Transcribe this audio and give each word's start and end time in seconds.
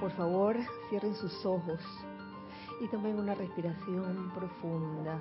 Por 0.00 0.12
favor, 0.12 0.56
cierren 0.88 1.16
sus 1.16 1.44
ojos 1.44 1.80
y 2.80 2.86
tomen 2.86 3.18
una 3.18 3.34
respiración 3.34 4.30
profunda. 4.32 5.20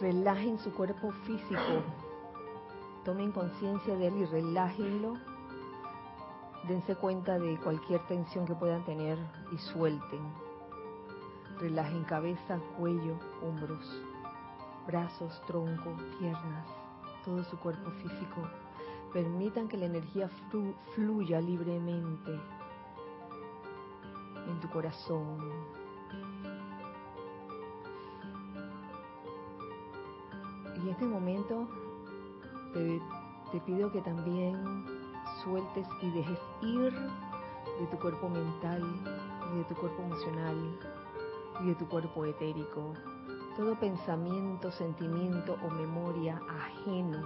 Relajen 0.00 0.60
su 0.60 0.72
cuerpo 0.72 1.10
físico. 1.26 1.82
Tomen 3.04 3.32
conciencia 3.32 3.96
de 3.96 4.06
él 4.06 4.16
y 4.18 4.24
relájenlo. 4.26 5.14
Dense 6.68 6.94
cuenta 6.94 7.36
de 7.36 7.58
cualquier 7.58 8.06
tensión 8.06 8.46
que 8.46 8.54
puedan 8.54 8.84
tener 8.84 9.18
y 9.50 9.58
suelten. 9.58 10.20
Relajen 11.58 12.04
cabeza, 12.04 12.60
cuello, 12.78 13.18
hombros, 13.42 14.02
brazos, 14.86 15.42
tronco, 15.48 15.96
piernas, 16.20 16.66
todo 17.24 17.42
su 17.42 17.58
cuerpo 17.58 17.90
físico. 17.90 18.48
Permitan 19.12 19.66
que 19.66 19.78
la 19.78 19.86
energía 19.86 20.30
fluya 20.94 21.40
libremente 21.40 22.38
en 24.46 24.60
tu 24.60 24.68
corazón. 24.70 25.38
Y 30.76 30.80
en 30.80 30.88
este 30.88 31.06
momento 31.06 31.68
te, 32.72 33.60
pido 33.66 33.90
que 33.90 34.00
también 34.00 34.86
sueltes 35.42 35.86
y 36.02 36.10
dejes 36.10 36.38
ir 36.62 36.92
de 36.92 37.86
tu 37.90 37.98
cuerpo 37.98 38.28
mental 38.28 38.82
y 39.52 39.58
de 39.58 39.64
tu 39.64 39.74
cuerpo 39.74 40.02
emocional 40.02 40.56
y 41.62 41.66
de 41.66 41.74
tu 41.74 41.86
cuerpo 41.88 42.24
etérico. 42.24 42.94
Todo 43.56 43.78
pensamiento, 43.78 44.70
sentimiento 44.70 45.56
o 45.64 45.70
memoria 45.70 46.40
ajeno 46.48 47.20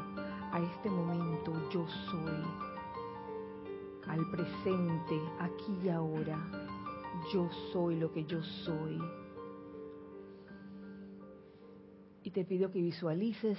a 0.52 0.60
este 0.60 0.90
momento 0.90 1.52
yo 1.70 1.86
soy, 2.10 2.44
al 4.08 4.30
presente, 4.30 5.20
aquí 5.40 5.78
y 5.82 5.88
ahora, 5.90 6.38
yo 7.32 7.48
soy 7.72 7.96
lo 7.96 8.12
que 8.12 8.24
yo 8.24 8.42
soy. 8.42 8.98
Y 12.22 12.30
te 12.30 12.44
pido 12.44 12.70
que 12.70 12.80
visualices 12.80 13.58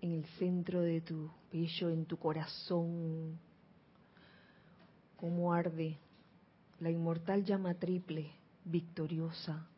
en 0.00 0.12
el 0.12 0.24
centro 0.38 0.80
de 0.80 1.00
tu 1.00 1.30
pecho, 1.50 1.88
en 1.88 2.06
tu 2.06 2.16
corazón, 2.16 3.38
cómo 5.16 5.52
arde 5.52 5.98
la 6.80 6.90
inmortal 6.90 7.44
llama 7.44 7.74
triple, 7.74 8.32
victoriosa, 8.64 9.68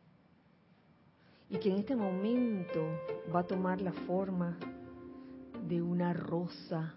y 1.51 1.57
que 1.59 1.69
en 1.69 1.77
este 1.77 1.95
momento 1.95 2.81
va 3.33 3.41
a 3.41 3.47
tomar 3.47 3.79
la 3.79 3.93
forma 3.93 4.57
de 5.67 5.83
una 5.83 6.13
rosa 6.13 6.95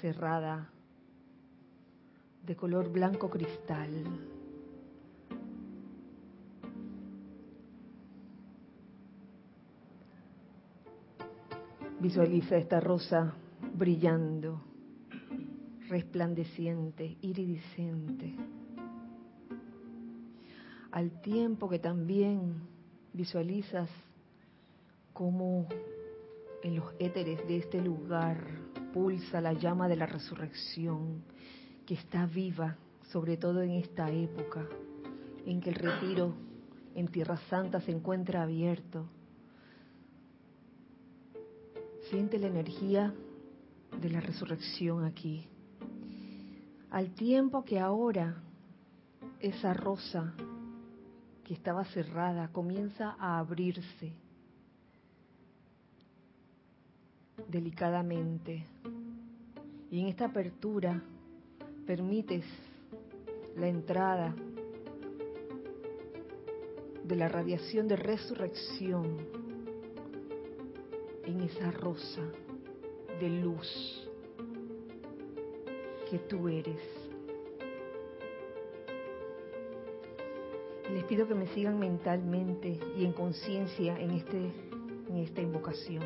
cerrada 0.00 0.72
de 2.46 2.56
color 2.56 2.90
blanco 2.90 3.28
cristal. 3.30 3.90
Visualiza 12.00 12.56
esta 12.56 12.80
rosa 12.80 13.34
brillando, 13.74 14.62
resplandeciente, 15.88 17.18
iridiscente, 17.20 18.34
al 20.92 21.20
tiempo 21.20 21.68
que 21.68 21.78
también 21.78 22.62
visualizas 23.12 23.90
cómo 25.12 25.68
en 26.62 26.76
los 26.76 26.92
éteres 26.98 27.46
de 27.46 27.58
este 27.58 27.80
lugar 27.82 28.46
pulsa 28.92 29.40
la 29.40 29.52
llama 29.52 29.88
de 29.88 29.96
la 29.96 30.06
resurrección 30.06 31.22
que 31.90 31.94
está 31.94 32.24
viva, 32.24 32.76
sobre 33.10 33.36
todo 33.36 33.62
en 33.62 33.72
esta 33.72 34.12
época 34.12 34.64
en 35.44 35.60
que 35.60 35.70
el 35.70 35.74
retiro 35.74 36.32
en 36.94 37.08
Tierra 37.08 37.36
Santa 37.48 37.80
se 37.80 37.90
encuentra 37.90 38.44
abierto. 38.44 39.08
Siente 42.08 42.38
la 42.38 42.46
energía 42.46 43.12
de 44.00 44.08
la 44.08 44.20
resurrección 44.20 45.04
aquí. 45.04 45.48
Al 46.92 47.10
tiempo 47.10 47.64
que 47.64 47.80
ahora 47.80 48.40
esa 49.40 49.74
rosa 49.74 50.32
que 51.42 51.54
estaba 51.54 51.84
cerrada 51.86 52.52
comienza 52.52 53.16
a 53.18 53.40
abrirse 53.40 54.12
delicadamente. 57.48 58.64
Y 59.90 59.98
en 59.98 60.06
esta 60.06 60.26
apertura 60.26 61.02
permites 61.86 62.44
la 63.56 63.68
entrada 63.68 64.34
de 67.04 67.16
la 67.16 67.28
radiación 67.28 67.88
de 67.88 67.96
resurrección 67.96 69.16
en 71.24 71.40
esa 71.40 71.70
rosa 71.72 72.22
de 73.20 73.28
luz 73.28 74.08
que 76.10 76.18
tú 76.18 76.48
eres. 76.48 76.80
Les 80.92 81.04
pido 81.04 81.26
que 81.28 81.34
me 81.34 81.46
sigan 81.48 81.78
mentalmente 81.78 82.78
y 82.96 83.04
en 83.04 83.12
conciencia 83.12 83.98
en, 83.98 84.10
este, 84.10 84.52
en 85.08 85.16
esta 85.18 85.40
invocación. 85.40 86.02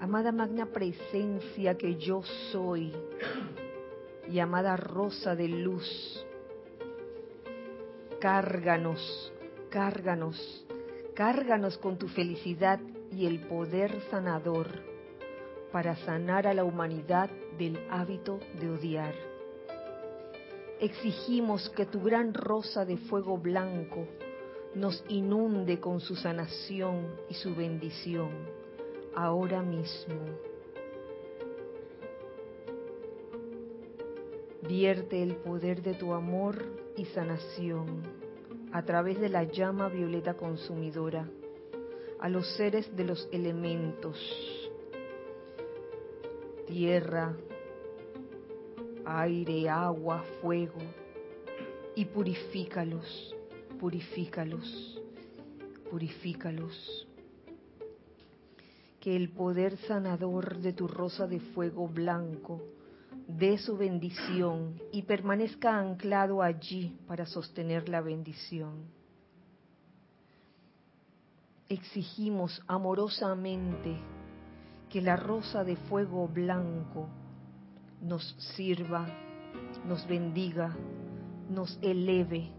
Amada 0.00 0.32
magna 0.32 0.66
presencia 0.66 1.76
que 1.78 1.96
yo 1.96 2.22
soy 2.50 2.92
y 4.32 4.40
amada 4.40 4.76
rosa 4.76 5.36
de 5.36 5.46
luz, 5.46 6.24
cárganos, 8.18 9.30
cárganos, 9.68 10.66
cárganos 11.14 11.76
con 11.76 11.98
tu 11.98 12.08
felicidad 12.08 12.80
y 13.10 13.26
el 13.26 13.40
poder 13.40 14.00
sanador 14.10 14.68
para 15.70 15.96
sanar 15.96 16.46
a 16.46 16.54
la 16.54 16.64
humanidad 16.64 17.28
del 17.58 17.78
hábito 17.90 18.40
de 18.58 18.70
odiar. 18.70 19.14
Exigimos 20.80 21.68
que 21.76 21.84
tu 21.84 22.00
gran 22.00 22.32
rosa 22.32 22.86
de 22.86 22.96
fuego 22.96 23.36
blanco 23.36 24.06
nos 24.74 25.04
inunde 25.08 25.78
con 25.78 26.00
su 26.00 26.16
sanación 26.16 27.16
y 27.28 27.34
su 27.34 27.54
bendición 27.54 28.30
ahora 29.14 29.60
mismo. 29.60 30.51
Vierte 34.68 35.20
el 35.20 35.36
poder 35.36 35.82
de 35.82 35.94
tu 35.94 36.12
amor 36.12 36.62
y 36.96 37.04
sanación 37.06 38.02
a 38.72 38.84
través 38.84 39.20
de 39.20 39.28
la 39.28 39.42
llama 39.42 39.88
violeta 39.88 40.34
consumidora 40.34 41.28
a 42.20 42.28
los 42.28 42.46
seres 42.56 42.94
de 42.96 43.02
los 43.02 43.28
elementos, 43.32 44.16
tierra, 46.68 47.36
aire, 49.04 49.68
agua, 49.68 50.24
fuego, 50.40 50.78
y 51.96 52.04
purifícalos, 52.04 53.34
purifícalos, 53.80 55.02
purifícalos. 55.90 57.08
Que 59.00 59.16
el 59.16 59.30
poder 59.30 59.76
sanador 59.78 60.58
de 60.58 60.72
tu 60.72 60.86
rosa 60.86 61.26
de 61.26 61.40
fuego 61.40 61.88
blanco 61.88 62.62
dé 63.26 63.58
su 63.58 63.76
bendición 63.76 64.80
y 64.92 65.02
permanezca 65.02 65.78
anclado 65.78 66.42
allí 66.42 66.98
para 67.06 67.26
sostener 67.26 67.88
la 67.88 68.00
bendición. 68.00 68.84
Exigimos 71.68 72.62
amorosamente 72.66 73.96
que 74.90 75.00
la 75.00 75.16
rosa 75.16 75.64
de 75.64 75.76
fuego 75.76 76.28
blanco 76.28 77.08
nos 78.02 78.36
sirva, 78.56 79.06
nos 79.86 80.06
bendiga, 80.06 80.76
nos 81.48 81.78
eleve 81.80 82.50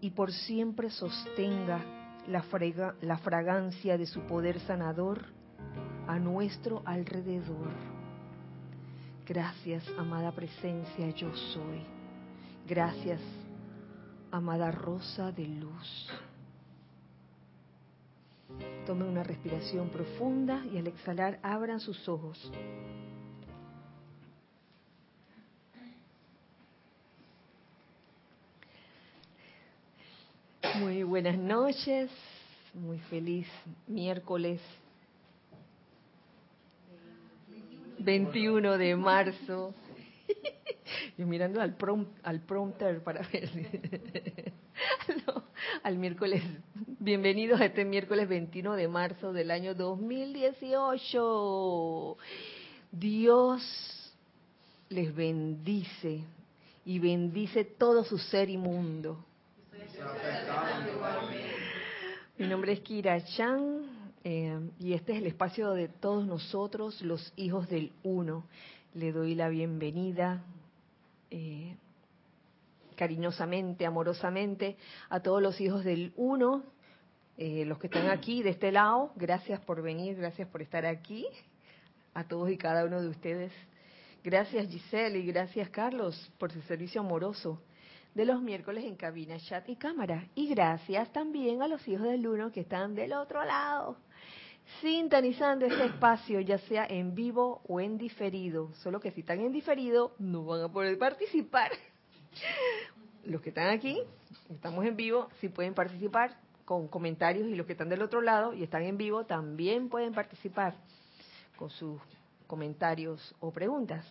y 0.00 0.10
por 0.10 0.32
siempre 0.32 0.88
sostenga 0.90 1.84
la, 2.26 2.44
la 3.02 3.18
fragancia 3.18 3.98
de 3.98 4.06
su 4.06 4.20
poder 4.22 4.60
sanador 4.60 5.26
a 6.06 6.18
nuestro 6.18 6.82
alrededor. 6.84 7.91
Gracias, 9.26 9.84
amada 9.96 10.32
presencia, 10.32 11.10
yo 11.10 11.32
soy. 11.52 11.80
Gracias, 12.66 13.20
amada 14.32 14.72
rosa 14.72 15.30
de 15.30 15.46
luz. 15.46 16.08
Tomen 18.84 19.08
una 19.08 19.22
respiración 19.22 19.90
profunda 19.90 20.64
y 20.72 20.78
al 20.78 20.88
exhalar 20.88 21.38
abran 21.42 21.78
sus 21.78 22.08
ojos. 22.08 22.50
Muy 30.80 31.04
buenas 31.04 31.38
noches, 31.38 32.10
muy 32.74 32.98
feliz 32.98 33.46
miércoles 33.86 34.60
21 38.04 38.78
de 38.78 38.96
marzo. 38.96 39.74
Yo 41.18 41.26
mirando 41.26 41.60
al, 41.60 41.76
al 42.22 42.40
prompter 42.40 43.02
para 43.02 43.20
ver. 43.32 43.50
al 45.82 45.98
miércoles. 45.98 46.42
Bienvenidos 46.98 47.60
a 47.60 47.66
este 47.66 47.84
miércoles 47.84 48.26
21 48.28 48.74
de 48.74 48.88
marzo 48.88 49.32
del 49.32 49.50
año 49.50 49.74
2018. 49.74 52.16
Dios 52.90 54.14
les 54.88 55.14
bendice 55.14 56.22
y 56.84 56.98
bendice 56.98 57.64
todo 57.64 58.04
su 58.04 58.18
ser 58.18 58.50
inmundo. 58.50 59.24
Mi 62.38 62.48
nombre 62.48 62.72
es 62.72 62.80
Kira 62.80 63.24
Chan 63.24 63.91
eh, 64.24 64.70
y 64.78 64.92
este 64.92 65.12
es 65.12 65.18
el 65.18 65.26
espacio 65.26 65.72
de 65.72 65.88
todos 65.88 66.26
nosotros, 66.26 67.02
los 67.02 67.32
hijos 67.36 67.68
del 67.68 67.92
Uno. 68.04 68.44
Le 68.94 69.10
doy 69.10 69.34
la 69.34 69.48
bienvenida 69.48 70.44
eh, 71.30 71.76
cariñosamente, 72.94 73.84
amorosamente 73.84 74.76
a 75.08 75.20
todos 75.20 75.42
los 75.42 75.60
hijos 75.60 75.84
del 75.84 76.12
Uno, 76.16 76.62
eh, 77.36 77.64
los 77.64 77.78
que 77.78 77.88
están 77.88 78.10
aquí 78.10 78.42
de 78.44 78.50
este 78.50 78.70
lado. 78.70 79.12
Gracias 79.16 79.58
por 79.60 79.82
venir, 79.82 80.16
gracias 80.16 80.46
por 80.48 80.62
estar 80.62 80.86
aquí, 80.86 81.26
a 82.14 82.22
todos 82.22 82.50
y 82.50 82.56
cada 82.56 82.84
uno 82.84 83.02
de 83.02 83.08
ustedes. 83.08 83.52
Gracias 84.22 84.68
Giselle 84.68 85.18
y 85.18 85.26
gracias 85.26 85.68
Carlos 85.70 86.30
por 86.38 86.52
su 86.52 86.62
servicio 86.62 87.00
amoroso 87.00 87.60
de 88.14 88.24
los 88.24 88.40
miércoles 88.40 88.84
en 88.84 88.94
cabina, 88.94 89.36
chat 89.40 89.68
y 89.68 89.74
cámara. 89.74 90.28
Y 90.36 90.46
gracias 90.48 91.12
también 91.12 91.60
a 91.60 91.66
los 91.66 91.88
hijos 91.88 92.06
del 92.06 92.24
Uno 92.28 92.52
que 92.52 92.60
están 92.60 92.94
del 92.94 93.14
otro 93.14 93.44
lado 93.44 93.96
sintonizando 94.80 95.66
este 95.66 95.84
espacio, 95.86 96.40
ya 96.40 96.58
sea 96.58 96.86
en 96.86 97.14
vivo 97.14 97.62
o 97.68 97.80
en 97.80 97.98
diferido. 97.98 98.72
Solo 98.74 99.00
que 99.00 99.10
si 99.10 99.20
están 99.20 99.40
en 99.40 99.52
diferido, 99.52 100.14
no 100.18 100.44
van 100.44 100.62
a 100.62 100.68
poder 100.68 100.98
participar. 100.98 101.70
Los 103.24 103.40
que 103.40 103.50
están 103.50 103.68
aquí, 103.68 103.98
estamos 104.50 104.84
en 104.84 104.96
vivo, 104.96 105.28
sí 105.40 105.48
pueden 105.48 105.74
participar 105.74 106.36
con 106.64 106.88
comentarios 106.88 107.48
y 107.48 107.54
los 107.54 107.66
que 107.66 107.72
están 107.72 107.88
del 107.88 108.02
otro 108.02 108.20
lado 108.20 108.54
y 108.54 108.62
están 108.62 108.82
en 108.82 108.96
vivo 108.96 109.24
también 109.24 109.88
pueden 109.88 110.14
participar 110.14 110.74
con 111.56 111.70
sus 111.70 112.00
comentarios 112.46 113.34
o 113.40 113.50
preguntas. 113.50 114.04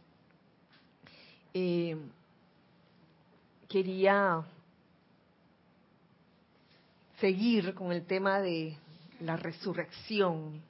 Eh, 1.54 1.98
quería 3.68 4.44
seguir 7.20 7.74
con 7.74 7.92
el 7.92 8.06
tema 8.06 8.40
de 8.40 8.78
la 9.22 9.38
resurrección, 9.38 10.62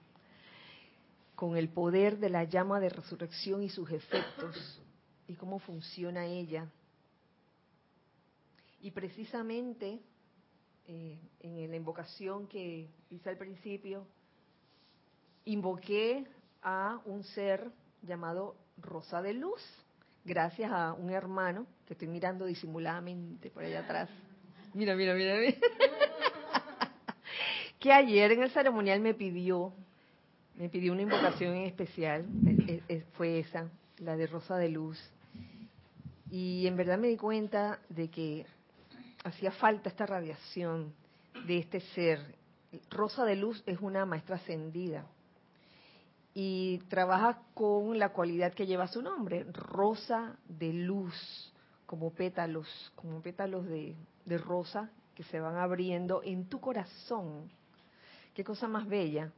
con 1.35 1.57
el 1.57 1.69
poder 1.69 2.19
de 2.19 2.29
la 2.29 2.43
llama 2.43 2.79
de 2.79 2.89
resurrección 2.89 3.63
y 3.63 3.69
sus 3.69 3.89
efectos 3.91 4.79
y 5.27 5.35
cómo 5.35 5.59
funciona 5.59 6.25
ella. 6.25 6.69
Y 8.81 8.91
precisamente 8.91 9.99
eh, 10.85 11.19
en 11.39 11.69
la 11.69 11.75
invocación 11.75 12.47
que 12.47 12.89
hice 13.09 13.29
al 13.29 13.37
principio, 13.37 14.05
invoqué 15.45 16.27
a 16.61 17.01
un 17.05 17.23
ser 17.23 17.71
llamado 18.03 18.55
Rosa 18.77 19.21
de 19.21 19.33
Luz, 19.33 19.61
gracias 20.25 20.71
a 20.71 20.93
un 20.93 21.09
hermano 21.09 21.65
que 21.87 21.93
estoy 21.93 22.07
mirando 22.07 22.45
disimuladamente 22.45 23.49
por 23.49 23.63
allá 23.63 23.79
atrás. 23.79 24.09
Mira, 24.73 24.95
mira, 24.95 25.13
mira, 25.15 25.37
mira 25.37 26.10
que 27.81 27.91
ayer 27.91 28.31
en 28.31 28.43
el 28.43 28.51
ceremonial 28.51 29.01
me 29.01 29.15
pidió, 29.15 29.73
me 30.55 30.69
pidió 30.69 30.93
una 30.93 31.01
invocación 31.01 31.55
en 31.55 31.65
especial, 31.65 32.27
fue 33.13 33.39
esa, 33.39 33.71
la 33.97 34.15
de 34.15 34.27
Rosa 34.27 34.55
de 34.57 34.69
Luz. 34.69 34.99
Y 36.29 36.67
en 36.67 36.77
verdad 36.77 36.99
me 36.99 37.07
di 37.07 37.17
cuenta 37.17 37.79
de 37.89 38.09
que 38.11 38.45
hacía 39.23 39.51
falta 39.51 39.89
esta 39.89 40.05
radiación 40.05 40.93
de 41.47 41.57
este 41.57 41.79
ser. 41.95 42.35
Rosa 42.91 43.25
de 43.25 43.35
Luz 43.35 43.63
es 43.65 43.81
una 43.81 44.05
maestra 44.05 44.35
ascendida 44.35 45.03
y 46.35 46.77
trabaja 46.87 47.41
con 47.55 47.97
la 47.97 48.09
cualidad 48.09 48.53
que 48.53 48.67
lleva 48.67 48.87
su 48.87 49.01
nombre, 49.01 49.43
rosa 49.51 50.37
de 50.47 50.71
luz, 50.71 51.51
como 51.87 52.13
pétalos, 52.13 52.93
como 52.95 53.21
pétalos 53.23 53.65
de, 53.65 53.95
de 54.25 54.37
rosa 54.37 54.91
que 55.15 55.23
se 55.23 55.39
van 55.39 55.57
abriendo 55.57 56.21
en 56.23 56.45
tu 56.45 56.61
corazón 56.61 57.49
Qué 58.33 58.45
cosa 58.45 58.67
más 58.67 58.87
bella. 58.87 59.31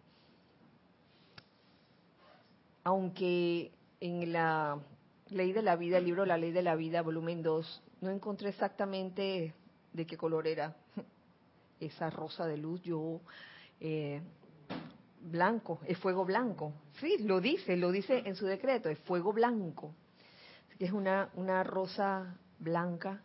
Aunque 2.83 3.71
en 3.99 4.31
la 4.31 4.79
Ley 5.29 5.51
de 5.51 5.63
la 5.63 5.75
Vida, 5.75 5.97
el 5.97 6.05
libro 6.05 6.25
La 6.25 6.37
Ley 6.37 6.51
de 6.51 6.61
la 6.61 6.75
Vida, 6.75 7.01
volumen 7.01 7.41
2, 7.41 7.83
no 8.01 8.11
encontré 8.11 8.49
exactamente 8.49 9.53
de 9.93 10.05
qué 10.05 10.15
color 10.15 10.45
era 10.45 10.75
esa 11.79 12.11
rosa 12.11 12.45
de 12.45 12.57
luz. 12.57 12.83
Yo, 12.83 13.19
eh, 13.79 14.21
blanco, 15.21 15.79
es 15.87 15.97
fuego 15.97 16.23
blanco. 16.23 16.73
Sí, 16.99 17.17
lo 17.19 17.41
dice, 17.41 17.75
lo 17.77 17.91
dice 17.91 18.21
en 18.25 18.35
su 18.35 18.45
decreto, 18.45 18.89
es 18.89 18.99
fuego 18.99 19.33
blanco. 19.33 19.95
Es 20.77 20.91
una, 20.91 21.31
una 21.35 21.63
rosa 21.63 22.37
blanca 22.59 23.23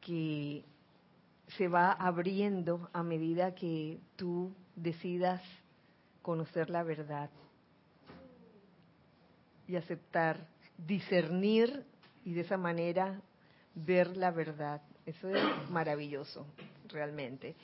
que 0.00 0.64
se 1.58 1.68
va 1.68 1.92
abriendo 1.92 2.88
a 2.92 3.02
medida 3.02 3.54
que 3.54 4.00
tú 4.16 4.54
decidas 4.82 5.42
conocer 6.22 6.70
la 6.70 6.82
verdad 6.82 7.30
y 9.66 9.76
aceptar, 9.76 10.46
discernir 10.76 11.84
y 12.24 12.32
de 12.32 12.40
esa 12.40 12.56
manera 12.56 13.20
ver 13.74 14.16
la 14.16 14.30
verdad. 14.30 14.82
Eso 15.06 15.28
es 15.28 15.70
maravilloso, 15.70 16.46
realmente. 16.88 17.54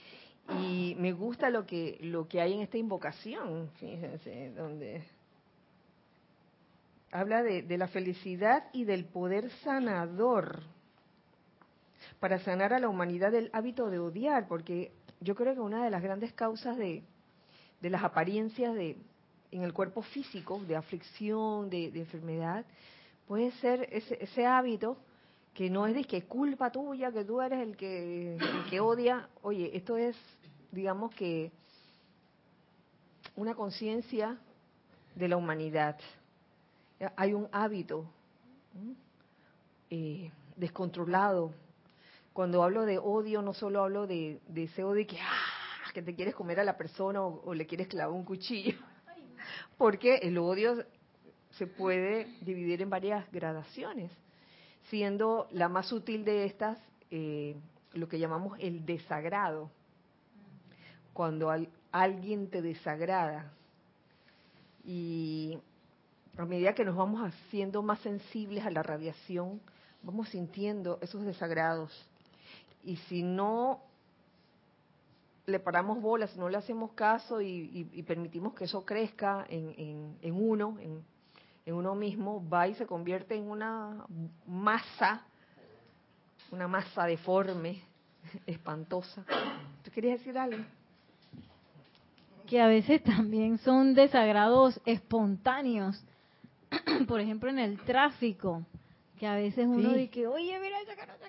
Y 0.61 0.95
me 0.99 1.13
gusta 1.13 1.51
lo 1.51 1.67
que 1.67 1.99
lo 2.03 2.29
que 2.29 2.41
hay 2.41 2.53
en 2.53 2.61
esta 2.61 2.77
invocación, 2.77 3.71
fíjense, 3.79 4.51
donde 4.51 5.03
habla 7.11 7.43
de, 7.43 7.63
de 7.63 7.79
la 7.79 7.89
felicidad 7.89 8.65
y 8.73 8.85
del 8.85 9.07
poder 9.07 9.51
sanador 9.63 10.63
para 12.21 12.39
sanar 12.41 12.75
a 12.75 12.79
la 12.79 12.89
humanidad 12.89 13.33
del 13.33 13.51
hábito 13.53 13.89
de 13.89 13.99
odiar, 13.99 14.47
porque 14.49 14.93
yo 15.25 15.35
creo 15.35 15.55
que 15.55 15.61
una 15.61 15.83
de 15.83 15.91
las 15.91 16.03
grandes 16.03 16.33
causas 16.35 16.77
de, 16.77 17.03
las 17.81 18.05
apariencias 18.05 18.75
de, 18.75 18.99
en 19.51 19.63
el 19.63 19.73
cuerpo 19.73 20.03
físico, 20.03 20.61
de 20.69 20.77
aflicción, 20.77 21.71
de, 21.71 21.87
enfermedad, 21.87 22.65
puede 23.27 23.51
ser 23.53 23.89
ese, 23.91 24.47
hábito 24.47 24.99
que 25.55 25.71
no 25.71 25.87
es 25.87 25.95
de 25.95 26.05
que 26.05 26.25
culpa 26.25 26.71
tuya, 26.71 27.11
que 27.11 27.25
tú 27.25 27.41
eres 27.41 27.61
el 27.61 27.77
que, 27.77 28.37
el 28.37 28.65
que 28.69 28.81
odia. 28.81 29.29
Oye, 29.43 29.71
esto 29.75 29.97
es, 29.97 30.17
digamos 30.71 31.15
que, 31.15 31.51
una 33.35 33.55
conciencia 33.55 34.39
de 35.15 35.29
la 35.29 35.37
humanidad. 35.37 35.99
Hay 37.17 37.33
un 37.33 37.49
hábito 37.51 38.05
eh, 39.91 40.31
descontrolado 40.57 41.53
cuando 42.35 42.65
hablo 42.65 42.85
de 42.85 42.99
odio, 42.99 43.43
no 43.43 43.55
solo 43.55 43.85
hablo 43.85 44.09
de, 44.09 44.41
ese 44.57 44.83
odio 44.83 45.07
que, 45.07 45.21
ah, 45.21 45.93
que 45.95 46.03
te 46.03 46.17
quieres 46.17 46.35
comer 46.35 46.59
a 46.59 46.65
la 46.65 46.77
persona 46.77 47.23
o, 47.23 47.55
le 47.55 47.65
quieres 47.65 47.87
clavar 47.87 48.13
un 48.13 48.25
cuchillo. 48.25 48.77
Porque 49.79 50.17
el 50.17 50.37
odio 50.39 50.85
se 51.53 51.69
puede 51.69 52.27
dividir 52.41 52.83
en 52.83 52.91
varias 52.91 53.31
gradaciones, 53.31 54.11
siendo 54.91 55.47
la 55.53 55.69
más 55.69 55.87
sutil 55.87 56.25
de 56.25 56.47
estas 56.47 56.77
eh, 57.13 57.55
lo 57.93 58.09
que 58.09 58.19
llamamos 58.19 58.59
el 58.59 58.85
desagrado. 58.85 59.71
Cuando 61.13 61.55
alguien 61.93 62.51
te 62.51 62.61
desagrada. 62.63 63.53
Y 64.85 65.57
a 66.37 66.45
medida 66.45 66.75
que 66.75 66.85
nos 66.85 66.97
vamos 66.97 67.23
haciendo 67.23 67.81
más 67.81 68.01
sensibles 68.01 68.67
a 68.67 68.73
la 68.73 68.83
radiación, 68.83 69.61
vamos 70.03 70.31
sintiendo 70.31 70.99
esos 71.01 71.25
desagrados 71.25 72.11
y 72.85 72.97
si 73.09 73.23
no 73.23 73.81
le 75.47 75.61
paramos 75.61 76.01
bolas, 76.01 76.31
si 76.31 76.39
no 76.39 76.49
le 76.49 76.57
hacemos 76.57 76.93
caso 76.93 77.41
y, 77.41 77.85
permitimos 78.07 78.55
que 78.55 78.65
eso 78.65 78.85
crezca 78.85 79.45
en, 79.49 80.17
uno, 80.33 80.79
en, 80.81 81.75
uno 81.75 81.95
mismo, 81.95 82.47
va 82.49 82.69
y 82.69 82.75
se 82.75 82.87
convierte 82.87 83.35
en 83.35 83.51
una 83.51 84.07
masa, 84.47 85.23
una 86.51 86.69
masa 86.69 87.05
deforme, 87.05 87.83
espantosa. 88.47 89.25
¿Tú 89.83 89.91
querías 89.91 90.19
decir 90.19 90.39
algo? 90.39 90.65
Que 92.47 92.61
a 92.61 92.67
veces 92.67 93.03
también 93.03 93.59
son 93.59 93.95
desagrados 93.95 94.81
espontáneos. 94.85 96.03
Por 97.09 97.21
ejemplo, 97.21 97.49
en 97.51 97.59
el 97.59 97.79
tráfico, 97.81 98.63
que 99.19 99.27
a 99.27 99.35
veces 99.35 99.67
uno 99.67 99.93
dice, 99.93 100.27
oye, 100.27 100.59
mira, 100.59 100.79
acá, 100.81 101.05
acá 101.05 101.24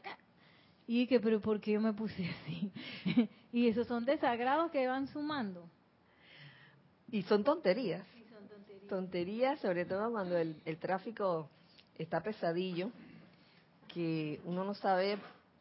y 0.87 1.07
que, 1.07 1.19
pero 1.19 1.39
¿por 1.41 1.59
qué 1.59 1.73
yo 1.73 1.81
me 1.81 1.93
puse 1.93 2.29
así? 2.43 2.71
y 3.51 3.67
esos 3.67 3.87
son 3.87 4.05
desagrados 4.05 4.71
que 4.71 4.87
van 4.87 5.07
sumando. 5.07 5.67
Y 7.11 7.23
son 7.23 7.43
tonterías. 7.43 8.05
tonterías. 8.89 9.59
sobre 9.59 9.85
todo 9.85 10.11
cuando 10.11 10.37
el, 10.37 10.77
tráfico 10.79 11.49
está 11.97 12.21
pesadillo. 12.21 12.91
que 13.93 14.39
uno 14.43 14.63
no 14.63 14.73
sabe, 14.73 15.17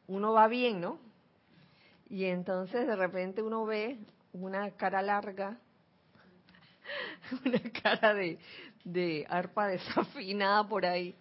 uno 0.08 0.32
va 0.32 0.48
bien, 0.48 0.80
¿no? 0.80 0.98
Y 2.08 2.24
entonces 2.24 2.86
de 2.86 2.96
repente 2.96 3.42
uno 3.42 3.64
ve 3.64 3.98
una 4.32 4.70
cara 4.72 5.00
larga, 5.00 5.58
una 7.44 7.60
cara 7.82 8.12
de, 8.14 8.38
de 8.84 9.26
arpa 9.28 9.66
desafinada 9.68 10.66
por 10.68 10.84
ahí. 10.84 11.14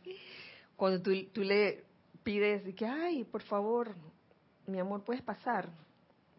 Cuando 0.76 1.02
tú, 1.02 1.12
tú 1.32 1.42
le 1.42 1.84
pides 2.24 2.74
que, 2.76 2.86
ay, 2.86 3.24
por 3.24 3.42
favor, 3.44 3.94
mi 4.66 4.80
amor, 4.80 5.04
puedes 5.04 5.22
pasar 5.22 5.70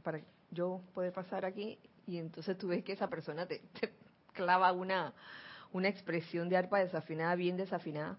para 0.03 0.21
yo 0.51 0.81
poder 0.95 1.13
pasar 1.13 1.45
aquí. 1.45 1.79
Y 2.07 2.19
entonces 2.19 2.57
tú 2.59 2.69
ves 2.69 2.85
que 2.85 2.93
esa 2.93 3.09
persona 3.09 3.47
te, 3.47 3.59
te 3.81 3.93
clava 4.33 4.73
una, 4.73 5.13
una 5.73 5.89
expresión 5.89 6.49
de 6.49 6.57
arpa 6.57 6.79
desafinada, 6.79 7.35
bien 7.35 7.57
desafinada. 7.57 8.19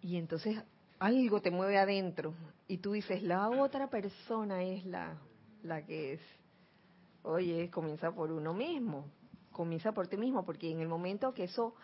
Y 0.00 0.16
entonces 0.16 0.62
algo 0.98 1.40
te 1.40 1.50
mueve 1.50 1.78
adentro 1.78 2.34
y 2.66 2.78
tú 2.78 2.92
dices, 2.92 3.22
la 3.22 3.48
otra 3.48 3.88
persona 3.88 4.62
es 4.62 4.84
la, 4.84 5.16
la 5.62 5.84
que 5.84 6.14
es. 6.14 6.20
Oye, 7.22 7.70
comienza 7.70 8.12
por 8.12 8.30
uno 8.30 8.54
mismo, 8.54 9.06
comienza 9.52 9.92
por 9.92 10.08
ti 10.08 10.16
mismo, 10.16 10.44
porque 10.44 10.70
en 10.70 10.80
el 10.80 10.88
momento 10.88 11.34
que 11.34 11.44
eso 11.44 11.74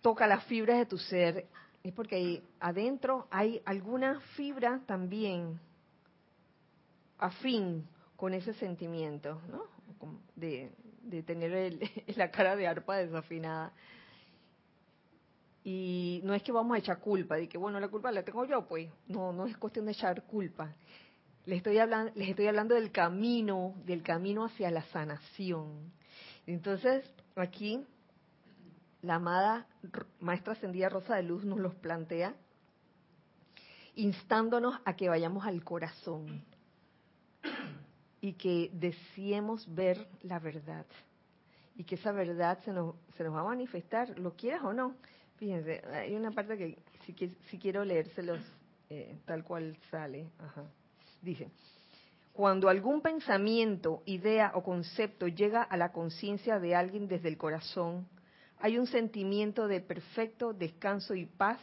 toca 0.00 0.26
las 0.26 0.44
fibras 0.44 0.78
de 0.78 0.86
tu 0.86 0.98
ser, 0.98 1.46
es 1.82 1.92
porque 1.92 2.16
ahí 2.16 2.42
adentro 2.60 3.26
hay 3.30 3.62
alguna 3.64 4.20
fibra 4.36 4.80
también 4.86 5.58
afín 7.18 7.86
con 8.16 8.34
ese 8.34 8.52
sentimiento, 8.54 9.40
¿no? 9.50 9.64
De, 10.36 10.72
de 11.02 11.22
tener 11.22 11.78
la 12.16 12.30
cara 12.30 12.56
de 12.56 12.66
arpa 12.66 12.96
desafinada. 12.96 13.72
Y 15.62 16.20
no 16.24 16.34
es 16.34 16.42
que 16.42 16.52
vamos 16.52 16.74
a 16.74 16.78
echar 16.78 17.00
culpa, 17.00 17.36
de 17.36 17.48
que 17.48 17.58
bueno, 17.58 17.78
la 17.80 17.88
culpa 17.88 18.10
la 18.10 18.22
tengo 18.22 18.44
yo, 18.44 18.66
pues 18.66 18.88
no, 19.06 19.32
no 19.32 19.46
es 19.46 19.56
cuestión 19.56 19.86
de 19.86 19.92
echar 19.92 20.22
culpa. 20.24 20.74
Les 21.46 21.58
estoy 21.58 21.78
hablando, 21.78 22.12
les 22.14 22.30
estoy 22.30 22.46
hablando 22.46 22.74
del 22.74 22.90
camino, 22.90 23.74
del 23.84 24.02
camino 24.02 24.44
hacia 24.44 24.70
la 24.70 24.82
sanación. 24.84 25.92
Entonces, 26.46 27.04
aquí 27.36 27.84
la 29.02 29.16
amada 29.16 29.66
Maestra 30.20 30.52
Ascendida 30.52 30.88
Rosa 30.88 31.16
de 31.16 31.22
Luz 31.22 31.44
nos 31.44 31.58
los 31.58 31.74
plantea, 31.74 32.34
instándonos 33.94 34.78
a 34.84 34.94
que 34.94 35.08
vayamos 35.08 35.46
al 35.46 35.64
corazón 35.64 36.44
y 38.20 38.34
que 38.34 38.70
deseemos 38.72 39.72
ver 39.74 40.06
la 40.22 40.38
verdad. 40.38 40.86
Y 41.76 41.84
que 41.84 41.94
esa 41.94 42.12
verdad 42.12 42.58
se 42.64 42.72
nos, 42.72 42.94
se 43.16 43.24
nos 43.24 43.34
va 43.34 43.40
a 43.40 43.44
manifestar, 43.44 44.18
lo 44.18 44.34
quieras 44.36 44.62
o 44.64 44.72
no. 44.72 44.96
Fíjense, 45.36 45.82
hay 45.94 46.14
una 46.14 46.30
parte 46.30 46.58
que 46.58 46.78
si, 47.06 47.58
quiero 47.58 47.84
leérselos 47.84 48.40
eh, 48.90 49.16
tal 49.24 49.42
cual 49.42 49.76
sale. 49.90 50.28
Dice, 51.22 51.50
cuando 52.32 52.68
algún 52.68 53.00
pensamiento, 53.00 54.02
idea 54.04 54.52
o 54.54 54.62
concepto 54.62 55.28
llega 55.28 55.62
a 55.62 55.76
la 55.78 55.92
conciencia 55.92 56.58
de 56.58 56.74
alguien 56.74 57.08
desde 57.08 57.28
el 57.28 57.38
corazón, 57.38 58.06
hay 58.60 58.78
un 58.78 58.86
sentimiento 58.86 59.68
de 59.68 59.80
perfecto 59.80 60.52
descanso 60.52 61.14
y 61.14 61.26
paz 61.26 61.58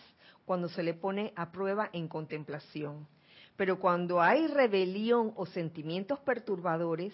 cuando 0.46 0.70
se 0.70 0.84
le 0.84 0.94
pone 0.94 1.34
a 1.36 1.52
prueba 1.52 1.90
en 1.94 2.08
contemplación. 2.08 3.08
Pero 3.56 3.80
cuando 3.80 4.22
hay 4.22 4.48
rebelión 4.48 5.34
o 5.36 5.46
sentimientos 5.46 6.20
perturbadores, 6.20 7.14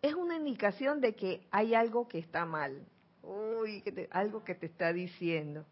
es 0.00 0.14
una 0.14 0.36
indicación 0.36 1.00
de 1.00 1.14
que 1.14 1.46
hay 1.50 1.74
algo 1.74 2.08
que 2.08 2.18
está 2.18 2.44
mal. 2.46 2.84
Uy, 3.22 3.84
algo 4.10 4.42
que 4.42 4.54
te 4.54 4.66
está 4.66 4.92
diciendo 4.92 5.64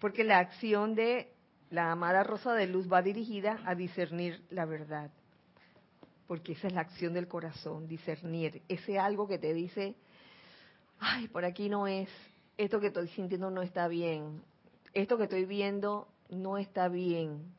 porque 0.00 0.24
la 0.24 0.38
acción 0.38 0.94
de 0.94 1.32
la 1.70 1.92
amada 1.92 2.22
Rosa 2.22 2.54
de 2.54 2.66
Luz 2.66 2.90
va 2.90 3.02
dirigida 3.02 3.60
a 3.64 3.74
discernir 3.74 4.42
la 4.50 4.64
verdad, 4.64 5.10
porque 6.26 6.52
esa 6.52 6.68
es 6.68 6.72
la 6.72 6.82
acción 6.82 7.14
del 7.14 7.28
corazón, 7.28 7.88
discernir, 7.88 8.62
ese 8.68 8.98
algo 8.98 9.28
que 9.28 9.38
te 9.38 9.52
dice, 9.52 9.96
ay, 10.98 11.28
por 11.28 11.44
aquí 11.44 11.68
no 11.68 11.86
es, 11.86 12.08
esto 12.58 12.80
que 12.80 12.88
estoy 12.88 13.08
sintiendo 13.08 13.50
no 13.50 13.62
está 13.62 13.88
bien, 13.88 14.42
esto 14.92 15.16
que 15.16 15.24
estoy 15.24 15.44
viendo 15.44 16.08
no 16.28 16.58
está 16.58 16.88
bien, 16.88 17.54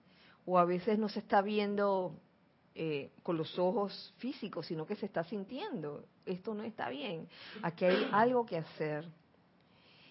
o 0.46 0.60
a 0.60 0.66
veces 0.66 1.00
no 1.00 1.08
se 1.10 1.20
está 1.20 1.42
viendo 1.42 2.14
eh, 2.76 3.10
con 3.24 3.38
los 3.38 3.58
ojos 3.58 4.14
físicos, 4.18 4.68
sino 4.68 4.86
que 4.86 4.98
se 4.98 5.06
está 5.06 5.24
sintiendo, 5.24 6.04
esto 6.26 6.54
no 6.54 6.64
está 6.64 6.90
bien, 6.90 7.28
aquí 7.64 7.86
hay 7.86 8.08
algo 8.12 8.46
que 8.46 8.58
hacer. 8.58 9.08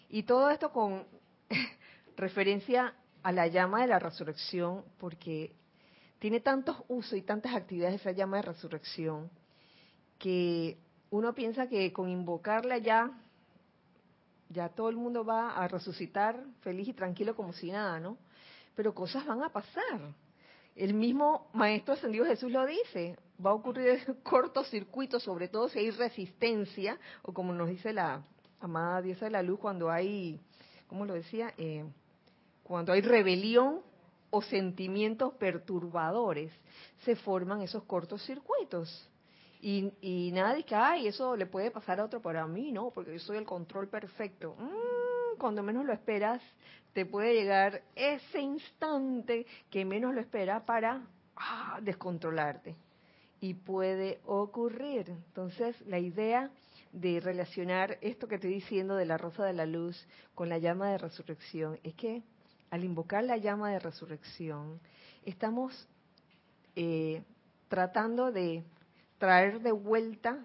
Y 0.08 0.22
todo 0.22 0.48
esto 0.50 0.72
con 0.72 1.04
referencia 2.16 2.94
a 3.22 3.30
la 3.30 3.46
llama 3.46 3.82
de 3.82 3.88
la 3.88 3.98
resurrección 3.98 4.84
porque 4.98 5.52
tiene 6.18 6.40
tantos 6.40 6.76
usos 6.88 7.18
y 7.18 7.22
tantas 7.22 7.54
actividades 7.54 8.00
esa 8.00 8.12
llama 8.12 8.38
de 8.38 8.42
resurrección 8.42 9.30
que 10.18 10.78
uno 11.10 11.34
piensa 11.34 11.68
que 11.68 11.92
con 11.92 12.08
invocarla 12.08 12.78
ya 12.78 13.12
ya 14.48 14.68
todo 14.68 14.88
el 14.88 14.96
mundo 14.96 15.24
va 15.24 15.56
a 15.56 15.68
resucitar 15.68 16.42
feliz 16.60 16.88
y 16.88 16.92
tranquilo 16.92 17.36
como 17.36 17.52
si 17.52 17.70
nada, 17.70 18.00
¿no? 18.00 18.18
Pero 18.74 18.94
cosas 18.94 19.26
van 19.26 19.42
a 19.42 19.50
pasar. 19.50 20.14
El 20.74 20.94
mismo 20.94 21.48
Maestro 21.52 21.94
Ascendido 21.94 22.24
Jesús 22.24 22.52
lo 22.52 22.64
dice, 22.64 23.18
va 23.44 23.50
a 23.50 23.54
ocurrir 23.54 24.16
cortocircuito, 24.22 25.20
sobre 25.20 25.48
todo 25.48 25.68
si 25.68 25.80
hay 25.80 25.90
resistencia, 25.90 26.98
o 27.22 27.32
como 27.32 27.52
nos 27.52 27.68
dice 27.68 27.92
la 27.92 28.22
amada 28.60 29.02
diosa 29.02 29.26
de 29.26 29.32
la 29.32 29.42
luz, 29.42 29.58
cuando 29.58 29.90
hay, 29.90 30.40
¿cómo 30.86 31.04
lo 31.04 31.14
decía? 31.14 31.52
Eh, 31.58 31.84
cuando 32.62 32.92
hay 32.92 33.00
rebelión 33.00 33.80
o 34.30 34.42
sentimientos 34.42 35.34
perturbadores, 35.34 36.52
se 37.04 37.16
forman 37.16 37.62
esos 37.62 37.84
cortos 37.84 38.22
circuitos. 38.24 39.08
Y, 39.60 39.92
y 40.00 40.30
nada 40.32 40.54
de 40.54 40.64
que, 40.64 40.74
ay, 40.74 41.08
eso 41.08 41.36
le 41.36 41.46
puede 41.46 41.70
pasar 41.70 42.00
a 42.00 42.04
otro, 42.04 42.22
pero 42.22 42.40
a 42.40 42.46
mí 42.46 42.70
no, 42.70 42.90
porque 42.90 43.12
yo 43.12 43.18
soy 43.18 43.38
el 43.38 43.44
control 43.44 43.88
perfecto. 43.88 44.54
Mm, 44.58 45.38
cuando 45.38 45.62
menos 45.62 45.84
lo 45.84 45.92
esperas, 45.92 46.40
te 46.92 47.06
puede 47.06 47.34
llegar 47.34 47.82
ese 47.94 48.40
instante 48.40 49.46
que 49.70 49.84
menos 49.84 50.14
lo 50.14 50.20
espera 50.20 50.64
para 50.64 51.02
ah, 51.36 51.78
descontrolarte. 51.82 52.76
Y 53.40 53.54
puede 53.54 54.20
ocurrir. 54.26 55.08
Entonces, 55.10 55.80
la 55.86 55.98
idea 55.98 56.50
de 56.92 57.20
relacionar 57.20 57.98
esto 58.00 58.26
que 58.26 58.36
estoy 58.36 58.54
diciendo 58.54 58.96
de 58.96 59.04
la 59.04 59.18
rosa 59.18 59.44
de 59.44 59.52
la 59.52 59.66
luz 59.66 60.06
con 60.34 60.48
la 60.48 60.58
llama 60.58 60.90
de 60.90 60.98
resurrección 60.98 61.78
es 61.82 61.94
que 61.94 62.22
al 62.70 62.84
invocar 62.84 63.24
la 63.24 63.36
llama 63.36 63.70
de 63.70 63.78
resurrección, 63.78 64.80
estamos 65.24 65.88
eh, 66.76 67.22
tratando 67.68 68.32
de 68.32 68.62
traer 69.18 69.60
de 69.60 69.72
vuelta 69.72 70.38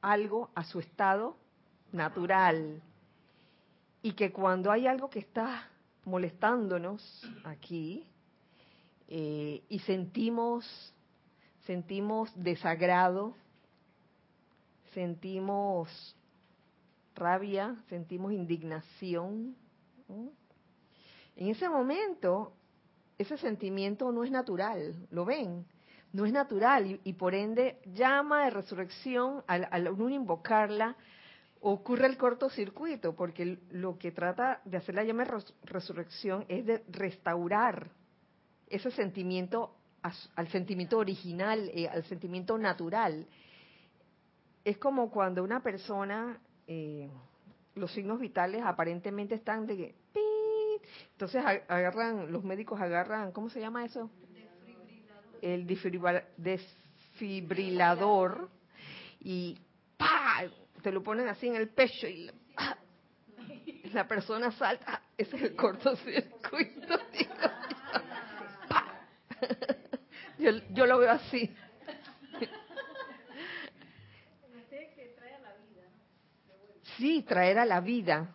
algo 0.00 0.50
a 0.54 0.64
su 0.64 0.80
estado 0.80 1.36
natural. 1.92 2.82
Y 4.02 4.12
que 4.12 4.32
cuando 4.32 4.70
hay 4.70 4.86
algo 4.86 5.10
que 5.10 5.20
está 5.20 5.68
molestándonos 6.04 7.02
aquí 7.44 8.04
eh, 9.08 9.62
y 9.68 9.78
sentimos, 9.80 10.66
sentimos 11.66 12.30
desagrado, 12.34 13.34
sentimos 14.92 16.16
rabia, 17.14 17.76
sentimos 17.88 18.32
indignación, 18.32 19.54
en 21.36 21.48
ese 21.48 21.68
momento, 21.68 22.52
ese 23.18 23.36
sentimiento 23.38 24.12
no 24.12 24.24
es 24.24 24.30
natural, 24.30 24.94
¿lo 25.10 25.24
ven? 25.24 25.64
No 26.12 26.26
es 26.26 26.32
natural 26.32 27.00
y, 27.04 27.12
por 27.14 27.34
ende 27.34 27.78
llama 27.86 28.44
de 28.44 28.50
resurrección, 28.50 29.42
al, 29.46 29.66
al 29.70 29.88
uno 29.88 30.10
invocarla, 30.10 30.96
ocurre 31.60 32.06
el 32.06 32.16
cortocircuito, 32.16 33.14
porque 33.14 33.58
lo 33.70 33.98
que 33.98 34.12
trata 34.12 34.60
de 34.64 34.76
hacer 34.76 34.94
la 34.94 35.04
llama 35.04 35.24
de 35.24 35.42
resurrección 35.62 36.44
es 36.48 36.66
de 36.66 36.84
restaurar 36.88 37.90
ese 38.68 38.90
sentimiento 38.90 39.76
al 40.34 40.48
sentimiento 40.48 40.98
original, 40.98 41.70
eh, 41.72 41.88
al 41.88 42.02
sentimiento 42.04 42.58
natural. 42.58 43.26
Es 44.64 44.76
como 44.78 45.10
cuando 45.10 45.44
una 45.44 45.62
persona, 45.62 46.40
eh, 46.66 47.08
los 47.76 47.92
signos 47.92 48.18
vitales 48.18 48.62
aparentemente 48.64 49.36
están 49.36 49.66
de 49.66 49.94
entonces 51.12 51.44
agarran, 51.68 52.32
los 52.32 52.42
médicos 52.42 52.80
agarran, 52.80 53.30
¿cómo 53.30 53.48
se 53.48 53.60
llama 53.60 53.84
eso? 53.84 54.10
El 55.42 55.66
desfibrilador 55.66 58.48
y 59.20 59.58
¡pah! 59.98 60.44
te 60.82 60.90
lo 60.90 61.02
ponen 61.02 61.28
así 61.28 61.48
en 61.48 61.56
el 61.56 61.68
pecho 61.68 62.06
y 62.06 62.30
la 63.92 64.08
persona 64.08 64.50
salta. 64.52 65.02
Ese 65.16 65.36
es 65.36 65.42
el 65.42 65.56
cortocircuito. 65.56 66.98
Yo, 70.38 70.50
yo 70.70 70.86
lo 70.86 70.98
veo 70.98 71.10
así. 71.10 71.52
Sí, 76.96 77.22
traer 77.22 77.58
a 77.58 77.64
la 77.64 77.80
vida. 77.80 78.28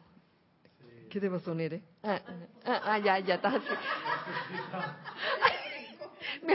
¿Qué 1.10 1.20
te 1.20 1.30
pasó, 1.30 1.54
Nere? 1.54 1.82
Ah, 2.04 2.22
ah, 2.66 2.82
ah, 2.84 3.00
ya, 3.00 3.20
ya 3.20 3.36
estás 3.36 3.56
así. 3.56 3.68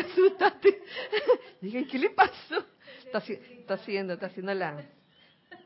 asustaste. 0.01 0.83
Dije, 1.61 1.87
¿qué 1.87 1.99
le 1.99 2.09
pasó? 2.11 2.65
Está, 3.05 3.19
está, 3.19 3.75
haciendo, 3.75 4.15
está 4.15 4.27
haciendo 4.27 4.55
la, 4.55 4.85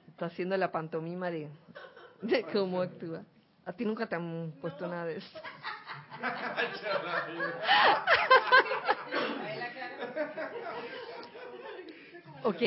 está 0.08 0.26
haciendo 0.26 0.56
la 0.56 0.72
pantomima 0.72 1.30
de, 1.30 1.48
de 2.22 2.42
cómo 2.44 2.80
actúa. 2.82 3.22
A 3.64 3.72
ti 3.72 3.84
nunca 3.84 4.06
te 4.06 4.14
han 4.14 4.52
puesto 4.60 4.86
nada 4.86 5.06
de 5.06 5.16
eso. 5.16 5.40
ok. 12.44 12.62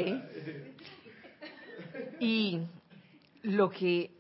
Y 2.20 2.68
lo 3.44 3.70
que 3.70 4.12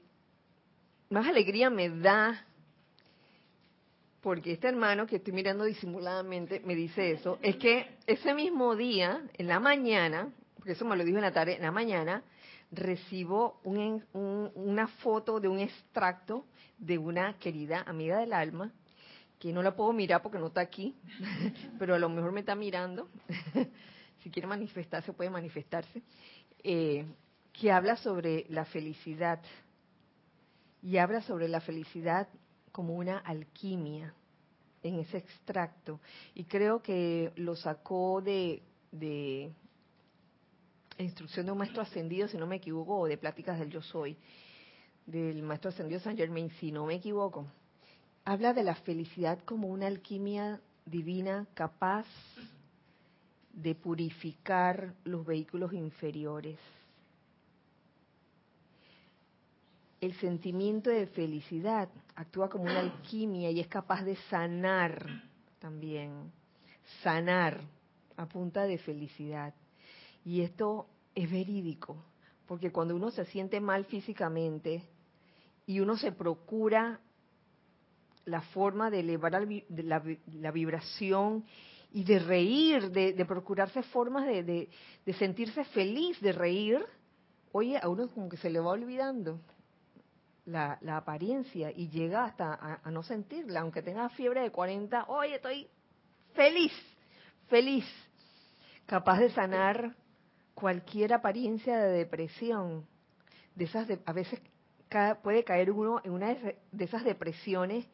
más 1.09 1.27
alegría 1.27 1.69
me 1.69 1.89
da, 1.89 2.45
porque 4.21 4.51
este 4.53 4.67
hermano 4.67 5.07
que 5.07 5.17
estoy 5.17 5.33
mirando 5.33 5.63
disimuladamente 5.63 6.59
me 6.61 6.75
dice 6.75 7.11
eso, 7.11 7.39
es 7.41 7.55
que 7.55 7.97
ese 8.05 8.33
mismo 8.33 8.75
día, 8.75 9.23
en 9.33 9.47
la 9.47 9.59
mañana, 9.59 10.29
porque 10.55 10.73
eso 10.73 10.85
me 10.85 10.97
lo 10.97 11.03
dijo 11.03 11.17
en 11.17 11.23
la 11.23 11.31
tarde, 11.31 11.55
en 11.55 11.61
la 11.61 11.71
mañana, 11.71 12.23
recibo 12.71 13.61
una 13.63 14.87
foto 14.87 15.39
de 15.39 15.47
un 15.47 15.59
extracto 15.59 16.45
de 16.77 16.97
una 16.97 17.37
querida 17.39 17.83
amiga 17.87 18.19
del 18.19 18.33
alma, 18.33 18.71
que 19.39 19.53
no 19.53 19.63
la 19.63 19.75
puedo 19.75 19.93
mirar 19.93 20.21
porque 20.21 20.37
no 20.37 20.47
está 20.47 20.61
aquí, 20.61 20.95
pero 21.79 21.95
a 21.95 21.99
lo 21.99 22.09
mejor 22.09 22.31
me 22.31 22.41
está 22.41 22.55
mirando. 22.55 23.09
si 24.23 24.29
quiere 24.29 24.47
manifestarse, 24.47 25.13
puede 25.13 25.29
manifestarse. 25.29 26.01
Eh, 26.61 27.05
que 27.53 27.71
habla 27.71 27.95
sobre 27.97 28.45
la 28.49 28.65
felicidad 28.65 29.39
y 30.81 30.97
habla 30.97 31.21
sobre 31.21 31.47
la 31.47 31.61
felicidad 31.61 32.27
como 32.79 32.93
una 32.93 33.17
alquimia 33.17 34.13
en 34.83 34.99
ese 34.99 35.17
extracto. 35.17 35.99
Y 36.33 36.45
creo 36.45 36.81
que 36.81 37.33
lo 37.35 37.57
sacó 37.57 38.21
de, 38.21 38.61
instrucción 40.97 41.45
de 41.45 41.51
un 41.51 41.57
maestro 41.57 41.81
ascendido, 41.81 42.29
si 42.29 42.37
no 42.37 42.47
me 42.47 42.55
equivoco, 42.55 42.97
o 42.97 43.05
de 43.05 43.17
pláticas 43.17 43.59
del 43.59 43.69
yo 43.69 43.81
soy, 43.81 44.15
del 45.05 45.41
maestro 45.41 45.71
ascendido 45.71 45.99
San 45.99 46.15
Germain, 46.15 46.49
si 46.51 46.71
no 46.71 46.85
me 46.85 46.95
equivoco. 46.95 47.47
Habla 48.23 48.53
de 48.53 48.63
la 48.63 48.75
felicidad 48.75 49.39
como 49.43 49.67
una 49.67 49.87
alquimia 49.87 50.61
divina 50.85 51.47
capaz 51.55 52.05
de 53.51 53.75
purificar 53.75 54.93
los 55.03 55.25
vehículos 55.25 55.73
inferiores 55.73 56.57
el 60.01 60.13
sentimiento 60.15 60.89
de 60.89 61.07
felicidad 61.07 61.89
actúa 62.19 62.49
como 62.49 62.65
una 62.65 62.81
alquimia 62.81 63.49
y 63.49 63.61
es 63.61 63.67
capaz 63.67 64.03
de 64.03 64.17
sanar 64.29 65.23
también, 65.57 66.33
sanar 67.01 67.61
a 68.17 68.25
punta 68.25 68.63
de 68.63 68.77
felicidad. 68.77 69.53
Y 70.25 70.41
esto 70.41 70.87
es 71.15 71.31
verídico, 71.31 72.03
porque 72.45 72.73
cuando 72.73 72.93
uno 72.93 73.09
se 73.09 73.23
siente 73.25 73.61
mal 73.61 73.85
físicamente 73.85 74.83
y 75.65 75.79
uno 75.79 75.95
se 75.95 76.11
procura 76.11 76.99
la 78.25 78.41
forma 78.41 78.91
de 78.91 78.99
elevar 78.99 79.31
la, 79.69 80.51
vibración 80.51 81.45
y 81.93 82.03
de 82.03 82.19
reír, 82.19 82.91
de, 82.91 83.25
procurarse 83.25 83.81
formas 83.81 84.25
de, 84.27 84.67
sentirse 85.17 85.63
feliz, 85.63 86.19
de 86.19 86.33
reír, 86.33 86.85
oye, 87.53 87.79
a 87.81 87.87
uno 87.87 88.09
como 88.09 88.27
que 88.27 88.37
se 88.37 88.49
le 88.49 88.59
va 88.59 88.71
olvidando 88.71 89.39
la, 90.49 90.97
apariencia 90.97 91.71
y 91.71 91.89
llega 91.89 92.25
hasta 92.25 92.79
a, 92.83 92.91
no 92.91 93.03
sentirla, 93.03 93.61
aunque 93.61 93.81
tenga 93.81 94.09
fiebre 94.09 94.41
de 94.41 94.51
40, 94.51 95.05
oye, 95.07 95.35
estoy 95.35 95.67
feliz, 96.33 96.73
feliz, 97.47 97.85
capaz 98.85 99.19
de 99.19 99.29
sanar 99.29 99.95
cualquier 100.53 101.13
apariencia 101.13 101.77
de 101.77 101.91
depresión. 101.91 102.87
De 103.55 103.65
esas 103.65 103.87
a 104.05 104.13
veces 104.13 104.41
puede 105.21 105.43
caer 105.43 105.71
uno 105.71 106.01
en 106.03 106.11
una 106.11 106.33
de 106.33 106.83
esas 106.83 107.03
depresiones 107.03 107.85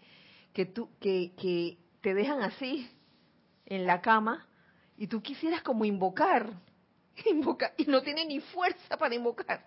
que 0.54 0.66
tú 0.66 0.90
que, 1.00 1.34
que 1.38 1.78
te 2.02 2.14
dejan 2.14 2.42
así 2.42 2.90
en 3.66 3.86
la 3.86 4.02
cama 4.02 4.48
y 4.98 5.08
tú 5.08 5.22
quisieras 5.22 5.62
como 5.62 5.84
invocar, 5.84 6.50
invocar 7.26 7.74
y 7.78 7.86
no 7.86 8.02
tiene 8.02 8.26
ni 8.26 8.40
fuerza 8.40 8.98
para 8.98 9.16
invocar 9.16 9.66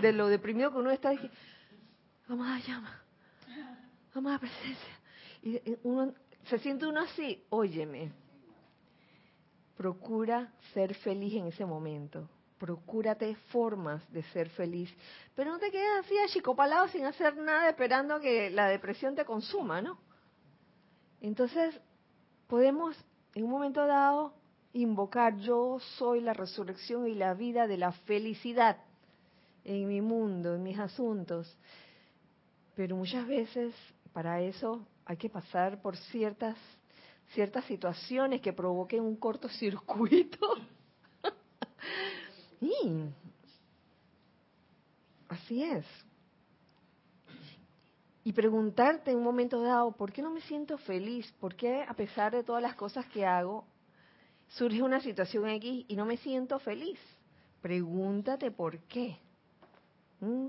de 0.00 0.12
lo 0.12 0.28
deprimido 0.28 0.70
que 0.70 0.78
uno 0.78 0.90
está 0.90 1.10
amada 2.28 2.58
llama, 2.60 3.02
amada 4.14 4.38
presencia. 4.38 5.00
Y 5.42 5.60
uno, 5.82 6.12
se 6.48 6.58
siente 6.58 6.86
uno 6.86 7.00
así, 7.00 7.44
óyeme, 7.50 8.12
procura 9.76 10.52
ser 10.72 10.94
feliz 10.94 11.34
en 11.34 11.46
ese 11.46 11.64
momento. 11.64 12.28
Procúrate 12.58 13.34
formas 13.50 14.02
de 14.10 14.22
ser 14.24 14.48
feliz, 14.48 14.90
pero 15.34 15.50
no 15.50 15.58
te 15.58 15.70
quedes 15.70 16.04
así 16.04 16.18
achicopalado 16.18 16.88
sin 16.88 17.04
hacer 17.04 17.36
nada 17.36 17.68
esperando 17.68 18.18
que 18.18 18.50
la 18.50 18.68
depresión 18.68 19.14
te 19.14 19.26
consuma, 19.26 19.82
¿no? 19.82 19.98
Entonces, 21.20 21.78
podemos 22.46 22.96
en 23.34 23.44
un 23.44 23.50
momento 23.50 23.86
dado 23.86 24.32
invocar, 24.72 25.36
yo 25.36 25.78
soy 25.98 26.20
la 26.20 26.32
resurrección 26.32 27.06
y 27.06 27.14
la 27.14 27.34
vida 27.34 27.66
de 27.66 27.76
la 27.76 27.92
felicidad 27.92 28.78
en 29.64 29.88
mi 29.88 30.00
mundo, 30.00 30.54
en 30.54 30.62
mis 30.62 30.78
asuntos. 30.78 31.54
Pero 32.76 32.94
muchas 32.94 33.26
veces 33.26 33.74
para 34.12 34.40
eso 34.40 34.86
hay 35.04 35.16
que 35.16 35.28
pasar 35.28 35.82
por 35.82 35.96
ciertas 35.96 36.56
ciertas 37.34 37.64
situaciones 37.64 38.40
que 38.40 38.52
provoquen 38.52 39.02
un 39.02 39.16
cortocircuito. 39.16 40.38
y 42.60 43.02
así 45.28 45.62
es. 45.64 45.84
Y 48.22 48.32
preguntarte 48.32 49.10
en 49.12 49.18
un 49.18 49.24
momento 49.24 49.60
dado, 49.60 49.92
¿por 49.92 50.12
qué 50.12 50.20
no 50.20 50.30
me 50.30 50.40
siento 50.42 50.78
feliz? 50.78 51.32
¿Por 51.40 51.54
qué 51.54 51.82
a 51.82 51.94
pesar 51.94 52.32
de 52.32 52.42
todas 52.42 52.62
las 52.62 52.74
cosas 52.74 53.06
que 53.06 53.24
hago, 53.24 53.64
surge 54.48 54.82
una 54.82 55.00
situación 55.00 55.48
X 55.48 55.84
y 55.88 55.96
no 55.96 56.04
me 56.04 56.16
siento 56.16 56.58
feliz? 56.58 56.98
Pregúntate 57.62 58.50
por 58.50 58.78
qué. 58.80 59.16
¿Mm? 60.20 60.46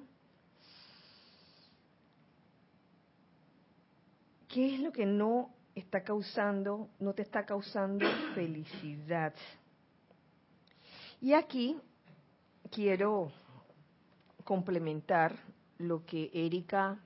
¿Qué 4.48 4.76
es 4.76 4.80
lo 4.80 4.92
que 4.92 5.06
no 5.06 5.50
está 5.76 6.04
causando, 6.04 6.90
no 7.00 7.14
te 7.14 7.22
está 7.22 7.46
causando 7.46 8.06
felicidad? 8.36 9.34
Y 11.20 11.34
aquí 11.34 11.78
quiero 12.72 13.32
complementar 14.44 15.36
lo 15.78 16.06
que 16.06 16.32
Erika 16.34 16.98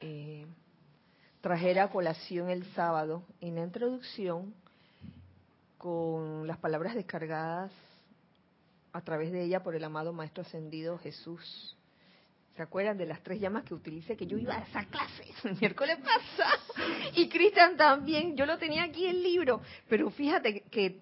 eh, 0.00 0.46
trajera 1.40 1.84
a 1.84 1.90
colación 1.90 2.50
el 2.50 2.64
sábado 2.74 3.22
en 3.40 3.54
la 3.54 3.62
introducción 3.62 4.54
con 5.78 6.46
las 6.46 6.58
palabras 6.58 6.94
descargadas 6.94 7.72
a 8.92 9.00
través 9.00 9.32
de 9.32 9.44
ella 9.44 9.62
por 9.62 9.74
el 9.74 9.84
amado 9.84 10.12
Maestro 10.12 10.42
Ascendido 10.42 10.98
Jesús 10.98 11.76
¿Se 12.56 12.62
acuerdan 12.62 12.98
de 12.98 13.06
las 13.06 13.22
tres 13.22 13.40
llamas 13.40 13.64
que 13.64 13.72
utilicé? 13.72 14.16
Que 14.16 14.26
yo 14.26 14.36
iba 14.36 14.54
a 14.54 14.60
esa 14.60 14.84
clase 14.84 15.24
el 15.44 15.56
miércoles 15.58 15.98
pasado. 15.98 16.60
Y 17.14 17.28
Cristian 17.28 17.76
también. 17.76 18.36
Yo 18.36 18.46
lo 18.46 18.58
tenía 18.58 18.84
aquí 18.84 19.06
el 19.06 19.22
libro. 19.22 19.60
Pero 19.88 20.10
fíjate 20.10 20.62
que 20.70 21.00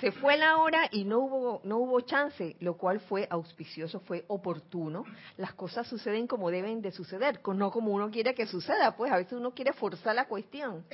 se 0.00 0.12
fue 0.12 0.36
la 0.36 0.58
hora 0.58 0.88
y 0.92 1.04
no 1.04 1.20
hubo, 1.20 1.60
no 1.64 1.78
hubo 1.78 2.00
chance, 2.00 2.56
lo 2.60 2.76
cual 2.76 3.00
fue 3.00 3.26
auspicioso, 3.30 4.00
fue 4.00 4.24
oportuno. 4.28 5.04
Las 5.36 5.54
cosas 5.54 5.88
suceden 5.88 6.26
como 6.26 6.50
deben 6.50 6.82
de 6.82 6.92
suceder, 6.92 7.40
no 7.44 7.70
como 7.70 7.92
uno 7.92 8.10
quiere 8.10 8.34
que 8.34 8.46
suceda. 8.46 8.96
Pues 8.96 9.10
a 9.10 9.16
veces 9.16 9.32
uno 9.32 9.52
quiere 9.52 9.72
forzar 9.72 10.14
la 10.14 10.28
cuestión. 10.28 10.84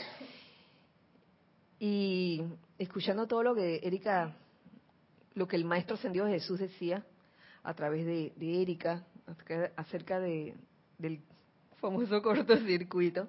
Y 1.79 2.43
escuchando 2.79 3.27
todo 3.27 3.43
lo 3.43 3.55
que 3.55 3.81
Erika, 3.83 4.37
lo 5.35 5.49
que 5.49 5.57
el 5.57 5.65
Maestro 5.65 5.97
Ascendido 5.97 6.29
Jesús 6.29 6.61
decía 6.61 7.05
a 7.65 7.75
través 7.75 8.07
de, 8.07 8.33
de 8.37 8.63
Erika, 8.63 9.05
acerca 9.77 10.21
de, 10.21 10.55
del 10.99 11.21
famoso 11.81 12.23
cortocircuito, 12.23 13.29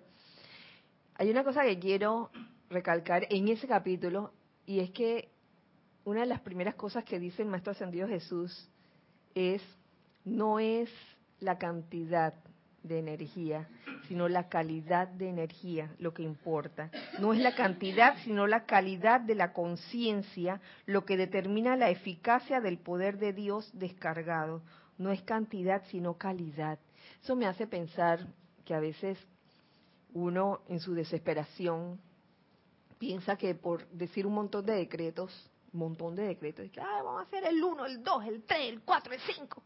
hay 1.15 1.29
una 1.29 1.43
cosa 1.43 1.63
que 1.63 1.79
quiero 1.79 2.31
recalcar 2.69 3.27
en 3.29 3.47
ese 3.47 3.67
capítulo 3.67 4.31
y 4.65 4.79
es 4.79 4.91
que 4.91 5.29
una 6.05 6.21
de 6.21 6.25
las 6.27 6.41
primeras 6.41 6.75
cosas 6.75 7.03
que 7.03 7.19
dice 7.19 7.43
el 7.43 7.49
Maestro 7.49 7.71
Ascendido 7.71 8.07
Jesús 8.07 8.69
es, 9.35 9.61
no 10.25 10.59
es 10.59 10.89
la 11.39 11.57
cantidad 11.57 12.33
de 12.83 12.99
energía, 12.99 13.69
sino 14.07 14.27
la 14.27 14.49
calidad 14.49 15.07
de 15.07 15.29
energía 15.29 15.95
lo 15.99 16.13
que 16.13 16.23
importa. 16.23 16.91
No 17.19 17.33
es 17.33 17.39
la 17.39 17.55
cantidad, 17.55 18.17
sino 18.23 18.45
la 18.47 18.65
calidad 18.65 19.21
de 19.21 19.35
la 19.35 19.53
conciencia 19.53 20.59
lo 20.85 21.05
que 21.05 21.15
determina 21.15 21.77
la 21.77 21.89
eficacia 21.89 22.59
del 22.59 22.77
poder 22.77 23.17
de 23.17 23.31
Dios 23.31 23.71
descargado 23.73 24.61
no 24.97 25.11
es 25.11 25.21
cantidad, 25.23 25.83
sino 25.89 26.17
calidad. 26.17 26.79
Eso 27.21 27.35
me 27.35 27.45
hace 27.45 27.67
pensar 27.67 28.27
que 28.65 28.73
a 28.73 28.79
veces 28.79 29.17
uno 30.13 30.61
en 30.67 30.79
su 30.79 30.93
desesperación 30.93 31.99
piensa 32.97 33.35
que 33.35 33.55
por 33.55 33.87
decir 33.89 34.25
un 34.25 34.33
montón 34.33 34.65
de 34.65 34.73
decretos, 34.73 35.51
un 35.73 35.79
montón 35.79 36.15
de 36.15 36.23
decretos, 36.23 36.69
que 36.71 36.79
vamos 36.79 37.19
a 37.19 37.23
hacer 37.23 37.43
el 37.45 37.61
1, 37.61 37.85
el 37.85 38.03
2, 38.03 38.25
el 38.25 38.43
3, 38.43 38.69
el 38.69 38.81
4, 38.81 39.13
el 39.13 39.19
5, 39.19 39.63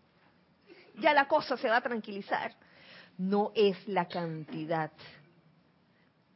ya 0.99 1.13
la 1.13 1.27
cosa 1.27 1.57
se 1.57 1.69
va 1.69 1.77
a 1.77 1.81
tranquilizar. 1.81 2.55
No 3.17 3.51
es 3.55 3.87
la 3.87 4.07
cantidad, 4.07 4.91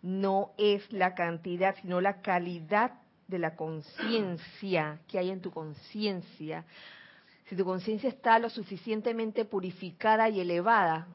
no 0.02 0.52
es 0.58 0.92
la 0.92 1.14
cantidad, 1.14 1.76
sino 1.82 2.02
la 2.02 2.22
calidad 2.22 3.00
de 3.28 3.40
la 3.40 3.56
conciencia 3.56 5.00
que 5.08 5.18
hay 5.18 5.30
en 5.30 5.42
tu 5.42 5.52
conciencia. 5.52 6.66
Si 7.52 7.58
tu 7.58 7.66
conciencia 7.66 8.08
está 8.08 8.40
lo 8.40 8.50
suficientemente 8.50 9.44
purificada 9.44 10.30
y 10.30 10.40
elevada, 10.40 11.06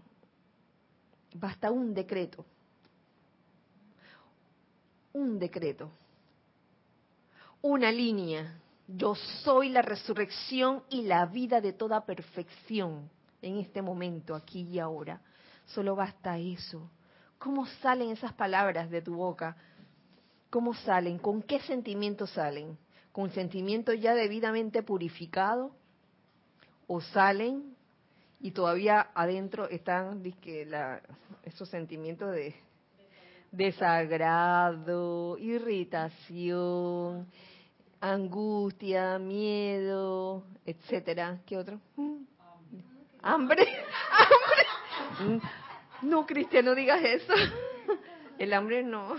basta 1.33 1.71
un 1.71 1.95
decreto. 1.95 2.45
Un 5.15 5.39
decreto. 5.39 5.91
Una 7.63 7.91
línea. 7.91 8.55
Yo 8.87 9.15
soy 9.15 9.71
la 9.71 9.81
resurrección 9.81 10.83
y 10.91 11.05
la 11.05 11.25
vida 11.25 11.63
de 11.63 11.73
toda 11.73 12.05
perfección 12.05 13.09
en 13.41 13.57
este 13.57 13.81
momento, 13.81 14.35
aquí 14.35 14.69
y 14.71 14.79
ahora. 14.79 15.23
Solo 15.65 15.97
basta 15.97 16.37
eso. 16.37 16.91
¿Cómo 17.39 17.65
salen 17.81 18.11
esas 18.11 18.35
palabras 18.35 18.91
de 18.91 19.01
tu 19.01 19.15
boca? 19.15 19.57
¿Cómo 20.51 20.75
salen? 20.75 21.17
¿Con 21.17 21.41
qué 21.41 21.61
sentimiento 21.61 22.27
salen? 22.27 22.77
¿Con 23.11 23.31
sentimiento 23.31 23.95
ya 23.95 24.15
debidamente 24.15 24.83
purificado? 24.83 25.73
¿O 26.87 27.01
salen 27.01 27.77
y 28.41 28.53
todavía 28.53 29.09
adentro 29.15 29.69
están 29.69 30.23
la, 30.67 31.01
esos 31.43 31.69
sentimientos 31.69 32.33
de 32.33 32.55
desagrado, 33.51 35.37
irritación, 35.39 37.27
angustia, 38.01 39.19
miedo, 39.19 40.45
etcétera? 40.65 41.41
¿Qué 41.47 41.57
otro? 41.57 41.81
Mm. 41.97 42.23
Hambre, 43.23 43.67
hambre. 44.13 45.41
No, 46.03 46.27
Cristian, 46.27 46.67
no 46.67 46.75
digas 46.75 47.03
eso. 47.03 47.33
El 48.39 48.53
hambre 48.53 48.83
no. 48.83 49.15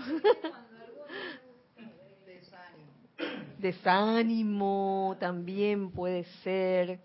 Desánimo 3.58 5.16
también 5.18 5.90
puede 5.90 6.24
ser. 6.42 7.00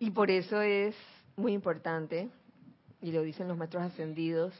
Y 0.00 0.10
por 0.10 0.30
eso 0.30 0.60
es 0.60 0.94
muy 1.36 1.52
importante, 1.52 2.30
y 3.02 3.10
lo 3.10 3.22
dicen 3.22 3.48
los 3.48 3.56
maestros 3.56 3.82
ascendidos, 3.82 4.54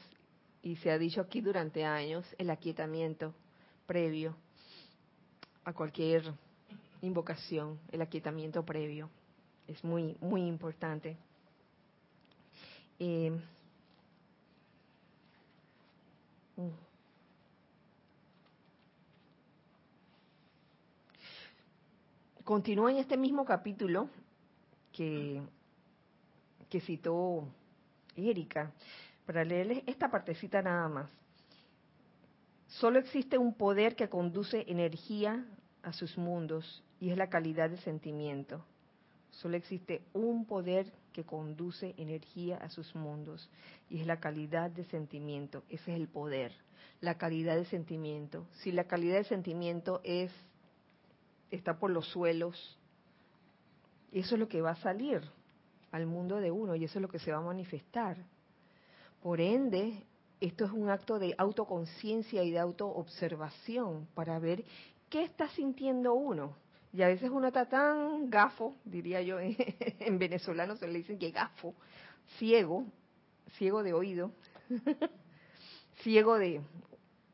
y 0.61 0.75
se 0.77 0.91
ha 0.91 0.97
dicho 0.97 1.21
aquí 1.21 1.39
durante 1.39 1.85
años, 1.85 2.25
el 2.37 2.49
aquietamiento 2.49 3.33
previo 3.85 4.35
a 5.63 5.73
cualquier 5.73 6.23
invocación, 7.01 7.79
el 7.91 8.01
aquietamiento 8.01 8.63
previo. 8.65 9.09
Es 9.67 9.81
muy, 9.83 10.17
muy 10.19 10.45
importante. 10.45 11.15
Eh, 12.99 13.31
mm. 16.57 16.69
Continúa 22.43 22.91
en 22.91 22.97
este 22.97 23.15
mismo 23.15 23.45
capítulo 23.45 24.09
que, 24.99 25.41
que 26.69 26.81
citó 26.81 27.47
Erika, 28.17 28.73
para 29.25 29.45
leerles 29.45 29.81
esta 29.85 30.11
partecita 30.11 30.61
nada 30.61 30.89
más. 30.89 31.09
Solo 32.67 32.99
existe 32.99 33.37
un 33.37 33.53
poder 33.53 33.95
que 33.95 34.09
conduce 34.09 34.65
energía 34.67 35.45
a 35.83 35.93
sus 35.93 36.17
mundos 36.17 36.83
y 36.99 37.11
es 37.11 37.17
la 37.17 37.29
calidad 37.29 37.69
de 37.69 37.77
sentimiento. 37.77 38.65
Solo 39.31 39.55
existe 39.55 40.01
un 40.11 40.45
poder 40.45 40.91
que 41.13 41.23
conduce 41.23 41.95
energía 41.95 42.57
a 42.57 42.67
sus 42.69 42.93
mundos 42.93 43.49
y 43.89 44.01
es 44.01 44.05
la 44.05 44.19
calidad 44.19 44.69
de 44.69 44.83
sentimiento. 44.83 45.63
Ese 45.69 45.93
es 45.93 45.97
el 45.97 46.09
poder, 46.09 46.51
la 46.99 47.17
calidad 47.17 47.55
de 47.55 47.63
sentimiento. 47.63 48.45
Si 48.51 48.73
la 48.73 48.83
calidad 48.83 49.15
de 49.15 49.23
sentimiento 49.23 50.01
es 50.03 50.29
está 51.51 51.79
por 51.79 51.89
los 51.89 52.05
suelos, 52.09 52.78
eso 54.11 54.35
es 54.35 54.39
lo 54.39 54.47
que 54.47 54.61
va 54.61 54.71
a 54.71 54.75
salir 54.75 55.21
al 55.91 56.05
mundo 56.05 56.37
de 56.37 56.51
uno 56.51 56.75
y 56.75 56.83
eso 56.83 56.99
es 56.99 57.01
lo 57.01 57.09
que 57.09 57.19
se 57.19 57.31
va 57.31 57.37
a 57.37 57.41
manifestar. 57.41 58.17
Por 59.21 59.41
ende, 59.41 60.03
esto 60.39 60.65
es 60.65 60.71
un 60.71 60.89
acto 60.89 61.19
de 61.19 61.35
autoconciencia 61.37 62.43
y 62.43 62.51
de 62.51 62.59
autoobservación 62.59 64.07
para 64.13 64.39
ver 64.39 64.63
qué 65.09 65.23
está 65.23 65.49
sintiendo 65.49 66.13
uno. 66.13 66.55
Y 66.91 67.01
a 67.01 67.07
veces 67.07 67.29
uno 67.29 67.47
está 67.47 67.67
tan 67.67 68.29
gafo, 68.29 68.75
diría 68.83 69.21
yo, 69.21 69.39
en 69.39 70.17
venezolano 70.17 70.75
se 70.75 70.87
le 70.87 70.99
dicen 70.99 71.19
que 71.19 71.31
gafo, 71.31 71.75
ciego, 72.37 72.85
ciego 73.57 73.83
de 73.83 73.93
oído, 73.93 74.31
ciego 76.01 76.37
de, 76.37 76.61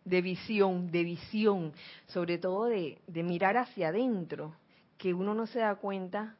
de 0.03 0.21
visión, 0.21 0.91
de 0.91 1.03
visión, 1.03 1.73
sobre 2.07 2.37
todo 2.37 2.65
de, 2.65 2.99
de 3.07 3.23
mirar 3.23 3.55
hacia 3.57 3.89
adentro, 3.89 4.55
que 4.97 5.13
uno 5.13 5.33
no 5.33 5.47
se 5.47 5.59
da 5.59 5.75
cuenta 5.75 6.35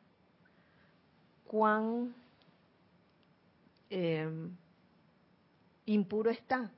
cuán 1.55 2.13
em, 3.89 4.53
impuro 5.85 6.29
está, 6.29 6.69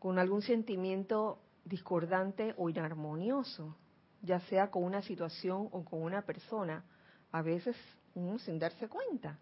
con 0.00 0.18
algún 0.18 0.42
sentimiento 0.42 1.38
discordante 1.64 2.56
o 2.58 2.68
inarmonioso, 2.68 3.76
ya 4.20 4.40
sea 4.48 4.68
con 4.68 4.82
una 4.82 5.00
situación 5.00 5.68
o 5.70 5.84
con 5.84 6.02
una 6.02 6.22
persona, 6.22 6.82
a 7.30 7.40
veces 7.42 7.76
uno 8.16 8.40
sin 8.40 8.58
darse 8.58 8.88
cuenta. 8.88 9.38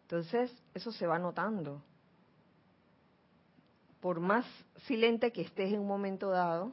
Entonces, 0.00 0.50
eso 0.72 0.92
se 0.92 1.06
va 1.06 1.18
notando. 1.18 1.82
Por 4.00 4.18
más 4.18 4.46
silente 4.86 5.30
que 5.30 5.42
estés 5.42 5.74
en 5.74 5.80
un 5.80 5.88
momento 5.88 6.30
dado, 6.30 6.72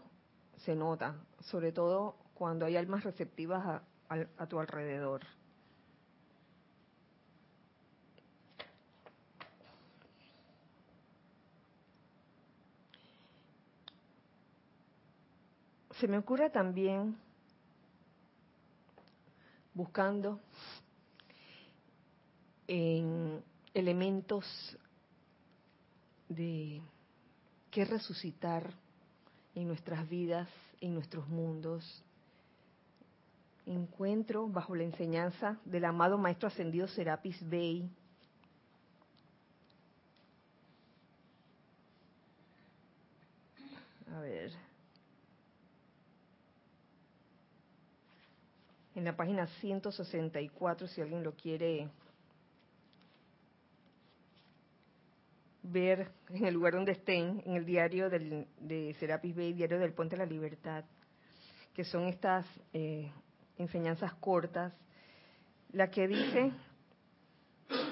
se 0.63 0.75
nota, 0.75 1.17
sobre 1.41 1.73
todo 1.73 2.15
cuando 2.35 2.65
hay 2.65 2.77
almas 2.77 3.03
receptivas 3.03 3.65
a, 3.65 3.83
a, 4.09 4.45
tu 4.47 4.59
alrededor. 4.59 5.21
Se 15.99 16.07
me 16.07 16.17
ocurre 16.17 16.49
también, 16.49 17.17
buscando 19.73 20.39
en 22.67 23.43
elementos 23.73 24.45
de 26.29 26.81
qué 27.69 27.85
resucitar 27.85 28.73
en 29.55 29.67
nuestras 29.67 30.07
vidas, 30.07 30.47
en 30.79 30.93
nuestros 30.93 31.27
mundos, 31.27 32.03
encuentro 33.65 34.47
bajo 34.47 34.75
la 34.75 34.83
enseñanza 34.83 35.59
del 35.65 35.85
amado 35.85 36.17
Maestro 36.17 36.47
Ascendido 36.47 36.87
Serapis 36.87 37.37
Bey. 37.47 37.89
A 44.15 44.19
ver. 44.21 44.51
En 48.95 49.05
la 49.05 49.15
página 49.15 49.47
164, 49.47 50.87
si 50.87 51.01
alguien 51.01 51.23
lo 51.23 51.33
quiere 51.33 51.89
ver 55.63 56.11
en 56.29 56.45
el 56.45 56.53
lugar 56.53 56.73
donde 56.73 56.93
estén, 56.93 57.41
en 57.45 57.55
el 57.55 57.65
diario 57.65 58.09
del, 58.09 58.47
de 58.59 58.95
Serapis 58.99 59.35
Bey, 59.35 59.53
diario 59.53 59.79
del 59.79 59.93
Puente 59.93 60.15
de 60.15 60.25
la 60.25 60.29
Libertad, 60.29 60.83
que 61.73 61.83
son 61.83 62.07
estas 62.07 62.45
eh, 62.73 63.11
enseñanzas 63.59 64.13
cortas, 64.15 64.73
la 65.71 65.91
que 65.91 66.07
dice 66.07 66.51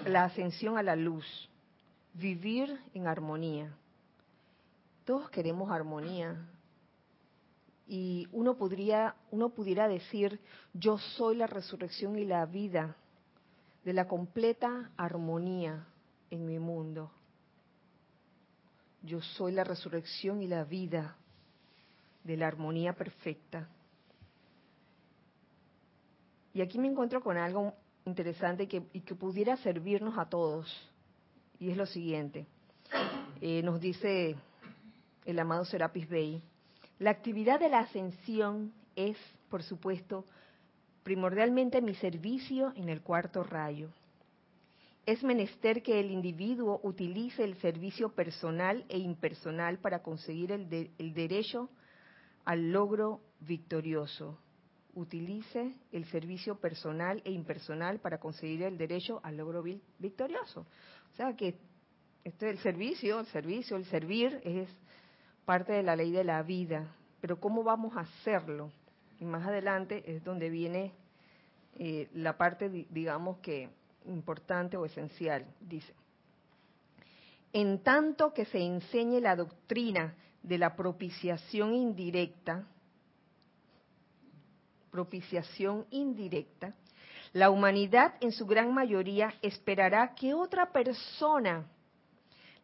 la 0.07 0.23
ascensión 0.23 0.77
a 0.77 0.83
la 0.83 0.95
luz, 0.95 1.25
vivir 2.13 2.79
en 2.93 3.05
armonía. 3.05 3.71
Todos 5.05 5.29
queremos 5.29 5.69
armonía. 5.69 6.35
Y 7.87 8.27
uno 8.31 8.55
podría, 8.57 9.15
uno 9.31 9.49
pudiera 9.49 9.87
decir, 9.87 10.41
yo 10.73 10.97
soy 10.97 11.35
la 11.37 11.47
resurrección 11.47 12.17
y 12.17 12.25
la 12.25 12.45
vida 12.45 12.95
de 13.85 13.93
la 13.93 14.07
completa 14.07 14.91
armonía 14.97 15.85
en 16.29 16.45
mi 16.45 16.59
mundo. 16.59 17.11
Yo 19.03 19.21
soy 19.21 19.53
la 19.53 19.63
resurrección 19.63 20.41
y 20.41 20.47
la 20.47 20.65
vida 20.65 21.15
de 22.25 22.35
la 22.35 22.47
armonía 22.47 22.91
perfecta. 22.93 23.69
Y 26.57 26.61
aquí 26.63 26.79
me 26.79 26.87
encuentro 26.87 27.21
con 27.21 27.37
algo 27.37 27.75
interesante 28.03 28.67
que, 28.67 28.81
y 28.91 29.01
que 29.01 29.13
pudiera 29.13 29.57
servirnos 29.57 30.17
a 30.17 30.27
todos. 30.27 30.65
Y 31.59 31.69
es 31.69 31.77
lo 31.77 31.85
siguiente. 31.85 32.47
Eh, 33.41 33.61
nos 33.61 33.79
dice 33.79 34.35
el 35.25 35.37
amado 35.37 35.65
Serapis 35.65 36.09
Bey, 36.09 36.41
la 36.97 37.11
actividad 37.11 37.59
de 37.59 37.69
la 37.69 37.81
ascensión 37.81 38.73
es, 38.95 39.17
por 39.49 39.61
supuesto, 39.61 40.25
primordialmente 41.03 41.79
mi 41.79 41.93
servicio 41.93 42.73
en 42.75 42.89
el 42.89 43.03
cuarto 43.03 43.43
rayo. 43.43 43.89
Es 45.05 45.23
menester 45.23 45.83
que 45.83 45.99
el 45.99 46.09
individuo 46.09 46.79
utilice 46.81 47.43
el 47.43 47.55
servicio 47.57 48.09
personal 48.15 48.83
e 48.89 48.97
impersonal 48.97 49.77
para 49.77 50.01
conseguir 50.01 50.51
el, 50.51 50.89
el 50.97 51.13
derecho 51.13 51.69
al 52.45 52.71
logro 52.71 53.21
victorioso. 53.41 54.39
Utilice 54.97 55.75
el 55.91 56.05
servicio 56.05 56.55
personal 56.55 57.21
e 57.23 57.31
impersonal 57.31 57.99
para 57.99 58.19
conseguir 58.19 58.63
el 58.63 58.79
derecho 58.79 59.19
al 59.23 59.37
logro 59.37 59.61
victorioso. 59.99 60.65
O 61.11 61.15
sea 61.15 61.35
que 61.35 61.55
este 62.23 62.49
el 62.49 62.57
servicio, 62.57 63.19
el 63.19 63.27
servicio, 63.27 63.77
el 63.77 63.85
servir 63.85 64.41
es 64.43 64.67
parte 65.45 65.73
de 65.73 65.83
la 65.83 65.95
ley 65.95 66.11
de 66.11 66.23
la 66.23 66.41
vida. 66.41 66.95
Pero 67.21 67.39
¿cómo 67.39 67.63
vamos 67.63 67.95
a 67.95 68.01
hacerlo? 68.01 68.71
Y 69.19 69.25
más 69.25 69.47
adelante 69.47 70.03
es 70.07 70.23
donde 70.23 70.49
viene 70.49 70.93
eh, 71.75 72.09
la 72.15 72.35
parte, 72.35 72.67
digamos 72.89 73.37
que 73.37 73.69
importante 74.05 74.77
o 74.77 74.85
esencial. 74.85 75.45
Dice, 75.61 75.93
en 77.53 77.83
tanto 77.83 78.33
que 78.33 78.45
se 78.45 78.59
enseñe 78.59 79.21
la 79.21 79.35
doctrina 79.35 80.15
de 80.41 80.57
la 80.57 80.75
propiciación 80.75 81.75
indirecta, 81.75 82.65
propiciación 84.91 85.85
indirecta, 85.91 86.73
la 87.33 87.49
humanidad 87.49 88.15
en 88.21 88.31
su 88.31 88.45
gran 88.45 88.73
mayoría 88.73 89.33
esperará 89.41 90.15
que 90.15 90.33
otra 90.33 90.71
persona 90.71 91.65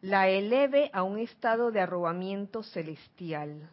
la 0.00 0.28
eleve 0.28 0.90
a 0.92 1.02
un 1.02 1.18
estado 1.18 1.70
de 1.70 1.80
arrobamiento 1.80 2.62
celestial. 2.62 3.70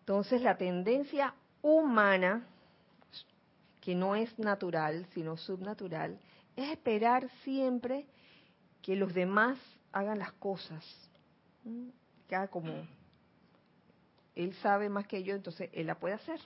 Entonces 0.00 0.40
la 0.40 0.56
tendencia 0.56 1.34
humana, 1.62 2.46
que 3.80 3.94
no 3.94 4.14
es 4.14 4.38
natural, 4.38 5.06
sino 5.12 5.36
subnatural, 5.36 6.18
es 6.54 6.70
esperar 6.70 7.28
siempre 7.42 8.06
que 8.82 8.94
los 8.94 9.12
demás 9.12 9.58
hagan 9.92 10.18
las 10.18 10.32
cosas. 10.34 10.84
Haga 12.28 12.48
como 12.48 12.72
él 14.36 14.54
sabe 14.62 14.88
más 14.88 15.06
que 15.06 15.22
yo, 15.22 15.34
entonces 15.34 15.70
él 15.72 15.86
la 15.86 15.96
puede 15.96 16.14
hacer. 16.14 16.38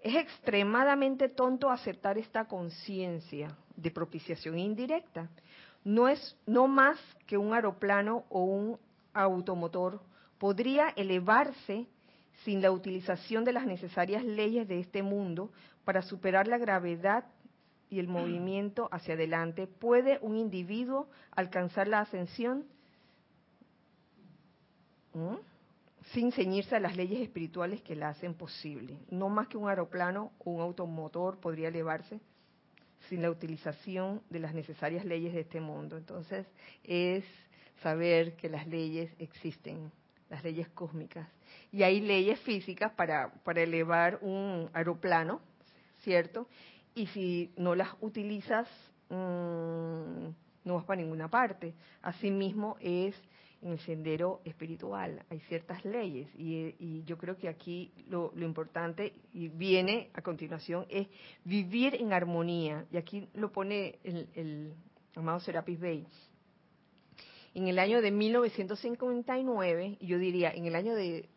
Es 0.00 0.14
extremadamente 0.14 1.28
tonto 1.28 1.70
aceptar 1.70 2.18
esta 2.18 2.44
conciencia 2.44 3.56
de 3.74 3.90
propiciación 3.90 4.58
indirecta. 4.58 5.28
No 5.82 6.06
es 6.06 6.36
no 6.46 6.68
más 6.68 6.98
que 7.26 7.36
un 7.36 7.52
aeroplano 7.52 8.24
o 8.28 8.44
un 8.44 8.78
automotor 9.12 10.00
podría 10.38 10.90
elevarse 10.90 11.86
sin 12.44 12.62
la 12.62 12.70
utilización 12.70 13.44
de 13.44 13.52
las 13.52 13.66
necesarias 13.66 14.24
leyes 14.24 14.68
de 14.68 14.78
este 14.78 15.02
mundo 15.02 15.50
para 15.84 16.02
superar 16.02 16.46
la 16.46 16.58
gravedad 16.58 17.24
y 17.90 17.98
el 17.98 18.06
movimiento 18.06 18.88
hacia 18.92 19.14
adelante, 19.14 19.66
¿puede 19.66 20.18
un 20.20 20.36
individuo 20.36 21.08
alcanzar 21.30 21.88
la 21.88 22.00
ascensión 22.00 22.66
¿Mm? 25.14 25.36
Sin 26.12 26.32
ceñirse 26.32 26.76
a 26.76 26.80
las 26.80 26.96
leyes 26.96 27.20
espirituales 27.20 27.82
que 27.82 27.96
la 27.96 28.10
hacen 28.10 28.34
posible? 28.34 28.98
No 29.10 29.28
más 29.28 29.48
que 29.48 29.56
un 29.56 29.68
aeroplano 29.68 30.32
o 30.38 30.50
un 30.50 30.60
automotor 30.60 31.38
podría 31.38 31.68
elevarse 31.68 32.20
sin 33.08 33.22
la 33.22 33.30
utilización 33.30 34.22
de 34.28 34.40
las 34.40 34.54
necesarias 34.54 35.04
leyes 35.04 35.32
de 35.32 35.40
este 35.40 35.60
mundo. 35.60 35.96
Entonces, 35.96 36.46
es 36.84 37.24
saber 37.82 38.34
que 38.36 38.48
las 38.48 38.66
leyes 38.66 39.10
existen, 39.18 39.90
las 40.28 40.42
leyes 40.42 40.68
cósmicas, 40.70 41.28
y 41.72 41.82
hay 41.82 42.00
leyes 42.00 42.38
físicas 42.40 42.92
para, 42.92 43.32
para 43.44 43.62
elevar 43.62 44.18
un 44.20 44.68
aeroplano, 44.72 45.40
¿cierto? 46.00 46.48
Y 46.94 47.06
si 47.08 47.52
no 47.56 47.74
las 47.74 47.88
utilizas, 48.00 48.68
mm, 49.08 50.28
no 50.64 50.74
vas 50.74 50.84
para 50.84 51.00
ninguna 51.00 51.28
parte. 51.28 51.74
Asimismo 52.02 52.76
es 52.80 53.14
en 53.62 53.72
el 53.72 53.80
sendero 53.80 54.40
espiritual, 54.44 55.24
hay 55.30 55.40
ciertas 55.40 55.84
leyes 55.84 56.28
y, 56.36 57.02
yo 57.04 57.18
creo 57.18 57.36
que 57.36 57.48
aquí 57.48 57.92
lo, 58.08 58.32
importante 58.36 59.14
y 59.32 59.48
viene 59.48 60.10
a 60.14 60.22
continuación 60.22 60.86
es 60.88 61.08
vivir 61.44 61.94
en 61.94 62.12
armonía. 62.12 62.86
Y 62.92 62.96
aquí 62.96 63.28
lo 63.34 63.50
pone 63.50 63.98
el, 64.04 64.28
el 64.34 64.72
amado 65.14 65.40
Serapis 65.40 65.80
Bey. 65.80 66.06
En 67.54 67.66
el 67.66 67.78
año 67.78 68.00
de 68.00 68.10
1959, 68.10 69.96
y 70.00 70.06
yo 70.06 70.18
diría 70.18 70.50
en 70.50 70.66
el 70.66 70.76
año 70.76 70.94
de 70.94 71.28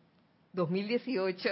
2018, 0.52 1.48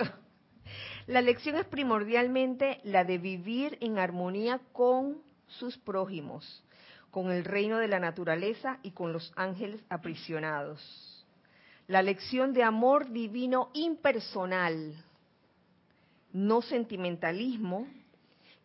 la 1.07 1.23
lección 1.23 1.57
es 1.57 1.67
primordialmente 1.67 2.81
la 2.85 3.05
de 3.05 3.19
vivir 3.19 3.79
en 3.81 3.99
armonía 3.99 4.61
con 4.73 5.23
sus 5.47 5.77
prójimos, 5.79 6.63
con 7.11 7.31
el 7.31 7.45
reino 7.45 7.79
de 7.79 7.89
la 7.89 8.01
naturaleza 8.01 8.79
y 8.83 8.93
con 8.93 9.13
los 9.13 9.33
ángeles 9.37 9.81
aprisionados. 9.89 11.27
La 11.87 12.03
lección 12.03 12.53
de 12.53 12.63
amor 12.63 13.11
divino 13.11 13.71
impersonal, 13.75 14.95
no 16.33 16.63
sentimentalismo, 16.63 17.89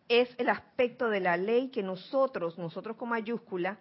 es 0.07 0.29
el 0.37 0.49
aspecto 0.49 1.09
de 1.09 1.19
la 1.19 1.35
ley 1.35 1.69
que 1.69 1.81
nosotros, 1.81 2.57
nosotros 2.59 2.95
con 2.97 3.09
mayúscula, 3.09 3.79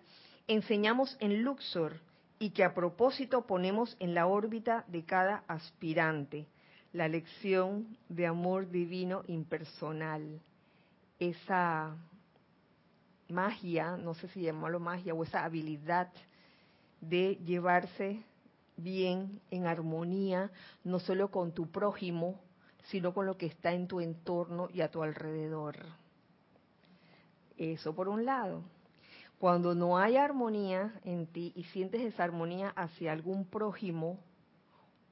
enseñamos 0.48 1.16
en 1.20 1.42
Luxor 1.42 2.00
y 2.38 2.50
que 2.50 2.64
a 2.64 2.74
propósito 2.74 3.46
ponemos 3.46 3.96
en 4.00 4.14
la 4.14 4.26
órbita 4.26 4.84
de 4.88 5.04
cada 5.04 5.44
aspirante, 5.46 6.46
la 6.92 7.08
lección 7.08 7.98
de 8.08 8.26
amor 8.26 8.70
divino 8.70 9.22
impersonal. 9.26 10.40
Esa 11.18 11.94
magia, 13.28 13.96
no 13.96 14.14
sé 14.14 14.28
si 14.28 14.42
llamarlo 14.42 14.80
magia, 14.80 15.14
o 15.14 15.22
esa 15.22 15.44
habilidad 15.44 16.12
de 17.00 17.36
llevarse 17.44 18.24
bien, 18.76 19.40
en 19.50 19.66
armonía, 19.66 20.50
no 20.82 20.98
solo 20.98 21.30
con 21.30 21.52
tu 21.52 21.70
prójimo, 21.70 22.40
sino 22.90 23.14
con 23.14 23.26
lo 23.26 23.36
que 23.36 23.46
está 23.46 23.72
en 23.72 23.86
tu 23.86 24.00
entorno 24.00 24.68
y 24.72 24.80
a 24.80 24.90
tu 24.90 25.02
alrededor. 25.02 25.76
Eso 27.56 27.94
por 27.94 28.08
un 28.08 28.24
lado. 28.24 28.62
Cuando 29.38 29.74
no 29.74 29.98
hay 29.98 30.16
armonía 30.16 30.94
en 31.04 31.26
ti 31.26 31.52
y 31.54 31.64
sientes 31.64 32.00
esa 32.00 32.24
armonía 32.24 32.70
hacia 32.70 33.12
algún 33.12 33.44
prójimo 33.44 34.18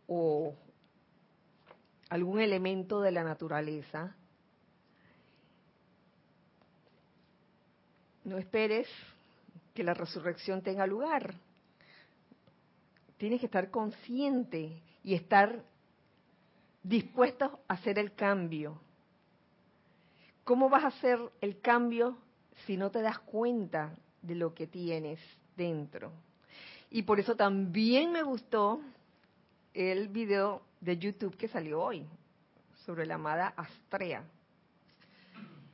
o 0.06 0.54
algún 2.08 2.40
elemento 2.40 3.00
de 3.00 3.12
la 3.12 3.24
naturaleza, 3.24 4.14
no 8.32 8.38
esperes 8.38 8.88
que 9.74 9.84
la 9.84 9.94
resurrección 9.94 10.62
tenga 10.62 10.86
lugar. 10.86 11.34
Tienes 13.16 13.38
que 13.38 13.46
estar 13.46 13.70
consciente 13.70 14.82
y 15.04 15.14
estar 15.14 15.62
dispuesto 16.82 17.60
a 17.68 17.74
hacer 17.74 17.98
el 17.98 18.14
cambio. 18.14 18.80
¿Cómo 20.42 20.68
vas 20.68 20.82
a 20.82 20.88
hacer 20.88 21.20
el 21.40 21.60
cambio 21.60 22.16
si 22.66 22.76
no 22.76 22.90
te 22.90 23.00
das 23.00 23.18
cuenta 23.20 23.94
de 24.20 24.34
lo 24.34 24.54
que 24.54 24.66
tienes 24.66 25.18
dentro. 25.56 26.12
Y 26.90 27.02
por 27.02 27.18
eso 27.18 27.36
también 27.36 28.12
me 28.12 28.22
gustó 28.22 28.80
el 29.74 30.08
video 30.08 30.62
de 30.80 30.98
YouTube 30.98 31.36
que 31.36 31.48
salió 31.48 31.82
hoy 31.82 32.06
sobre 32.84 33.06
la 33.06 33.14
amada 33.14 33.54
Astrea. 33.56 34.24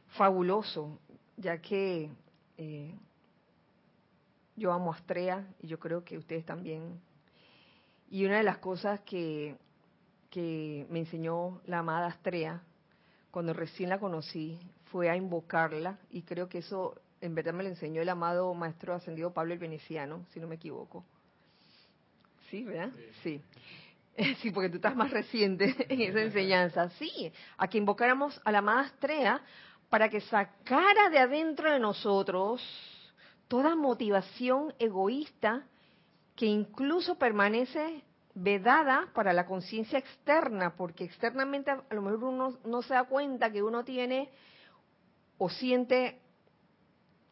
Fabuloso, 0.08 0.98
ya 1.36 1.58
que 1.58 2.10
eh, 2.58 2.94
yo 4.56 4.72
amo 4.72 4.92
Astrea 4.92 5.46
y 5.60 5.68
yo 5.68 5.78
creo 5.78 6.04
que 6.04 6.18
ustedes 6.18 6.44
también. 6.44 7.00
Y 8.10 8.24
una 8.24 8.38
de 8.38 8.42
las 8.42 8.58
cosas 8.58 9.00
que, 9.00 9.56
que 10.30 10.86
me 10.90 11.00
enseñó 11.00 11.60
la 11.64 11.78
amada 11.78 12.08
Astrea 12.08 12.62
cuando 13.30 13.52
recién 13.52 13.88
la 13.88 13.98
conocí 13.98 14.58
fue 14.90 15.08
a 15.08 15.16
invocarla 15.16 15.98
y 16.10 16.22
creo 16.22 16.48
que 16.48 16.58
eso 16.58 17.00
en 17.20 17.34
verdad 17.34 17.52
me 17.52 17.62
lo 17.62 17.68
enseñó 17.68 18.02
el 18.02 18.08
amado 18.08 18.52
maestro 18.54 18.94
ascendido 18.94 19.32
Pablo 19.32 19.52
el 19.52 19.58
Veneciano, 19.58 20.24
si 20.32 20.40
no 20.40 20.48
me 20.48 20.56
equivoco. 20.56 21.04
Sí, 22.50 22.64
¿verdad? 22.64 22.90
Sí. 23.22 23.42
sí. 24.16 24.50
porque 24.52 24.68
tú 24.68 24.76
estás 24.76 24.96
más 24.96 25.10
reciente 25.10 25.74
en 25.88 26.00
esa 26.00 26.22
enseñanza. 26.22 26.90
Sí, 26.90 27.32
a 27.56 27.68
que 27.68 27.78
invocáramos 27.78 28.40
a 28.44 28.52
la 28.52 28.58
amada 28.58 28.80
Astrea 28.80 29.40
para 29.88 30.08
que 30.08 30.20
sacara 30.20 31.10
de 31.10 31.18
adentro 31.18 31.72
de 31.72 31.78
nosotros 31.78 32.62
toda 33.48 33.74
motivación 33.74 34.74
egoísta 34.78 35.66
que 36.36 36.46
incluso 36.46 37.18
permanece 37.18 38.04
vedada 38.34 39.08
para 39.14 39.32
la 39.32 39.46
conciencia 39.46 39.98
externa, 39.98 40.76
porque 40.76 41.04
externamente 41.04 41.70
a 41.70 41.82
lo 41.90 42.02
mejor 42.02 42.24
uno 42.24 42.58
no 42.64 42.82
se 42.82 42.94
da 42.94 43.04
cuenta 43.04 43.50
que 43.50 43.62
uno 43.62 43.84
tiene 43.84 44.30
o 45.38 45.48
siente 45.48 46.20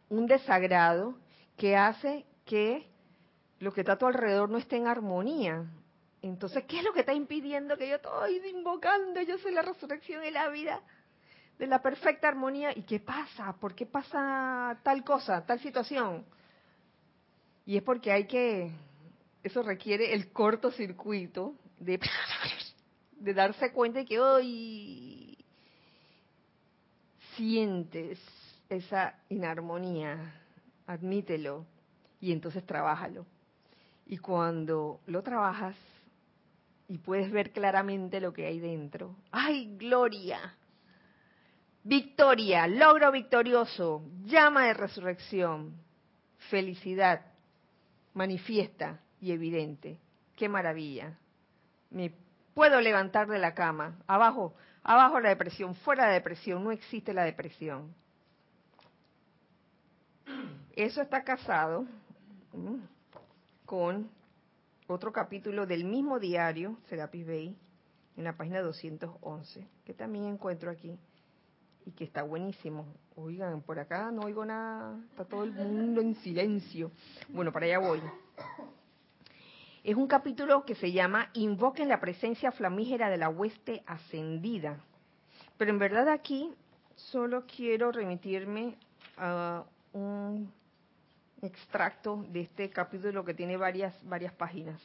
un 0.08 0.26
desagrado 0.26 1.16
que 1.56 1.76
hace 1.76 2.24
que 2.44 2.88
lo 3.60 3.72
que 3.72 3.82
está 3.82 3.92
a 3.92 3.98
tu 3.98 4.06
alrededor 4.06 4.50
no 4.50 4.58
esté 4.58 4.76
en 4.76 4.86
armonía. 4.86 5.64
Entonces, 6.22 6.64
¿qué 6.64 6.78
es 6.78 6.84
lo 6.84 6.92
que 6.92 7.00
está 7.00 7.12
impidiendo 7.12 7.76
que 7.76 7.88
yo 7.88 7.96
estoy 7.96 8.36
invocando? 8.48 9.20
Yo 9.22 9.38
soy 9.38 9.52
la 9.52 9.62
resurrección 9.62 10.24
y 10.24 10.30
la 10.30 10.48
vida 10.48 10.82
de 11.58 11.66
la 11.66 11.80
perfecta 11.80 12.28
armonía. 12.28 12.76
¿Y 12.76 12.82
qué 12.82 13.00
pasa? 13.00 13.54
¿Por 13.54 13.74
qué 13.74 13.86
pasa 13.86 14.78
tal 14.82 15.04
cosa, 15.04 15.44
tal 15.44 15.60
situación? 15.60 16.24
Y 17.64 17.76
es 17.76 17.82
porque 17.82 18.12
hay 18.12 18.26
que, 18.26 18.70
eso 19.42 19.62
requiere 19.62 20.12
el 20.14 20.32
cortocircuito 20.32 21.54
de, 21.78 22.00
de 23.12 23.34
darse 23.34 23.72
cuenta 23.72 24.00
de 24.00 24.04
que 24.04 24.20
hoy 24.20 25.44
sientes 27.36 28.18
esa 28.68 29.18
inarmonía, 29.28 30.34
admítelo 30.86 31.66
y 32.20 32.32
entonces 32.32 32.64
trabájalo. 32.64 33.26
Y 34.06 34.18
cuando 34.18 35.00
lo 35.06 35.22
trabajas 35.22 35.76
y 36.88 36.98
puedes 36.98 37.30
ver 37.32 37.52
claramente 37.52 38.20
lo 38.20 38.32
que 38.32 38.46
hay 38.46 38.60
dentro, 38.60 39.16
¡ay, 39.32 39.76
gloria! 39.76 40.55
Victoria, 41.86 42.66
logro 42.66 43.12
victorioso, 43.12 44.02
llama 44.24 44.66
de 44.66 44.74
resurrección, 44.74 45.72
felicidad, 46.50 47.24
manifiesta 48.12 48.98
y 49.20 49.30
evidente. 49.30 49.96
¡Qué 50.34 50.48
maravilla! 50.48 51.16
Me 51.90 52.12
puedo 52.54 52.80
levantar 52.80 53.28
de 53.28 53.38
la 53.38 53.54
cama. 53.54 54.00
Abajo, 54.08 54.52
abajo 54.82 55.20
la 55.20 55.28
depresión, 55.28 55.76
fuera 55.76 56.08
la 56.08 56.14
depresión, 56.14 56.64
no 56.64 56.72
existe 56.72 57.14
la 57.14 57.22
depresión. 57.22 57.94
Eso 60.74 61.00
está 61.00 61.22
casado 61.22 61.86
con 63.64 64.10
otro 64.88 65.12
capítulo 65.12 65.66
del 65.66 65.84
mismo 65.84 66.18
diario, 66.18 66.78
Serapis 66.88 67.24
Bay, 67.24 67.56
en 68.16 68.24
la 68.24 68.36
página 68.36 68.60
211, 68.60 69.68
que 69.84 69.94
también 69.94 70.24
encuentro 70.24 70.68
aquí 70.68 70.98
y 71.86 71.92
que 71.92 72.04
está 72.04 72.22
buenísimo. 72.22 72.84
Oigan, 73.14 73.62
por 73.62 73.78
acá 73.78 74.10
no 74.10 74.22
oigo 74.22 74.44
nada, 74.44 74.98
está 75.10 75.24
todo 75.24 75.44
el 75.44 75.52
mundo 75.52 76.00
en 76.00 76.16
silencio. 76.16 76.90
Bueno, 77.28 77.52
para 77.52 77.66
allá 77.66 77.78
voy. 77.78 78.02
Es 79.84 79.94
un 79.94 80.08
capítulo 80.08 80.64
que 80.64 80.74
se 80.74 80.90
llama 80.90 81.30
Invoquen 81.32 81.88
la 81.88 82.00
presencia 82.00 82.50
flamígera 82.50 83.08
de 83.08 83.16
la 83.16 83.28
hueste 83.28 83.84
ascendida. 83.86 84.80
Pero 85.56 85.70
en 85.70 85.78
verdad 85.78 86.08
aquí 86.08 86.52
solo 86.96 87.44
quiero 87.46 87.92
remitirme 87.92 88.76
a 89.16 89.64
un 89.92 90.52
extracto 91.40 92.24
de 92.30 92.40
este 92.40 92.68
capítulo 92.70 93.24
que 93.24 93.32
tiene 93.32 93.56
varias, 93.56 93.94
varias 94.08 94.32
páginas. 94.32 94.82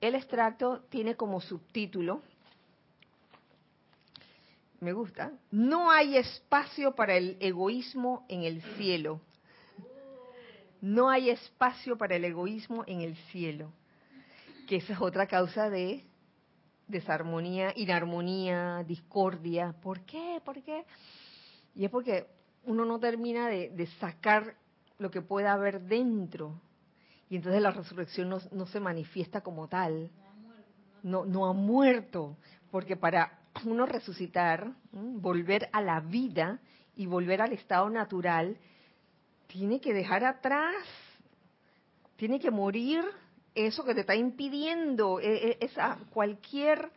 El 0.00 0.14
extracto 0.14 0.80
tiene 0.88 1.14
como 1.14 1.40
subtítulo, 1.40 2.22
me 4.82 4.92
gusta, 4.92 5.32
no 5.52 5.92
hay 5.92 6.16
espacio 6.16 6.96
para 6.96 7.14
el 7.14 7.36
egoísmo 7.38 8.26
en 8.28 8.42
el 8.42 8.60
cielo. 8.76 9.20
No 10.80 11.08
hay 11.08 11.30
espacio 11.30 11.96
para 11.96 12.16
el 12.16 12.24
egoísmo 12.24 12.82
en 12.88 13.00
el 13.00 13.14
cielo. 13.30 13.72
Que 14.66 14.76
esa 14.76 14.94
es 14.94 15.00
otra 15.00 15.28
causa 15.28 15.70
de 15.70 16.04
desarmonía, 16.88 17.72
inarmonía, 17.76 18.82
discordia. 18.82 19.72
¿Por 19.80 20.00
qué? 20.00 20.42
¿Por 20.44 20.60
qué? 20.64 20.84
Y 21.76 21.84
es 21.84 21.90
porque 21.90 22.26
uno 22.64 22.84
no 22.84 22.98
termina 22.98 23.48
de, 23.48 23.86
sacar 24.00 24.56
lo 24.98 25.12
que 25.12 25.22
pueda 25.22 25.52
haber 25.52 25.82
dentro. 25.82 26.60
Y 27.30 27.36
entonces 27.36 27.62
la 27.62 27.70
resurrección 27.70 28.28
no, 28.28 28.66
se 28.66 28.80
manifiesta 28.80 29.42
como 29.42 29.68
tal. 29.68 30.10
No, 31.04 31.24
no 31.24 31.46
ha 31.46 31.52
muerto. 31.52 32.36
Porque 32.72 32.96
para 32.96 33.41
uno 33.64 33.86
resucitar, 33.86 34.72
volver 34.92 35.68
a 35.72 35.80
la 35.80 36.00
vida 36.00 36.58
y 36.96 37.06
volver 37.06 37.42
al 37.42 37.52
estado 37.52 37.88
natural, 37.90 38.56
tiene 39.46 39.80
que 39.80 39.92
dejar 39.92 40.24
atrás, 40.24 40.74
tiene 42.16 42.38
que 42.38 42.50
morir 42.50 43.04
eso 43.54 43.84
que 43.84 43.94
te 43.94 44.00
está 44.00 44.14
impidiendo, 44.14 45.20
e, 45.20 45.50
e, 45.50 45.58
esa 45.60 45.98
cualquier, 46.10 46.90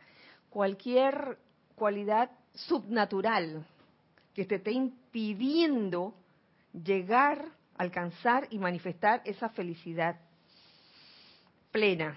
cualquier 0.50 1.38
cualidad 1.74 2.30
subnatural 2.54 3.66
que 4.34 4.44
te 4.44 4.56
esté 4.56 4.72
impidiendo 4.72 6.14
llegar 6.72 7.56
alcanzar 7.78 8.46
y 8.50 8.58
manifestar 8.58 9.22
esa 9.24 9.48
felicidad 9.50 10.16
plena. 11.70 12.16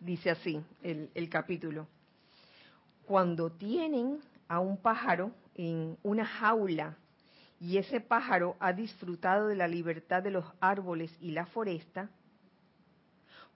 Dice 0.00 0.30
así 0.30 0.64
el, 0.82 1.28
capítulo. 1.28 1.86
Cuando 3.04 3.50
tienen 3.50 4.20
a 4.48 4.58
un 4.58 4.78
pájaro 4.78 5.30
en 5.54 5.98
una 6.02 6.24
jaula 6.24 6.96
y 7.60 7.76
ese 7.76 8.00
pájaro 8.00 8.56
ha 8.60 8.72
disfrutado 8.72 9.48
de 9.48 9.56
la 9.56 9.68
libertad 9.68 10.22
de 10.22 10.30
los 10.30 10.46
árboles 10.58 11.14
y 11.20 11.32
la 11.32 11.44
foresta, 11.44 12.08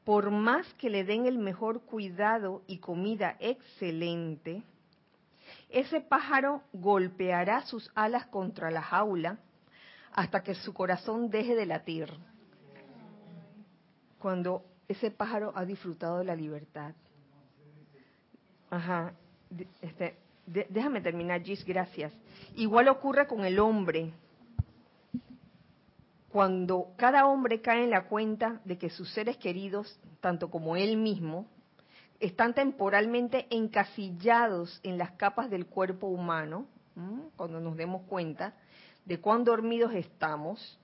por 0.05 0.31
más 0.31 0.71
que 0.75 0.91
le 0.91 1.05
den 1.05 1.25
el 1.25 1.39
mejor 1.39 1.81
cuidado 1.81 2.63
y 2.67 2.77
comida 2.77 3.37
excelente, 3.41 4.63
ese 5.71 6.03
pájaro 6.03 6.63
golpeará 6.75 7.63
sus 7.63 7.91
alas 7.95 8.27
contra 8.27 8.71
la 8.71 8.83
jaula 8.83 9.39
hasta 10.13 10.43
que 10.43 10.55
su 10.55 10.75
corazón 10.75 11.31
deje 11.31 11.55
de 11.55 11.65
latir. 11.65 12.13
Cuando 14.19 14.74
ese 14.89 15.11
pájaro 15.11 15.53
ha 15.55 15.65
disfrutado 15.65 16.19
de 16.19 16.25
la 16.25 16.37
libertad. 16.37 16.95
Ajá. 18.71 19.15
Este, 19.81 20.17
déjame 20.47 21.01
terminar, 21.01 21.43
Gis, 21.43 21.65
gracias. 21.65 22.13
Igual 22.57 22.89
ocurre 22.89 23.27
con 23.27 23.45
el 23.45 23.59
hombre. 23.59 24.13
Cuando 26.29 26.89
cada 26.97 27.27
hombre 27.27 27.61
cae 27.61 27.85
en 27.85 27.91
la 27.91 28.09
cuenta 28.09 28.61
de 28.65 28.77
que 28.77 28.91
sus 28.91 29.13
seres 29.13 29.37
queridos, 29.37 29.99
tanto 30.21 30.51
como 30.51 30.77
él 30.77 30.97
mismo, 30.97 31.47
están 32.19 32.55
temporalmente 32.55 33.47
encasillados 33.51 34.81
en 34.83 34.99
las 34.99 35.13
capas 35.13 35.51
del 35.51 35.67
cuerpo 35.67 36.09
humano, 36.09 36.67
cuando 37.37 37.61
nos 37.61 37.77
demos 37.77 38.03
cuenta 38.03 38.55
de 39.05 39.21
cuán 39.21 39.45
dormidos 39.45 39.93
estamos, 39.95 40.79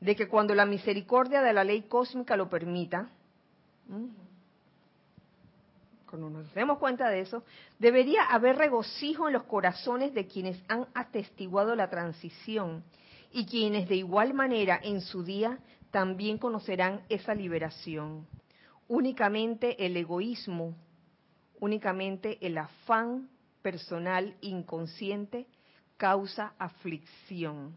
de 0.00 0.14
que 0.14 0.28
cuando 0.28 0.54
la 0.54 0.66
misericordia 0.66 1.42
de 1.42 1.52
la 1.52 1.64
ley 1.64 1.82
cósmica 1.82 2.36
lo 2.36 2.48
permita, 2.48 3.10
cuando 6.08 6.30
nos 6.30 6.54
demos 6.54 6.78
cuenta 6.78 7.08
de 7.10 7.20
eso, 7.20 7.44
debería 7.78 8.24
haber 8.24 8.56
regocijo 8.56 9.26
en 9.26 9.34
los 9.34 9.44
corazones 9.44 10.14
de 10.14 10.26
quienes 10.26 10.62
han 10.68 10.86
atestiguado 10.94 11.74
la 11.74 11.90
transición 11.90 12.82
y 13.32 13.44
quienes 13.46 13.88
de 13.88 13.96
igual 13.96 14.32
manera 14.32 14.80
en 14.82 15.00
su 15.00 15.22
día 15.22 15.58
también 15.90 16.38
conocerán 16.38 17.02
esa 17.08 17.34
liberación 17.34 18.26
únicamente 18.88 19.84
el 19.84 19.96
egoísmo, 19.96 20.74
únicamente 21.60 22.44
el 22.44 22.58
afán 22.58 23.28
personal 23.62 24.34
inconsciente 24.40 25.46
causa 25.96 26.54
aflicción. 26.58 27.76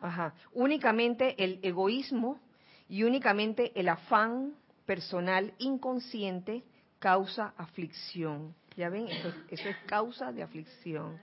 Ajá. 0.00 0.34
Únicamente 0.52 1.42
el 1.42 1.60
egoísmo 1.62 2.40
y 2.88 3.04
únicamente 3.04 3.72
el 3.74 3.88
afán 3.88 4.54
personal 4.86 5.52
inconsciente 5.58 6.62
causa 6.98 7.54
aflicción. 7.56 8.54
¿Ya 8.76 8.88
ven? 8.88 9.08
Eso 9.08 9.28
es, 9.28 9.34
eso 9.50 9.68
es 9.68 9.76
causa 9.86 10.32
de 10.32 10.42
aflicción. 10.42 11.18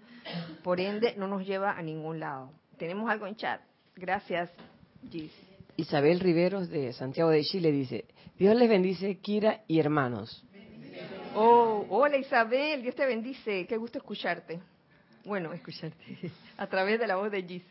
Por 0.63 0.79
ende, 0.79 1.15
no 1.17 1.27
nos 1.27 1.45
lleva 1.45 1.71
a 1.71 1.81
ningún 1.81 2.19
lado. 2.19 2.51
Tenemos 2.77 3.09
algo 3.09 3.25
en 3.27 3.35
chat. 3.35 3.61
Gracias, 3.95 4.51
Gis. 5.09 5.31
Isabel 5.75 6.19
Riveros 6.19 6.69
de 6.69 6.93
Santiago 6.93 7.29
de 7.29 7.43
Chile 7.43 7.71
dice, 7.71 8.05
Dios 8.37 8.55
les 8.55 8.69
bendice, 8.69 9.17
Kira 9.19 9.63
y 9.67 9.79
hermanos. 9.79 10.43
Oh, 11.35 11.85
hola 11.89 12.17
Isabel, 12.17 12.81
Dios 12.81 12.95
te 12.95 13.05
bendice, 13.05 13.65
qué 13.65 13.77
gusto 13.77 13.97
escucharte. 13.97 14.59
Bueno, 15.23 15.53
escucharte 15.53 16.31
a 16.57 16.67
través 16.67 16.99
de 16.99 17.07
la 17.07 17.15
voz 17.15 17.31
de 17.31 17.43
Gis. 17.43 17.63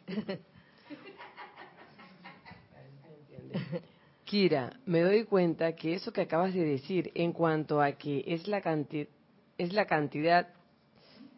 Kira, 4.25 4.79
me 4.85 5.01
doy 5.01 5.25
cuenta 5.25 5.75
que 5.75 5.95
eso 5.95 6.13
que 6.13 6.21
acabas 6.21 6.53
de 6.53 6.65
decir 6.65 7.11
en 7.15 7.33
cuanto 7.33 7.81
a 7.81 7.93
que 7.93 8.25
es 8.27 8.47
la 8.47 8.61
cantidad, 8.61 9.09
es 9.57 9.73
la 9.73 9.87
cantidad, 9.87 10.49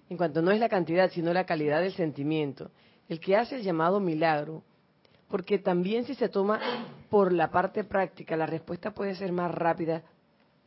en 0.09 0.17
cuanto 0.17 0.43
no 0.43 0.51
es 0.51 0.59
la 0.59 0.69
cantidad, 0.69 1.11
sino 1.11 1.33
la 1.33 1.47
calidad 1.47 1.81
del 1.81 1.93
sentimiento, 1.93 2.71
el 3.09 3.21
que 3.21 3.37
hace 3.37 3.57
el 3.57 3.63
llamado 3.63 4.01
milagro, 4.01 4.65
porque 5.29 5.59
también 5.59 6.05
si 6.05 6.15
se 6.15 6.29
toma 6.29 6.61
por 7.09 7.33
la 7.33 7.51
parte 7.51 7.85
práctica, 7.85 8.37
la 8.37 8.47
respuesta 8.47 8.93
puede 8.93 9.15
ser 9.15 9.31
más 9.31 9.53
rápida. 9.55 10.03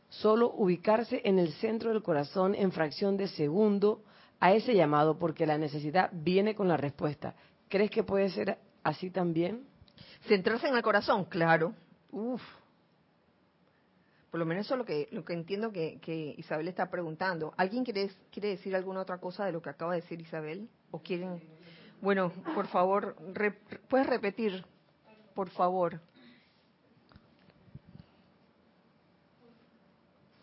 Solo 0.08 0.52
ubicarse 0.56 1.20
en 1.24 1.38
el 1.38 1.52
centro 1.52 1.90
del 1.90 2.02
corazón 2.02 2.54
en 2.54 2.72
fracción 2.72 3.16
de 3.18 3.28
segundo 3.28 4.02
a 4.40 4.54
ese 4.54 4.74
llamado, 4.74 5.18
porque 5.18 5.46
la 5.46 5.58
necesidad 5.58 6.10
viene 6.12 6.54
con 6.54 6.68
la 6.68 6.78
respuesta. 6.78 7.34
¿Crees 7.68 7.90
que 7.90 8.02
puede 8.02 8.30
ser 8.30 8.58
así 8.82 9.10
también? 9.10 9.66
Centrarse 10.26 10.68
en 10.68 10.76
el 10.76 10.82
corazón, 10.82 11.24
claro. 11.26 11.74
Uf. 12.10 12.42
Por 14.30 14.40
lo 14.40 14.46
menos 14.46 14.66
eso 14.66 14.74
es 14.74 14.78
lo 14.78 14.84
que, 14.84 15.08
lo 15.12 15.24
que 15.24 15.32
entiendo 15.32 15.70
que, 15.70 16.34
Isabel 16.38 16.66
está 16.66 16.90
preguntando. 16.90 17.54
¿Alguien 17.56 17.84
quiere, 17.84 18.10
quiere 18.32 18.48
decir 18.48 18.74
alguna 18.74 19.00
otra 19.00 19.18
cosa 19.18 19.44
de 19.44 19.52
lo 19.52 19.62
que 19.62 19.70
acaba 19.70 19.94
de 19.94 20.00
decir 20.00 20.20
Isabel? 20.20 20.68
¿O 20.90 20.98
quieren? 20.98 21.40
Bueno, 22.00 22.32
por 22.54 22.66
favor, 22.66 23.16
¿puedes 23.88 24.06
repetir? 24.08 24.64
Por 25.34 25.50
favor. 25.50 26.00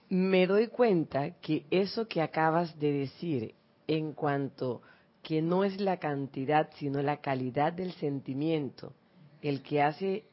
Me 0.08 0.48
doy 0.48 0.68
cuenta 0.68 1.32
que 1.42 1.66
eso 1.70 2.08
que 2.08 2.22
acabas 2.22 2.80
de 2.80 2.92
decir 2.92 3.56
en 3.88 4.14
cuanto 4.14 4.82
que 5.22 5.42
no 5.42 5.64
es 5.64 5.82
la 5.82 5.98
cantidad, 5.98 6.70
sino 6.76 7.02
la 7.02 7.18
calidad 7.18 7.74
del 7.74 7.92
sentimiento 7.94 8.94
el 9.42 9.62
que 9.62 9.82
hace 9.82 10.26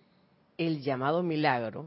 el 0.56 0.80
llamado 0.82 1.22
milagro, 1.22 1.86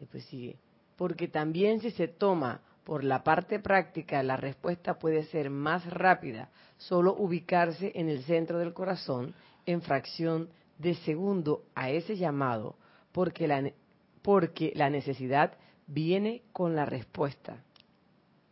después 0.00 0.24
sigue, 0.24 0.58
porque 0.96 1.28
también 1.28 1.80
si 1.80 1.90
se 1.90 2.08
toma 2.08 2.60
por 2.84 3.02
la 3.02 3.24
parte 3.24 3.58
práctica, 3.58 4.22
la 4.22 4.36
respuesta 4.36 4.98
puede 4.98 5.24
ser 5.24 5.50
más 5.50 5.84
rápida, 5.90 6.50
solo 6.78 7.14
ubicarse 7.18 7.92
en 7.94 8.08
el 8.08 8.22
centro 8.22 8.58
del 8.58 8.74
corazón 8.74 9.34
en 9.66 9.82
fracción 9.82 10.48
de 10.78 10.94
segundo 10.94 11.64
a 11.74 11.90
ese 11.90 12.16
llamado, 12.16 12.76
porque 13.12 13.48
la, 13.48 13.72
porque 14.22 14.72
la 14.74 14.88
necesidad 14.90 15.58
viene 15.86 16.42
con 16.52 16.76
la 16.76 16.84
respuesta. 16.84 17.62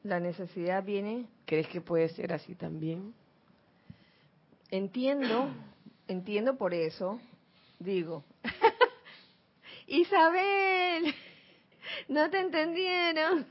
La 0.03 0.21
necesidad 0.21 0.85
viene. 0.85 1.27
¿Crees 1.47 1.69
que 1.69 1.81
puede 1.81 2.09
ser 2.09 2.33
así 2.33 2.55
también? 2.55 3.15
Entiendo, 4.71 5.49
entiendo 6.09 6.57
por 6.57 6.75
eso, 6.75 7.21
digo, 7.79 8.25
Isabel, 9.87 11.15
no 12.09 12.31
te 12.31 12.41
entendieron, 12.41 13.47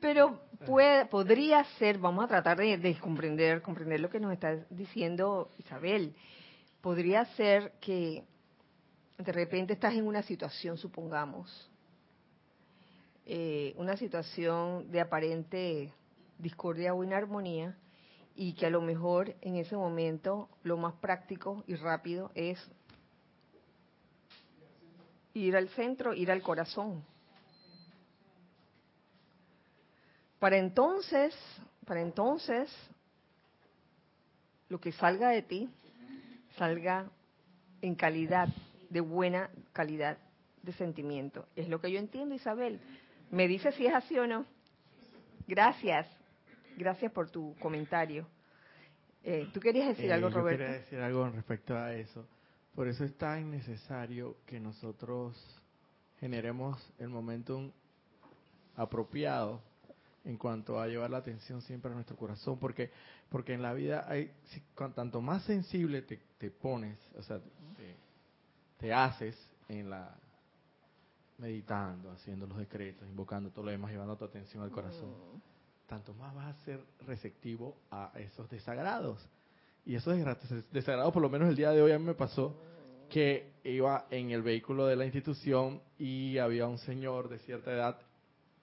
pero 0.00 0.40
puede, 0.66 1.06
podría 1.06 1.64
ser, 1.78 1.98
vamos 1.98 2.24
a 2.24 2.28
tratar 2.28 2.58
de, 2.58 2.78
de 2.78 2.98
comprender, 2.98 3.60
comprender 3.60 4.00
lo 4.00 4.08
que 4.08 4.20
nos 4.20 4.32
está 4.32 4.56
diciendo 4.70 5.50
Isabel, 5.58 6.14
podría 6.80 7.24
ser 7.36 7.72
que 7.80 8.24
de 9.18 9.32
repente 9.32 9.74
estás 9.74 9.94
en 9.94 10.06
una 10.06 10.22
situación, 10.22 10.78
supongamos, 10.78 11.70
eh, 13.26 13.74
una 13.76 13.96
situación 13.96 14.90
de 14.90 15.00
aparente 15.00 15.92
discordia 16.38 16.94
o 16.94 17.04
inarmonía, 17.04 17.76
y 18.34 18.54
que 18.54 18.66
a 18.66 18.70
lo 18.70 18.80
mejor 18.80 19.34
en 19.40 19.56
ese 19.56 19.76
momento 19.76 20.48
lo 20.62 20.76
más 20.76 20.94
práctico 20.94 21.64
y 21.66 21.74
rápido 21.74 22.30
es 22.34 22.58
ir 25.34 25.56
al 25.56 25.68
centro, 25.70 26.14
ir 26.14 26.30
al 26.30 26.42
corazón. 26.42 27.04
Para 30.38 30.56
entonces, 30.56 31.34
para 31.84 32.00
entonces, 32.00 32.70
lo 34.68 34.80
que 34.80 34.92
salga 34.92 35.30
de 35.30 35.42
ti, 35.42 35.68
salga 36.56 37.10
en 37.82 37.94
calidad, 37.94 38.48
de 38.88 39.00
buena 39.00 39.50
calidad 39.72 40.18
de 40.62 40.72
sentimiento. 40.72 41.46
Es 41.56 41.68
lo 41.68 41.80
que 41.80 41.90
yo 41.92 41.98
entiendo, 41.98 42.34
Isabel. 42.34 42.80
Me 43.30 43.48
dice 43.48 43.72
si 43.72 43.86
es 43.86 43.94
así 43.94 44.18
o 44.18 44.26
no. 44.26 44.46
Gracias. 45.46 46.06
Gracias 46.80 47.12
por 47.12 47.30
tu 47.30 47.54
comentario. 47.60 48.26
Eh, 49.22 49.50
¿Tú 49.52 49.60
querías 49.60 49.88
decir 49.88 50.10
algo, 50.10 50.28
eh, 50.28 50.30
Roberto? 50.30 50.62
Yo 50.62 50.66
quería 50.66 50.80
decir 50.80 50.98
algo 50.98 51.28
respecto 51.28 51.76
a 51.76 51.92
eso. 51.92 52.26
Por 52.74 52.88
eso 52.88 53.04
es 53.04 53.14
tan 53.18 53.50
necesario 53.50 54.38
que 54.46 54.58
nosotros 54.58 55.36
generemos 56.20 56.82
el 56.98 57.10
momentum 57.10 57.70
apropiado 58.76 59.60
en 60.24 60.38
cuanto 60.38 60.80
a 60.80 60.86
llevar 60.86 61.10
la 61.10 61.18
atención 61.18 61.60
siempre 61.60 61.90
a 61.90 61.94
nuestro 61.94 62.16
corazón, 62.16 62.58
porque 62.58 62.90
porque 63.28 63.52
en 63.52 63.60
la 63.60 63.74
vida 63.74 64.06
hay 64.08 64.32
tanto 64.94 65.20
más 65.20 65.44
sensible 65.44 66.00
te, 66.00 66.18
te 66.38 66.50
pones, 66.50 66.98
o 67.14 67.22
sea, 67.22 67.40
te, 67.76 67.96
te, 68.78 68.92
haces 68.92 69.36
en 69.68 69.90
la 69.90 70.16
meditando, 71.36 72.10
haciendo 72.10 72.46
los 72.46 72.56
decretos, 72.56 73.06
invocando 73.06 73.50
todo 73.50 73.66
lo 73.66 73.70
demás, 73.70 73.92
llevando 73.92 74.16
tu 74.16 74.24
atención 74.24 74.62
al 74.62 74.70
corazón. 74.70 75.10
Mm 75.10 75.50
tanto 75.90 76.14
más 76.14 76.32
vas 76.32 76.54
a 76.54 76.64
ser 76.64 76.80
receptivo 77.04 77.76
a 77.90 78.12
esos 78.14 78.48
desagrados. 78.48 79.28
Y 79.84 79.96
esos 79.96 80.14
desagrados, 80.70 81.12
por 81.12 81.20
lo 81.20 81.28
menos 81.28 81.48
el 81.48 81.56
día 81.56 81.72
de 81.72 81.82
hoy 81.82 81.90
a 81.90 81.98
mí 81.98 82.04
me 82.04 82.14
pasó 82.14 82.56
que 83.08 83.54
iba 83.64 84.06
en 84.08 84.30
el 84.30 84.40
vehículo 84.40 84.86
de 84.86 84.94
la 84.94 85.04
institución 85.04 85.82
y 85.98 86.38
había 86.38 86.68
un 86.68 86.78
señor 86.78 87.28
de 87.28 87.40
cierta 87.40 87.72
edad 87.72 87.98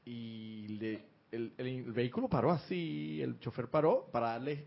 y 0.06 1.02
el, 1.32 1.84
vehículo 1.92 2.30
paró 2.30 2.50
así, 2.50 3.22
el 3.22 3.38
chofer 3.40 3.68
paró 3.68 4.08
para 4.10 4.30
darle 4.30 4.66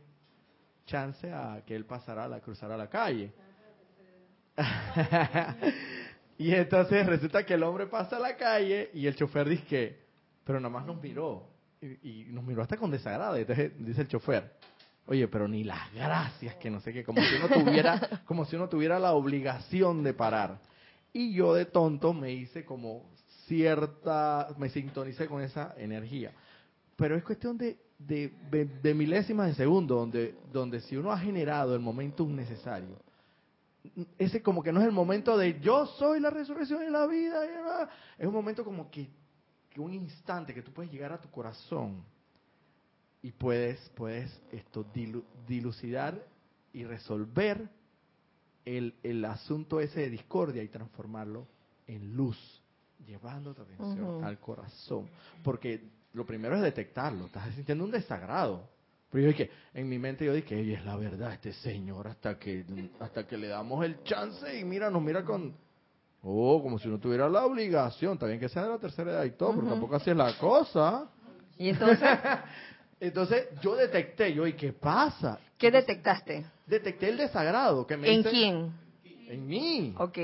chance 0.84 1.32
a 1.32 1.62
que 1.64 1.74
él 1.74 1.86
pasara, 1.86 2.24
a 2.24 2.28
la, 2.28 2.40
cruzara 2.40 2.76
la 2.76 2.90
calle. 2.90 3.32
y 6.36 6.52
entonces 6.52 7.06
resulta 7.06 7.46
que 7.46 7.54
el 7.54 7.62
hombre 7.62 7.86
pasa 7.86 8.18
a 8.18 8.20
la 8.20 8.36
calle 8.36 8.90
y 8.92 9.06
el 9.06 9.16
chofer 9.16 9.48
dice 9.48 9.64
que, 9.64 9.98
pero 10.44 10.60
nada 10.60 10.74
más 10.74 10.84
nos 10.84 11.00
miró 11.00 11.49
y, 11.80 12.26
nos 12.30 12.44
miró 12.44 12.62
hasta 12.62 12.76
con 12.76 12.90
desagrado. 12.90 13.36
Y 13.38 13.42
entonces 13.42 13.72
dice 13.78 14.02
el 14.02 14.08
chofer, 14.08 14.52
oye, 15.06 15.26
pero 15.28 15.48
ni 15.48 15.64
las 15.64 15.92
gracias, 15.92 16.56
que 16.56 16.70
no 16.70 16.80
sé 16.80 16.92
qué, 16.92 17.04
como 17.04 17.20
si 17.22 17.34
uno 17.36 17.48
tuviera, 17.48 18.22
como 18.26 18.44
si 18.44 18.56
uno 18.56 18.68
tuviera 18.68 18.98
la 18.98 19.12
obligación 19.12 20.02
de 20.02 20.14
parar. 20.14 20.58
Y 21.12 21.32
yo 21.32 21.54
de 21.54 21.64
tonto 21.64 22.12
me 22.12 22.32
hice 22.32 22.64
como 22.64 23.10
cierta, 23.46 24.48
me 24.58 24.68
sintonicé 24.68 25.26
con 25.26 25.42
esa 25.42 25.74
energía. 25.76 26.32
Pero 26.96 27.16
es 27.16 27.24
cuestión 27.24 27.56
de, 27.58 27.78
de, 27.98 28.32
de, 28.82 28.94
milésimas 28.94 29.48
de 29.48 29.54
segundo, 29.54 29.96
donde, 29.96 30.34
donde 30.52 30.80
si 30.82 30.96
uno 30.96 31.10
ha 31.10 31.18
generado 31.18 31.74
el 31.74 31.80
momento 31.80 32.24
necesario, 32.26 32.96
ese 34.18 34.42
como 34.42 34.62
que 34.62 34.70
no 34.70 34.80
es 34.80 34.86
el 34.86 34.92
momento 34.92 35.36
de 35.38 35.58
yo 35.60 35.86
soy 35.86 36.20
la 36.20 36.30
resurrección 36.30 36.82
en 36.82 36.92
la 36.92 37.06
vida, 37.06 37.88
es 38.18 38.26
un 38.26 38.34
momento 38.34 38.64
como 38.64 38.90
que 38.90 39.08
que 39.70 39.80
un 39.80 39.94
instante 39.94 40.52
que 40.52 40.62
tú 40.62 40.72
puedes 40.72 40.92
llegar 40.92 41.12
a 41.12 41.20
tu 41.20 41.30
corazón 41.30 42.04
y 43.22 43.30
puedes, 43.32 43.78
puedes 43.94 44.30
esto 44.50 44.84
dilucidar 45.46 46.22
y 46.72 46.84
resolver 46.84 47.68
el, 48.64 48.94
el, 49.02 49.24
asunto 49.24 49.80
ese 49.80 50.00
de 50.00 50.10
discordia 50.10 50.62
y 50.62 50.68
transformarlo 50.68 51.46
en 51.86 52.14
luz, 52.14 52.38
llevando 53.06 53.54
tu 53.54 53.62
atención 53.62 54.24
al 54.24 54.38
corazón. 54.38 55.08
Porque 55.42 55.82
lo 56.12 56.26
primero 56.26 56.56
es 56.56 56.62
detectarlo, 56.62 57.26
estás 57.26 57.54
sintiendo 57.54 57.84
un 57.84 57.90
desagrado. 57.90 58.68
Pero 59.10 59.24
yo 59.24 59.28
dije, 59.28 59.50
en 59.74 59.88
mi 59.88 59.98
mente 59.98 60.24
yo 60.24 60.32
dije, 60.32 60.58
ella 60.58 60.78
es 60.78 60.84
la 60.84 60.96
verdad, 60.96 61.32
este 61.32 61.52
señor, 61.52 62.06
hasta 62.06 62.38
que, 62.38 62.64
hasta 63.00 63.26
que 63.26 63.36
le 63.36 63.48
damos 63.48 63.84
el 63.84 64.02
chance 64.04 64.58
y 64.58 64.64
mira, 64.64 64.88
nos 64.88 65.02
mira 65.02 65.24
con, 65.24 65.54
Oh, 66.22 66.62
como 66.62 66.78
si 66.78 66.88
no 66.88 66.98
tuviera 66.98 67.28
la 67.28 67.44
obligación. 67.44 68.18
También 68.18 68.40
que 68.40 68.48
sea 68.48 68.64
de 68.64 68.70
la 68.70 68.78
tercera 68.78 69.10
edad 69.12 69.24
y 69.24 69.30
todo, 69.30 69.54
pero 69.54 69.68
tampoco 69.68 69.96
así 69.96 70.10
es 70.10 70.16
la 70.16 70.36
cosa. 70.38 71.08
¿Y 71.56 71.70
entonces? 71.70 72.08
entonces 73.00 73.48
yo 73.62 73.74
detecté, 73.74 74.32
yo, 74.34 74.46
¿y 74.46 74.52
qué 74.52 74.72
pasa? 74.72 75.38
¿Qué 75.56 75.70
detectaste? 75.70 76.46
Detecté 76.66 77.08
el 77.08 77.16
desagrado. 77.16 77.86
que 77.86 77.96
me 77.96 78.12
¿En 78.12 78.22
quién? 78.22 78.72
En 79.28 79.46
mí. 79.46 79.94
Ok. 79.98 80.18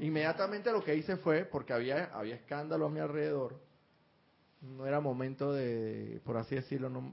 Inmediatamente 0.00 0.70
lo 0.70 0.82
que 0.84 0.94
hice 0.94 1.16
fue, 1.16 1.44
porque 1.44 1.72
había, 1.72 2.10
había 2.14 2.36
escándalo 2.36 2.86
a 2.86 2.90
mi 2.90 3.00
alrededor, 3.00 3.58
no 4.60 4.86
era 4.86 5.00
momento 5.00 5.52
de, 5.52 6.20
por 6.24 6.36
así 6.36 6.54
decirlo, 6.54 6.88
no, 6.88 7.12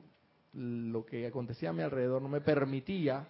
lo 0.54 1.06
que 1.06 1.26
acontecía 1.26 1.70
a 1.70 1.74
mi 1.74 1.82
alrededor 1.82 2.22
no 2.22 2.30
me 2.30 2.42
permitía 2.42 3.28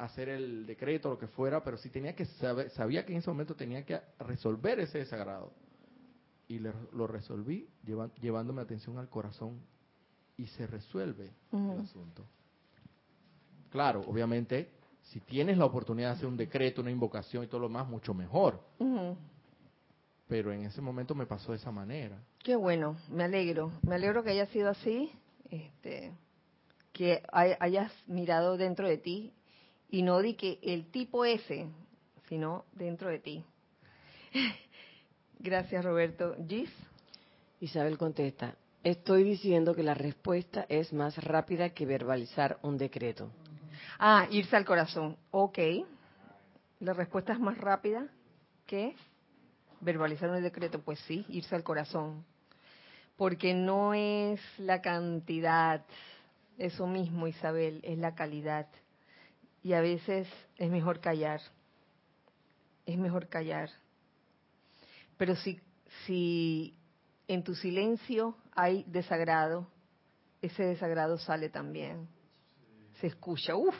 hacer 0.00 0.28
el 0.28 0.66
decreto, 0.66 1.10
lo 1.10 1.18
que 1.18 1.26
fuera, 1.26 1.62
pero 1.62 1.76
sí 1.76 1.90
tenía 1.90 2.14
que 2.14 2.24
saber, 2.24 2.70
sabía 2.70 3.04
que 3.04 3.12
en 3.12 3.18
ese 3.18 3.30
momento 3.30 3.54
tenía 3.54 3.84
que 3.84 4.00
resolver 4.18 4.80
ese 4.80 4.98
desagrado. 4.98 5.52
Y 6.48 6.58
lo 6.58 7.06
resolví 7.06 7.68
llevándome 8.20 8.62
atención 8.62 8.98
al 8.98 9.08
corazón 9.08 9.60
y 10.36 10.46
se 10.46 10.66
resuelve 10.66 11.30
el 11.52 11.80
asunto. 11.80 12.24
Claro, 13.70 14.00
obviamente, 14.00 14.72
si 15.02 15.20
tienes 15.20 15.56
la 15.56 15.66
oportunidad 15.66 16.08
de 16.08 16.14
hacer 16.16 16.26
un 16.26 16.36
decreto, 16.36 16.80
una 16.80 16.90
invocación 16.90 17.44
y 17.44 17.46
todo 17.46 17.60
lo 17.60 17.68
más, 17.68 17.86
mucho 17.86 18.14
mejor. 18.14 18.60
Pero 20.26 20.52
en 20.52 20.64
ese 20.64 20.80
momento 20.80 21.14
me 21.14 21.26
pasó 21.26 21.52
de 21.52 21.58
esa 21.58 21.70
manera. 21.70 22.18
Qué 22.42 22.56
bueno, 22.56 22.96
me 23.10 23.24
alegro. 23.24 23.70
Me 23.82 23.94
alegro 23.94 24.24
que 24.24 24.30
haya 24.30 24.46
sido 24.46 24.70
así, 24.70 25.12
este, 25.50 26.12
que 26.92 27.22
hayas 27.32 27.92
mirado 28.08 28.56
dentro 28.56 28.88
de 28.88 28.98
ti 28.98 29.32
y 29.90 30.02
no 30.02 30.20
di 30.20 30.34
que 30.34 30.58
el 30.62 30.90
tipo 30.90 31.24
ese, 31.24 31.66
sino 32.28 32.64
dentro 32.72 33.08
de 33.10 33.18
ti. 33.18 33.44
Gracias, 35.38 35.84
Roberto. 35.84 36.36
Gis. 36.46 36.70
Isabel 37.60 37.98
contesta, 37.98 38.54
estoy 38.82 39.24
diciendo 39.24 39.74
que 39.74 39.82
la 39.82 39.94
respuesta 39.94 40.64
es 40.68 40.92
más 40.92 41.22
rápida 41.22 41.70
que 41.70 41.86
verbalizar 41.86 42.58
un 42.62 42.78
decreto. 42.78 43.30
Ah, 43.98 44.26
irse 44.30 44.56
al 44.56 44.64
corazón. 44.64 45.16
Ok. 45.30 45.58
La 46.80 46.94
respuesta 46.94 47.34
es 47.34 47.38
más 47.38 47.58
rápida 47.58 48.06
que 48.66 48.94
verbalizar 49.80 50.30
un 50.30 50.42
decreto. 50.42 50.80
Pues 50.80 50.98
sí, 51.00 51.26
irse 51.28 51.54
al 51.54 51.62
corazón. 51.62 52.24
Porque 53.16 53.52
no 53.52 53.92
es 53.92 54.40
la 54.56 54.80
cantidad, 54.80 55.84
eso 56.56 56.86
mismo, 56.86 57.26
Isabel, 57.26 57.80
es 57.82 57.98
la 57.98 58.14
calidad. 58.14 58.66
Y 59.62 59.72
a 59.74 59.80
veces 59.80 60.28
es 60.56 60.70
mejor 60.70 61.00
callar. 61.00 61.40
Es 62.86 62.98
mejor 62.98 63.28
callar. 63.28 63.70
Pero 65.16 65.36
si, 65.36 65.60
si 66.06 66.78
en 67.28 67.44
tu 67.44 67.54
silencio 67.54 68.36
hay 68.52 68.84
desagrado, 68.88 69.68
ese 70.40 70.64
desagrado 70.64 71.18
sale 71.18 71.50
también. 71.50 72.08
Se 73.00 73.06
escucha. 73.06 73.54
Uf, 73.54 73.74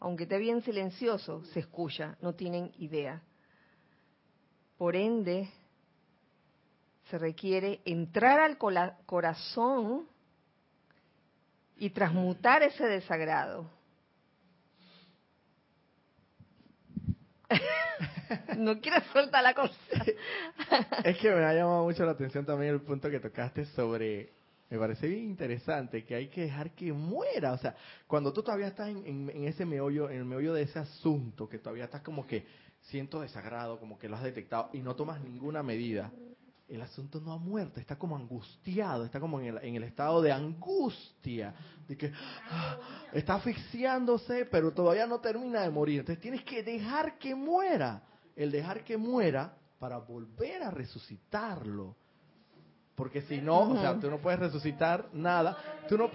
aunque 0.00 0.24
esté 0.24 0.38
bien 0.38 0.62
silencioso, 0.62 1.44
se 1.46 1.60
escucha. 1.60 2.16
No 2.20 2.34
tienen 2.34 2.72
idea. 2.78 3.22
Por 4.76 4.96
ende, 4.96 5.48
se 7.10 7.18
requiere 7.18 7.80
entrar 7.84 8.40
al 8.40 8.58
corazón 8.58 10.06
y 11.76 11.90
transmutar 11.90 12.62
ese 12.62 12.84
desagrado. 12.84 13.70
no 18.58 18.80
quiero 18.80 19.00
soltar 19.12 19.42
la 19.42 19.54
cosa. 19.54 19.74
es 21.04 21.18
que 21.18 21.30
me 21.30 21.44
ha 21.44 21.54
llamado 21.54 21.84
mucho 21.84 22.04
la 22.04 22.12
atención 22.12 22.44
también 22.44 22.74
el 22.74 22.80
punto 22.80 23.10
que 23.10 23.20
tocaste 23.20 23.64
sobre, 23.66 24.32
me 24.70 24.78
parece 24.78 25.06
bien 25.06 25.24
interesante, 25.24 26.04
que 26.04 26.14
hay 26.14 26.28
que 26.28 26.42
dejar 26.42 26.70
que 26.72 26.92
muera. 26.92 27.52
O 27.52 27.58
sea, 27.58 27.74
cuando 28.06 28.32
tú 28.32 28.42
todavía 28.42 28.68
estás 28.68 28.88
en, 28.88 29.30
ese 29.46 29.64
meollo, 29.64 30.10
en 30.10 30.18
el 30.18 30.24
meollo 30.24 30.54
de 30.54 30.62
ese 30.62 30.78
asunto, 30.78 31.48
que 31.48 31.58
todavía 31.58 31.84
estás 31.84 32.02
como 32.02 32.26
que 32.26 32.46
siento 32.82 33.20
desagrado, 33.20 33.78
como 33.78 33.98
que 33.98 34.08
lo 34.08 34.16
has 34.16 34.22
detectado 34.22 34.70
y 34.72 34.80
no 34.80 34.94
tomas 34.94 35.20
ninguna 35.20 35.62
medida, 35.62 36.12
el 36.68 36.80
asunto 36.80 37.20
no 37.20 37.32
ha 37.32 37.38
muerto, 37.38 37.78
está 37.78 37.96
como 37.96 38.16
angustiado, 38.16 39.04
está 39.04 39.20
como 39.20 39.40
en 39.40 39.76
el, 39.76 39.84
estado 39.84 40.22
de 40.22 40.32
angustia, 40.32 41.54
de 41.86 41.96
que 41.96 42.12
ah, 42.50 42.78
está 43.12 43.34
asfixiándose, 43.34 44.46
pero 44.46 44.72
todavía 44.72 45.06
no 45.06 45.20
termina 45.20 45.62
de 45.62 45.70
morir. 45.70 46.00
Entonces 46.00 46.22
tienes 46.22 46.42
que 46.44 46.62
dejar 46.62 47.18
que 47.18 47.34
muera, 47.34 48.02
el 48.34 48.50
dejar 48.50 48.82
que 48.82 48.96
muera 48.96 49.54
para 49.78 49.98
volver 49.98 50.62
a 50.62 50.70
resucitarlo. 50.70 51.96
Porque 52.94 53.22
si 53.22 53.40
no, 53.40 53.70
o 53.70 53.80
sea, 53.80 53.98
tú 53.98 54.08
no 54.08 54.18
puedes 54.18 54.40
resucitar 54.40 55.08
nada, 55.12 55.56
tú 55.88 55.98
no 55.98 56.10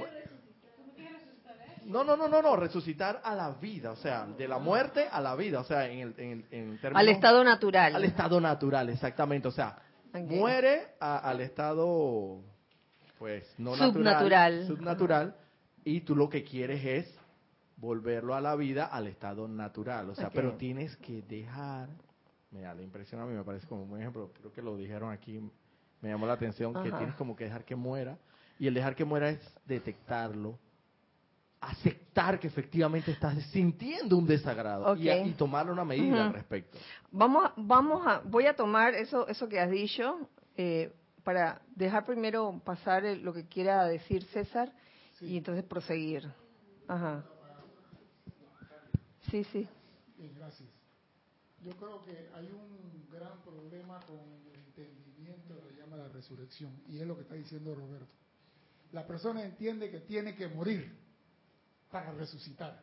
no, 1.85 2.03
no, 2.03 2.15
no, 2.15 2.27
no, 2.27 2.41
no, 2.41 2.55
resucitar 2.55 3.19
a 3.23 3.33
la 3.33 3.49
vida, 3.49 3.91
o 3.91 3.95
sea, 3.95 4.25
de 4.25 4.47
la 4.47 4.59
muerte 4.59 5.07
a 5.11 5.19
la 5.19 5.35
vida, 5.35 5.59
o 5.59 5.63
sea, 5.63 5.87
en 5.87 5.99
el, 5.99 6.13
en, 6.19 6.45
en 6.51 6.95
Al 6.95 7.09
estado 7.09 7.43
natural. 7.43 7.95
Al 7.95 8.03
estado 8.03 8.39
natural, 8.39 8.89
exactamente, 8.89 9.47
o 9.47 9.51
sea, 9.51 9.75
muere 10.13 10.95
al 10.99 11.41
estado, 11.41 12.41
pues, 13.17 13.53
no 13.57 13.75
subnatural, 13.75 14.67
subnatural, 14.67 15.35
y 15.83 16.01
tú 16.01 16.15
lo 16.15 16.29
que 16.29 16.43
quieres 16.43 16.83
es 16.85 17.19
volverlo 17.77 18.35
a 18.35 18.41
la 18.41 18.55
vida 18.55 18.85
al 18.85 19.07
estado 19.07 19.47
natural, 19.47 20.09
o 20.09 20.15
sea, 20.15 20.29
pero 20.29 20.53
tienes 20.55 20.95
que 20.97 21.21
dejar, 21.21 21.89
me 22.51 22.61
da 22.61 22.73
la 22.73 22.81
impresión 22.81 23.21
a 23.21 23.25
mí, 23.25 23.33
me 23.33 23.43
parece 23.43 23.67
como 23.67 23.83
un 23.83 23.99
ejemplo, 23.99 24.31
creo 24.33 24.51
que 24.51 24.61
lo 24.61 24.75
dijeron 24.75 25.11
aquí, 25.11 25.39
me 26.01 26.09
llamó 26.09 26.27
la 26.27 26.33
atención, 26.33 26.73
que 26.73 26.91
tienes 26.91 27.15
como 27.15 27.35
que 27.35 27.45
dejar 27.45 27.63
que 27.63 27.75
muera, 27.75 28.17
y 28.57 28.67
el 28.67 28.73
dejar 28.73 28.95
que 28.95 29.05
muera 29.05 29.29
es 29.29 29.39
detectarlo, 29.65 30.59
aceptar 31.61 32.39
que 32.39 32.47
efectivamente 32.47 33.11
estás 33.11 33.41
sintiendo 33.51 34.17
un 34.17 34.25
desagrado 34.25 34.95
y, 34.95 35.31
tomar 35.33 35.69
una 35.69 35.83
medida 35.83 36.27
al 36.27 36.33
respecto. 36.33 36.77
Vamos, 37.11 37.51
vamos 37.57 38.05
a, 38.07 38.19
voy 38.19 38.45
a 38.45 38.55
tomar 38.55 38.93
eso, 38.93 39.27
eso 39.27 39.47
que 39.49 39.59
has 39.59 39.69
dicho 39.69 40.29
eh, 40.55 40.93
para 41.23 41.61
dejar 41.75 42.05
primero 42.05 42.61
pasar 42.63 43.03
lo 43.03 43.33
que 43.33 43.45
quiera 43.47 43.85
decir 43.85 44.23
César 44.25 44.73
y 45.21 45.37
entonces 45.37 45.63
proseguir. 45.63 46.31
Ajá. 46.87 47.23
Sí, 49.29 49.43
sí. 49.45 49.67
gracias. 50.35 50.69
Yo 51.63 51.71
creo 51.73 52.03
que 52.03 52.29
hay 52.33 52.49
un 52.51 53.05
gran 53.11 53.37
problema 53.41 53.99
con 54.07 54.17
el 54.51 54.59
entendimiento 54.59 55.55
de 55.55 55.61
lo 55.61 55.67
que 55.67 55.75
llama 55.75 55.97
la 55.97 56.07
resurrección 56.07 56.71
y 56.87 56.99
es 56.99 57.05
lo 57.05 57.15
que 57.15 57.23
está 57.23 57.35
diciendo 57.35 57.75
Roberto. 57.75 58.13
La 58.91 59.05
persona 59.05 59.43
entiende 59.43 59.91
que 59.91 59.99
tiene 59.99 60.35
que 60.35 60.47
morir 60.47 61.08
para 61.89 62.11
resucitar. 62.11 62.81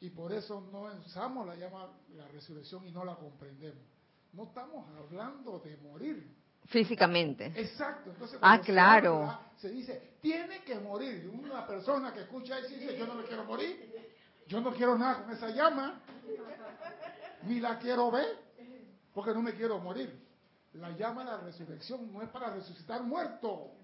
Y 0.00 0.10
por 0.10 0.32
eso 0.32 0.60
no 0.72 0.82
usamos 1.06 1.46
la 1.46 1.54
llama 1.54 1.88
la 2.16 2.26
resurrección 2.28 2.86
y 2.86 2.90
no 2.90 3.04
la 3.04 3.14
comprendemos. 3.14 3.84
No 4.32 4.44
estamos 4.44 4.86
hablando 4.98 5.60
de 5.60 5.76
morir. 5.76 6.36
Físicamente. 6.66 7.52
Exacto. 7.54 8.10
Entonces, 8.10 8.38
ah, 8.40 8.60
claro. 8.60 9.38
Se, 9.56 9.68
dice, 9.68 10.16
tiene 10.20 10.62
que 10.64 10.76
morir. 10.76 11.30
Una 11.32 11.66
persona 11.66 12.12
que 12.12 12.20
escucha 12.22 12.58
y 12.60 12.74
dice, 12.74 12.96
yo 12.98 13.06
no 13.06 13.14
me 13.14 13.24
quiero 13.24 13.44
morir. 13.44 13.92
Yo 14.46 14.60
no 14.60 14.72
quiero 14.72 14.96
nada 14.96 15.22
con 15.22 15.32
esa 15.32 15.50
llama. 15.50 16.00
Ni 17.44 17.60
la 17.60 17.78
quiero 17.78 18.10
ver. 18.10 18.38
Porque 19.12 19.32
no 19.32 19.42
me 19.42 19.54
quiero 19.54 19.78
morir. 19.78 20.20
La 20.74 20.90
llama 20.90 21.24
de 21.24 21.30
la 21.30 21.36
resurrección 21.38 22.12
no 22.12 22.22
es 22.22 22.30
para 22.30 22.54
resucitar 22.54 23.02
muerto 23.02 23.74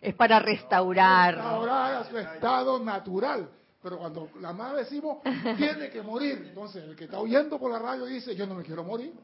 es 0.00 0.14
para 0.14 0.38
restaurar. 0.38 1.34
Restaurar 1.34 1.94
a 1.94 2.04
su 2.04 2.18
estado 2.18 2.78
natural. 2.78 3.48
Pero 3.82 3.98
cuando 3.98 4.28
la 4.40 4.52
madre 4.52 4.78
decimos, 4.78 5.18
tiene 5.56 5.90
que 5.90 6.02
morir, 6.02 6.46
entonces 6.48 6.82
el 6.84 6.96
que 6.96 7.04
está 7.04 7.18
oyendo 7.18 7.58
por 7.58 7.70
la 7.70 7.78
radio 7.78 8.06
dice, 8.06 8.34
yo 8.34 8.46
no 8.46 8.54
me 8.54 8.64
quiero 8.64 8.82
morir. 8.82 9.14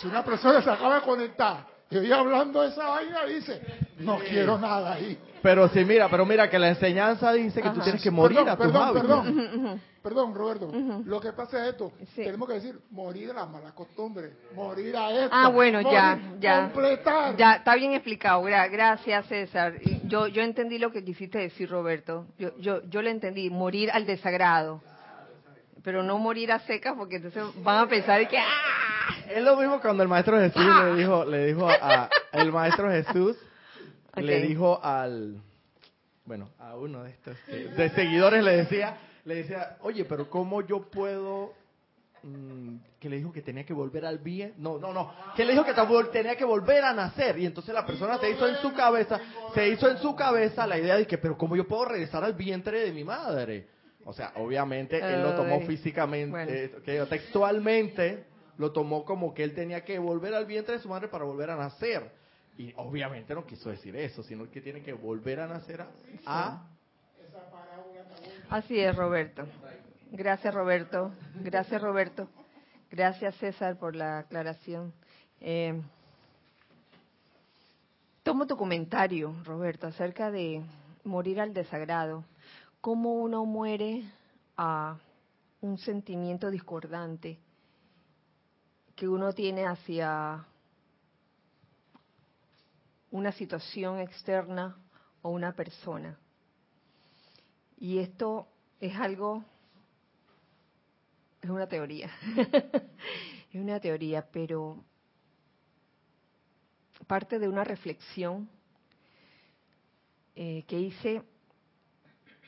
Si 0.00 0.06
una 0.06 0.24
persona 0.24 0.62
se 0.62 0.70
acaba 0.70 0.96
de 0.96 1.02
conectar 1.02 1.73
y 1.90 1.96
oye 1.98 2.12
hablando 2.12 2.62
de 2.62 2.68
esa 2.68 2.86
vaina, 2.88 3.24
dice, 3.24 3.60
no 3.98 4.18
quiero 4.18 4.58
nada 4.58 4.94
ahí. 4.94 5.18
Pero 5.42 5.68
sí, 5.68 5.84
mira, 5.84 6.08
pero 6.08 6.24
mira 6.24 6.48
que 6.48 6.58
la 6.58 6.70
enseñanza 6.70 7.30
dice 7.32 7.60
que 7.60 7.68
tú 7.68 7.80
tienes 7.80 8.02
que 8.02 8.10
morir 8.10 8.38
a 8.38 8.56
tus 8.56 8.66
perdón, 8.66 8.94
Perdón, 8.94 9.80
perdón, 10.02 10.34
Roberto. 10.34 10.72
Lo 11.04 11.20
que 11.20 11.32
pasa 11.32 11.62
es 11.62 11.72
esto. 11.72 11.92
Tenemos 12.16 12.48
que 12.48 12.54
decir, 12.54 12.80
morir 12.90 13.30
a 13.30 13.34
las 13.34 13.50
malas 13.50 13.72
costumbres, 13.72 14.32
morir 14.54 14.96
a 14.96 15.10
esto. 15.10 15.30
Ah, 15.30 15.48
bueno, 15.50 15.82
ya, 15.82 16.18
ya. 16.40 16.70
Completar. 16.72 17.36
Ya, 17.36 17.56
está 17.56 17.74
bien 17.74 17.92
explicado. 17.92 18.42
Gracias, 18.42 19.26
César. 19.26 19.74
Yo, 20.04 20.28
yo 20.28 20.40
entendí 20.42 20.78
lo 20.78 20.90
que 20.90 21.04
quisiste 21.04 21.38
decir, 21.38 21.68
Roberto. 21.68 22.26
Yo, 22.38 22.56
yo, 22.58 22.82
yo 22.88 23.02
le 23.02 23.10
entendí, 23.10 23.50
morir 23.50 23.90
al 23.90 24.06
desagrado. 24.06 24.80
Pero 25.82 26.02
no 26.02 26.16
morir 26.18 26.50
a 26.52 26.60
secas 26.60 26.94
porque 26.96 27.16
entonces 27.16 27.44
van 27.62 27.84
a 27.84 27.86
pensar 27.86 28.26
que... 28.26 28.38
¡ah! 28.38 28.83
Es 29.30 29.42
lo 29.42 29.56
mismo 29.56 29.80
cuando 29.80 30.02
el 30.02 30.08
Maestro 30.08 30.38
Jesús 30.38 30.62
le 30.64 30.70
¡Ah! 30.70 30.94
dijo, 30.94 31.24
le 31.24 31.46
dijo 31.46 31.68
a, 31.68 32.08
el 32.32 32.52
Maestro 32.52 32.90
Jesús 32.90 33.36
le 34.16 34.40
dijo 34.42 34.80
al, 34.82 35.40
bueno, 36.24 36.50
a 36.58 36.76
uno 36.76 37.02
de 37.02 37.10
estos 37.10 37.36
de 37.46 37.90
seguidores 37.90 38.44
le 38.44 38.56
decía, 38.58 38.96
le 39.24 39.36
decía, 39.36 39.76
oye, 39.80 40.04
pero 40.04 40.30
¿cómo 40.30 40.62
yo 40.62 40.88
puedo 40.90 41.52
mm, 42.22 42.76
que 43.00 43.08
le 43.08 43.16
dijo 43.16 43.32
que 43.32 43.42
tenía 43.42 43.64
que 43.64 43.74
volver 43.74 44.06
al 44.06 44.18
bien, 44.18 44.54
no, 44.58 44.78
no, 44.78 44.92
no, 44.92 45.12
que 45.36 45.44
le 45.44 45.52
dijo 45.52 45.64
que 45.64 45.74
tenía 46.12 46.36
que 46.36 46.44
volver 46.44 46.84
a 46.84 46.94
nacer. 46.94 47.38
Y 47.38 47.46
entonces 47.46 47.74
la 47.74 47.84
persona 47.84 48.18
se 48.18 48.30
hizo 48.30 48.48
en 48.48 48.56
su 48.56 48.72
cabeza, 48.72 49.20
se 49.54 49.68
hizo 49.68 49.90
en 49.90 49.98
su 49.98 50.14
cabeza 50.14 50.66
la 50.66 50.78
idea 50.78 50.96
de 50.96 51.06
que, 51.06 51.18
pero 51.18 51.36
¿cómo 51.36 51.56
yo 51.56 51.66
puedo 51.66 51.86
regresar 51.86 52.24
al 52.24 52.34
vientre 52.34 52.80
de 52.80 52.92
mi 52.92 53.04
madre? 53.04 53.68
O 54.06 54.12
sea, 54.12 54.32
obviamente 54.36 54.98
él 54.98 55.22
lo 55.22 55.34
tomó 55.34 55.60
físicamente, 55.62 56.72
eh, 56.86 57.06
textualmente 57.08 58.33
lo 58.58 58.72
tomó 58.72 59.04
como 59.04 59.34
que 59.34 59.44
él 59.44 59.54
tenía 59.54 59.84
que 59.84 59.98
volver 59.98 60.34
al 60.34 60.46
vientre 60.46 60.76
de 60.76 60.82
su 60.82 60.88
madre 60.88 61.08
para 61.08 61.24
volver 61.24 61.50
a 61.50 61.56
nacer. 61.56 62.10
Y 62.56 62.72
obviamente 62.76 63.34
no 63.34 63.44
quiso 63.44 63.70
decir 63.70 63.96
eso, 63.96 64.22
sino 64.22 64.48
que 64.50 64.60
tiene 64.60 64.82
que 64.82 64.92
volver 64.92 65.40
a 65.40 65.46
nacer 65.46 65.84
a... 66.26 66.66
Así 68.48 68.78
es, 68.78 68.94
Roberto. 68.94 69.44
Gracias, 70.12 70.54
Roberto. 70.54 71.12
Gracias, 71.42 71.82
Roberto. 71.82 72.28
Gracias, 72.90 73.34
César, 73.36 73.76
por 73.76 73.96
la 73.96 74.20
aclaración. 74.20 74.92
Eh, 75.40 75.80
tomo 78.22 78.46
tu 78.46 78.56
comentario, 78.56 79.34
Roberto, 79.44 79.88
acerca 79.88 80.30
de 80.30 80.62
morir 81.02 81.40
al 81.40 81.52
desagrado. 81.52 82.24
¿Cómo 82.80 83.14
uno 83.14 83.44
muere 83.44 84.04
a 84.56 84.98
un 85.60 85.78
sentimiento 85.78 86.50
discordante 86.50 87.38
que 88.96 89.08
uno 89.08 89.32
tiene 89.32 89.66
hacia 89.66 90.46
una 93.10 93.32
situación 93.32 93.98
externa 94.00 94.76
o 95.22 95.30
una 95.30 95.52
persona. 95.52 96.18
Y 97.78 97.98
esto 97.98 98.46
es 98.80 98.96
algo, 98.96 99.44
es 101.42 101.50
una 101.50 101.66
teoría, 101.66 102.10
es 103.52 103.60
una 103.60 103.80
teoría, 103.80 104.26
pero 104.30 104.82
parte 107.06 107.38
de 107.38 107.48
una 107.48 107.64
reflexión 107.64 108.48
eh, 110.36 110.64
que 110.66 110.80
hice 110.80 111.22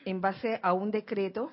en 0.05 0.19
base 0.19 0.59
a 0.63 0.73
un 0.73 0.89
decreto 0.91 1.51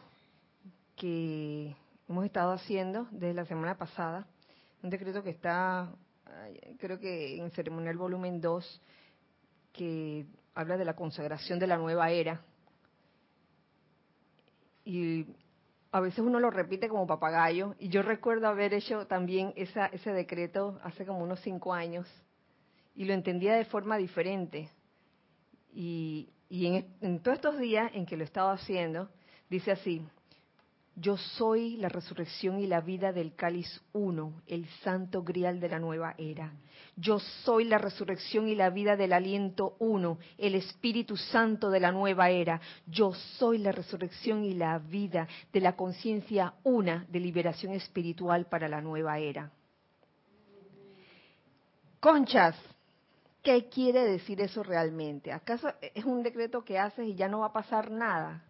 que 0.97 1.77
hemos 2.09 2.25
estado 2.25 2.53
haciendo 2.53 3.07
desde 3.11 3.35
la 3.35 3.45
semana 3.45 3.77
pasada, 3.77 4.27
un 4.85 4.91
decreto 4.91 5.23
que 5.23 5.31
está, 5.31 5.91
creo 6.79 7.01
que 7.01 7.39
en 7.39 7.51
ceremonial 7.53 7.97
volumen 7.97 8.39
2, 8.39 8.83
que 9.73 10.27
habla 10.55 10.77
de 10.77 10.85
la 10.85 10.95
consagración 10.95 11.59
de 11.59 11.67
la 11.67 11.79
nueva 11.79 12.11
era. 12.11 12.43
Y 14.85 15.27
a 15.91 16.01
veces 16.01 16.19
uno 16.19 16.39
lo 16.39 16.51
repite 16.51 16.91
como 16.91 17.07
papagayo, 17.07 17.75
y 17.79 17.89
yo 17.89 18.03
recuerdo 18.03 18.47
haber 18.47 18.75
hecho 18.75 19.07
también 19.07 19.55
esa, 19.57 19.87
ese 19.87 20.13
decreto 20.13 20.79
hace 20.85 21.07
como 21.07 21.21
unos 21.21 21.41
cinco 21.41 21.73
años, 21.73 22.07
y 22.95 23.07
lo 23.07 23.15
entendía 23.15 23.55
de 23.55 23.65
forma 23.65 23.97
diferente. 23.97 24.69
Y, 25.73 26.29
en, 26.51 26.95
en 27.01 27.21
todos 27.21 27.37
estos 27.39 27.59
días 27.59 27.91
en 27.95 28.05
que 28.05 28.19
lo 28.19 28.23
he 28.23 28.27
estado 28.27 28.51
haciendo, 28.51 29.09
dice 29.49 29.73
así, 29.73 30.07
yo 30.97 31.17
soy 31.17 31.77
la 31.77 31.89
resurrección 31.89 32.61
y 32.61 32.67
la 32.67 32.81
vida 32.81 33.13
del 33.13 33.35
cáliz 33.35 33.83
uno, 33.93 34.43
el 34.47 34.67
santo 34.83 35.25
grial 35.25 35.59
de 35.59 35.69
la 35.69 35.81
nueva 35.81 36.15
era. 36.19 36.53
Yo 36.97 37.19
soy 37.19 37.65
la 37.65 37.79
resurrección 37.79 38.47
y 38.49 38.55
la 38.55 38.71
vida 38.71 38.97
del 38.97 39.13
aliento 39.13 39.75
uno, 39.81 40.19
el 40.39 40.55
Espíritu 40.55 41.17
Santo 41.17 41.71
de 41.71 41.81
la 41.81 41.91
nueva 41.91 42.31
era. 42.31 42.61
Yo 42.87 43.13
soy 43.13 43.59
la 43.59 43.73
resurrección 43.73 44.45
y 44.45 44.55
la 44.55 44.79
vida 44.79 45.27
de 45.53 45.61
la 45.61 45.75
conciencia 45.75 46.55
una 46.63 47.05
de 47.09 47.19
liberación 47.19 47.73
espiritual 47.73 48.47
para 48.47 48.69
la 48.69 48.81
nueva 48.81 49.19
era. 49.19 49.51
Conchas, 51.99 52.55
¿qué 53.43 53.69
quiere 53.69 54.05
decir 54.05 54.41
eso 54.41 54.63
realmente? 54.63 55.33
¿Acaso 55.33 55.73
es 55.81 56.05
un 56.05 56.23
decreto 56.23 56.65
que 56.65 56.79
haces 56.79 57.09
y 57.09 57.15
ya 57.17 57.27
no 57.27 57.41
va 57.41 57.47
a 57.47 57.53
pasar 57.53 57.91
nada? 57.91 58.45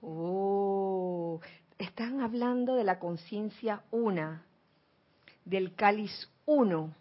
Oh, 0.00 1.40
están 1.78 2.20
hablando 2.20 2.74
de 2.74 2.84
la 2.84 2.98
conciencia 2.98 3.82
una, 3.90 4.44
del 5.44 5.74
cáliz 5.74 6.30
uno 6.46 6.94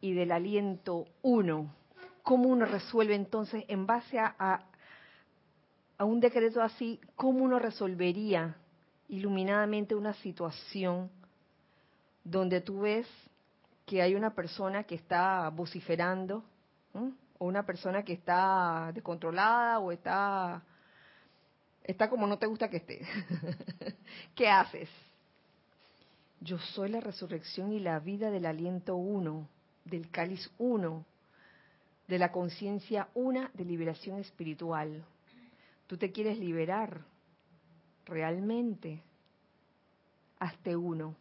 y 0.00 0.12
del 0.12 0.32
aliento 0.32 1.06
uno. 1.22 1.74
¿Cómo 2.22 2.48
uno 2.48 2.66
resuelve 2.66 3.14
entonces, 3.14 3.64
en 3.68 3.86
base 3.86 4.18
a, 4.18 4.34
a, 5.98 6.04
un 6.04 6.20
decreto 6.20 6.62
así, 6.62 7.00
cómo 7.16 7.42
uno 7.42 7.58
resolvería 7.58 8.56
iluminadamente 9.08 9.94
una 9.94 10.12
situación 10.14 11.10
donde 12.22 12.60
tú 12.60 12.80
ves 12.80 13.06
que 13.86 14.02
hay 14.02 14.14
una 14.14 14.34
persona 14.34 14.84
que 14.84 14.94
está 14.94 15.48
vociferando, 15.48 16.44
o 17.38 17.46
una 17.46 17.64
persona 17.64 18.02
que 18.02 18.12
está 18.12 18.90
descontrolada, 18.92 19.78
o 19.78 19.90
está 19.90 20.62
está 21.88 22.10
como 22.10 22.26
no 22.26 22.38
te 22.38 22.46
gusta 22.46 22.68
que 22.68 22.76
esté. 22.76 23.00
¿Qué 24.36 24.48
haces? 24.48 24.90
Yo 26.40 26.58
soy 26.58 26.90
la 26.90 27.00
resurrección 27.00 27.72
y 27.72 27.80
la 27.80 27.98
vida 27.98 28.30
del 28.30 28.44
aliento 28.46 28.94
uno, 28.94 29.48
del 29.86 30.10
cáliz 30.10 30.50
uno, 30.58 31.04
de 32.06 32.18
la 32.18 32.30
conciencia 32.30 33.08
una 33.14 33.50
de 33.54 33.64
liberación 33.64 34.20
espiritual. 34.20 35.02
Tú 35.86 35.96
te 35.96 36.12
quieres 36.12 36.38
liberar 36.38 37.00
realmente. 38.04 39.02
Hazte 40.38 40.76
uno. 40.76 41.16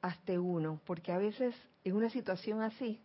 Hazte 0.00 0.38
uno. 0.38 0.80
Porque 0.86 1.10
a 1.10 1.18
veces 1.18 1.54
en 1.84 1.96
una 1.96 2.08
situación 2.08 2.62
así, 2.62 3.00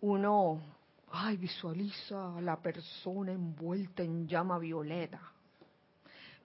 uno 0.00 0.62
ay, 1.10 1.36
visualiza 1.36 2.36
a 2.36 2.40
la 2.40 2.56
persona 2.56 3.32
envuelta 3.32 4.02
en 4.02 4.26
llama 4.26 4.58
violeta. 4.58 5.20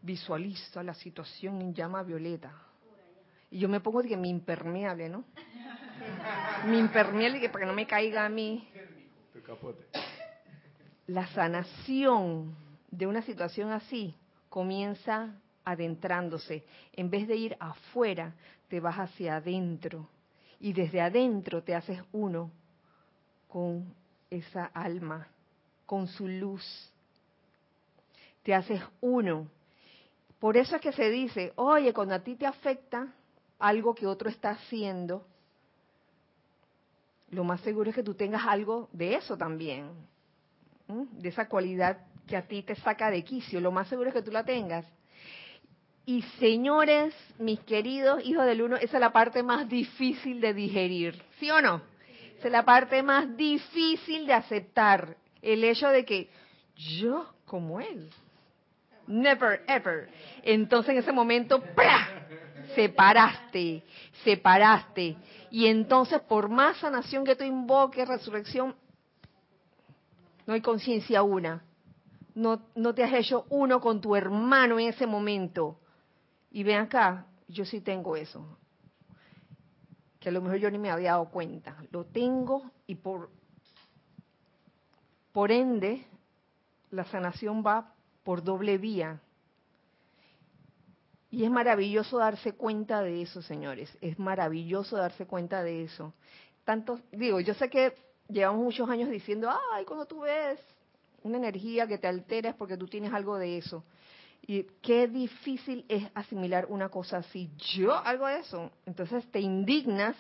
Visualiza 0.02 0.84
la 0.84 0.94
situación 0.94 1.62
en 1.62 1.74
llama 1.74 2.04
violeta. 2.04 2.52
Y 3.52 3.60
yo 3.60 3.70
me 3.70 3.80
pongo 3.80 4.02
de 4.02 4.10
que 4.10 4.18
mi 4.18 4.30
impermeable, 4.30 5.10
¿no? 5.10 5.24
mi 6.68 6.80
impermeable 6.80 7.40
que 7.40 7.50
para 7.50 7.66
que 7.66 7.68
no 7.68 7.76
me 7.76 7.86
caiga 7.86 8.26
a 8.26 8.30
mí. 8.30 8.68
La 11.08 11.28
sanación 11.28 12.56
de 12.90 13.06
una 13.08 13.22
situación 13.22 13.72
así 13.72 14.16
comienza 14.50 15.36
adentrándose. 15.64 16.66
En 16.94 17.10
vez 17.10 17.28
de 17.28 17.36
ir 17.36 17.58
afuera, 17.60 18.34
te 18.68 18.80
vas 18.80 18.98
hacia 18.98 19.38
adentro. 19.38 20.10
Y 20.60 20.74
desde 20.74 21.02
adentro 21.02 21.62
te 21.64 21.76
haces 21.76 22.02
uno 22.12 22.52
con 23.48 23.94
esa 24.30 24.66
alma 24.66 25.28
con 25.86 26.08
su 26.08 26.28
luz. 26.28 26.64
Te 28.44 28.54
haces 28.54 28.82
uno. 29.02 29.48
Por 30.40 30.58
eso 30.58 30.76
es 30.76 30.82
que 30.82 30.92
se 30.92 31.10
dice, 31.10 31.54
oye, 31.56 31.94
cuando 31.94 32.16
a 32.16 32.20
ti 32.20 32.36
te 32.36 32.46
afecta 32.46 33.14
algo 33.60 33.96
que 33.96 34.06
otro 34.06 34.30
está 34.30 34.52
haciendo, 34.52 35.26
lo 37.32 37.44
más 37.44 37.62
seguro 37.62 37.90
es 37.90 37.96
que 37.96 38.04
tú 38.04 38.14
tengas 38.14 38.46
algo 38.46 38.90
de 38.92 39.16
eso 39.16 39.38
también, 39.38 39.90
de 40.88 41.30
esa 41.30 41.48
cualidad 41.48 41.98
que 42.28 42.38
a 42.38 42.48
ti 42.48 42.64
te 42.64 42.76
saca 42.76 43.10
de 43.10 43.24
quicio, 43.24 43.60
lo 43.60 43.72
más 43.72 43.88
seguro 43.88 44.10
es 44.10 44.16
que 44.16 44.22
tú 44.22 44.32
la 44.32 44.44
tengas. 44.44 44.86
Y 46.06 46.22
señores, 46.40 47.16
mis 47.40 47.60
queridos 47.62 48.24
hijos 48.24 48.46
del 48.46 48.62
uno, 48.62 48.76
esa 48.76 48.98
es 48.98 49.02
la 49.02 49.12
parte 49.12 49.42
más 49.42 49.68
difícil 49.68 50.40
de 50.40 50.54
digerir, 50.54 51.20
¿sí 51.40 51.50
o 51.50 51.62
no? 51.62 51.82
Es 52.44 52.52
la 52.52 52.64
parte 52.64 53.02
más 53.02 53.36
difícil 53.36 54.26
de 54.28 54.34
aceptar. 54.34 55.18
El 55.42 55.64
hecho 55.64 55.90
de 55.90 56.06
que 56.06 56.30
yo 56.76 57.28
como 57.46 57.80
él. 57.80 58.10
Never, 59.08 59.64
ever. 59.68 60.10
Entonces 60.44 60.92
en 60.92 60.98
ese 60.98 61.12
momento, 61.12 61.62
¡pra! 61.62 62.28
separaste, 62.74 63.84
separaste. 64.24 65.16
Y 65.52 65.68
entonces 65.68 66.20
por 66.22 66.50
más 66.50 66.78
sanación 66.78 67.24
que 67.24 67.36
tú 67.36 67.44
invoques, 67.44 68.08
resurrección, 68.08 68.76
no 70.46 70.54
hay 70.54 70.62
conciencia 70.62 71.24
una. 71.24 71.64
No, 72.34 72.62
no 72.76 72.94
te 72.94 73.04
has 73.04 73.14
hecho 73.14 73.46
uno 73.50 73.80
con 73.80 74.02
tu 74.02 74.16
hermano 74.16 74.80
en 74.80 74.90
ese 74.90 75.06
momento. 75.06 75.80
Y 76.52 76.64
ven 76.64 76.80
acá, 76.80 77.28
yo 77.48 77.64
sí 77.64 77.82
tengo 77.82 78.16
eso 78.16 78.58
que 80.26 80.30
a 80.30 80.32
lo 80.32 80.42
mejor 80.42 80.58
yo 80.58 80.72
ni 80.72 80.80
me 80.80 80.90
había 80.90 81.12
dado 81.12 81.30
cuenta. 81.30 81.78
Lo 81.92 82.04
tengo 82.04 82.72
y 82.88 82.96
por, 82.96 83.30
por 85.32 85.52
ende 85.52 86.04
la 86.90 87.04
sanación 87.04 87.64
va 87.64 87.94
por 88.24 88.44
doble 88.44 88.80
vía. 88.80 89.22
Y 91.30 91.44
es 91.44 91.52
maravilloso 91.52 92.18
darse 92.18 92.54
cuenta 92.54 93.04
de 93.04 93.22
eso, 93.22 93.44
señores. 93.44 93.96
Es 94.02 94.18
maravilloso 94.18 94.98
darse 94.98 95.28
cuenta 95.28 95.62
de 95.62 95.84
eso. 95.84 96.12
Tanto, 96.64 97.00
digo, 97.12 97.40
yo 97.40 97.54
sé 97.54 97.70
que 97.70 97.94
llevamos 98.28 98.64
muchos 98.64 98.90
años 98.90 99.12
diciendo, 99.12 99.48
ay, 99.74 99.86
cuando 99.86 100.08
tú 100.08 100.22
ves 100.22 100.60
una 101.22 101.38
energía 101.38 101.86
que 101.86 102.00
te 102.00 102.08
altera 102.08 102.50
es 102.50 102.56
porque 102.56 102.78
tú 102.78 102.88
tienes 102.88 103.14
algo 103.14 103.38
de 103.38 103.60
eso. 103.60 103.84
Y 104.48 104.64
qué 104.82 105.08
difícil 105.08 105.86
es 105.90 106.08
asimilar 106.14 106.68
una 106.70 106.90
cosa 106.90 107.18
así. 107.18 107.50
Yo 107.74 108.00
de 108.04 108.40
eso. 108.40 108.72
Entonces 108.86 109.26
te 109.32 109.40
indignas, 109.40 110.16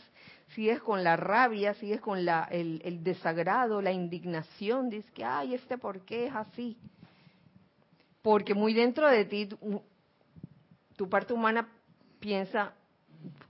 sigues 0.55 0.81
con 0.81 1.03
la 1.03 1.15
rabia, 1.15 1.75
sigues 1.75 2.01
con 2.01 2.25
la, 2.25 2.47
el, 2.49 2.81
el 2.83 3.03
desagrado, 3.03 3.83
la 3.83 3.91
indignación. 3.91 4.89
Dices 4.89 5.11
que, 5.11 5.23
ay, 5.23 5.53
este 5.53 5.77
por 5.77 6.01
qué 6.05 6.25
es 6.27 6.35
así. 6.35 6.75
Porque 8.23 8.55
muy 8.55 8.73
dentro 8.73 9.07
de 9.07 9.25
ti, 9.25 9.45
tu, 9.45 9.83
tu 10.95 11.07
parte 11.07 11.31
humana 11.31 11.69
piensa 12.19 12.73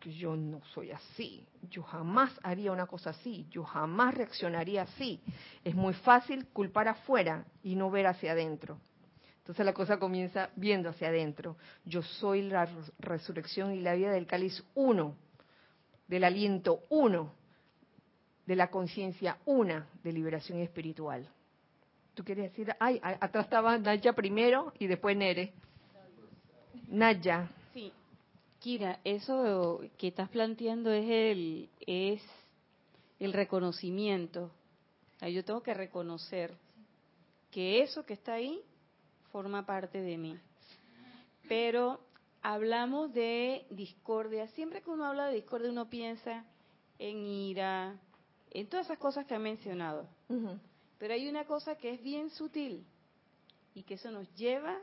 que 0.02 0.14
yo 0.14 0.36
no 0.36 0.60
soy 0.74 0.92
así. 0.92 1.48
Yo 1.70 1.84
jamás 1.84 2.38
haría 2.44 2.74
una 2.74 2.86
cosa 2.86 3.12
así. 3.12 3.48
Yo 3.50 3.64
jamás 3.64 4.14
reaccionaría 4.14 4.82
así. 4.82 5.22
Es 5.64 5.74
muy 5.74 5.94
fácil 5.94 6.48
culpar 6.48 6.90
afuera 6.90 7.46
y 7.64 7.78
no 7.78 7.90
ver 7.90 8.08
hacia 8.08 8.34
adentro. 8.34 8.78
Entonces 9.46 9.64
la 9.64 9.74
cosa 9.74 10.00
comienza 10.00 10.50
viendo 10.56 10.90
hacia 10.90 11.10
adentro. 11.10 11.56
Yo 11.86 12.02
soy 12.02 12.42
la 12.42 12.68
resurrección 12.98 13.76
y 13.76 13.80
la 13.80 13.94
vida 13.94 14.12
del 14.12 14.26
cáliz 14.26 14.64
uno, 14.74 15.14
del 16.08 16.24
aliento 16.24 16.80
uno, 16.90 17.32
de 18.48 18.56
la 18.56 18.72
conciencia 18.72 19.38
una 19.46 19.88
de 20.02 20.14
liberación 20.14 20.62
espiritual. 20.62 21.30
¿Tú 22.16 22.24
quieres 22.24 22.46
decir? 22.50 22.76
Ay, 22.80 23.00
atrás 23.04 23.46
estaba 23.46 23.78
Naya 23.78 24.14
primero 24.14 24.74
y 24.80 24.88
después 24.88 25.16
Nere. 25.16 25.54
Naya. 26.88 27.48
Sí. 27.72 27.94
Kira, 28.60 29.00
eso 29.04 29.80
que 30.00 30.08
estás 30.08 30.30
planteando 30.30 30.92
es 30.92 31.06
el, 31.08 31.70
es 31.86 32.24
el 33.20 33.32
reconocimiento. 33.32 34.50
Yo 35.22 35.46
tengo 35.46 35.62
que 35.62 35.76
reconocer 35.76 36.52
que 37.52 37.84
eso 37.84 38.04
que 38.08 38.14
está 38.14 38.34
ahí 38.34 38.60
forma 39.36 39.66
parte 39.66 40.02
de 40.02 40.18
mí. 40.18 40.40
Pero 41.50 42.00
hablamos 42.42 43.14
de 43.14 43.66
discordia. 43.70 44.48
Siempre 44.48 44.82
que 44.82 44.90
uno 44.90 45.04
habla 45.04 45.28
de 45.28 45.36
discordia, 45.36 45.70
uno 45.72 45.90
piensa 45.90 46.46
en 47.00 47.18
ira, 47.26 48.00
en 48.52 48.70
todas 48.70 48.86
esas 48.86 48.98
cosas 48.98 49.26
que 49.26 49.36
ha 49.36 49.40
mencionado. 49.40 50.08
Pero 50.98 51.14
hay 51.14 51.28
una 51.28 51.44
cosa 51.44 51.76
que 51.76 51.90
es 51.96 52.02
bien 52.02 52.30
sutil 52.30 52.86
y 53.74 53.84
que 53.84 53.96
eso 53.96 54.10
nos 54.10 54.34
lleva 54.36 54.78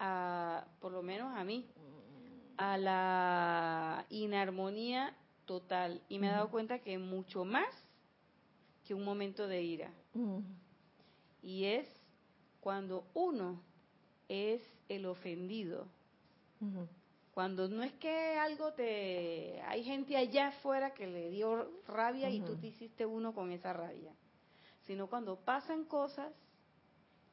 a, 0.00 0.66
por 0.80 0.90
lo 0.90 1.00
menos 1.04 1.32
a 1.36 1.44
mí, 1.44 1.64
a 2.56 2.76
la 2.78 4.06
inarmonía 4.10 5.16
total. 5.44 6.02
Y 6.08 6.18
me 6.18 6.26
he 6.26 6.32
dado 6.32 6.50
cuenta 6.50 6.80
que 6.80 6.98
mucho 6.98 7.44
más 7.44 7.72
que 8.84 8.92
un 8.92 9.04
momento 9.04 9.46
de 9.46 9.62
ira. 9.62 9.92
Y 11.42 11.64
es 11.66 11.88
cuando 12.60 13.06
uno 13.14 13.67
es 14.28 14.62
el 14.88 15.06
ofendido. 15.06 15.86
Cuando 17.32 17.68
no 17.68 17.82
es 17.82 17.92
que 17.94 18.36
algo 18.36 18.72
te... 18.72 19.60
Hay 19.62 19.84
gente 19.84 20.16
allá 20.16 20.48
afuera 20.48 20.92
que 20.92 21.06
le 21.06 21.30
dio 21.30 21.70
rabia 21.86 22.28
y 22.30 22.40
tú 22.40 22.56
te 22.56 22.68
hiciste 22.68 23.06
uno 23.06 23.32
con 23.32 23.52
esa 23.52 23.72
rabia. 23.72 24.12
Sino 24.86 25.08
cuando 25.08 25.36
pasan 25.36 25.84
cosas 25.84 26.32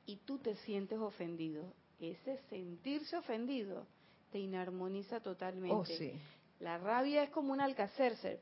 y 0.05 0.17
tú 0.17 0.37
te 0.37 0.55
sientes 0.57 0.99
ofendido. 0.99 1.73
Ese 1.99 2.37
sentirse 2.49 3.17
ofendido 3.17 3.87
te 4.31 4.39
inarmoniza 4.39 5.21
totalmente. 5.21 5.75
Oh, 5.75 5.85
sí. 5.85 6.13
La 6.59 6.77
rabia 6.77 7.23
es 7.23 7.29
como 7.29 7.53
un 7.53 7.61
alcacercer. 7.61 8.41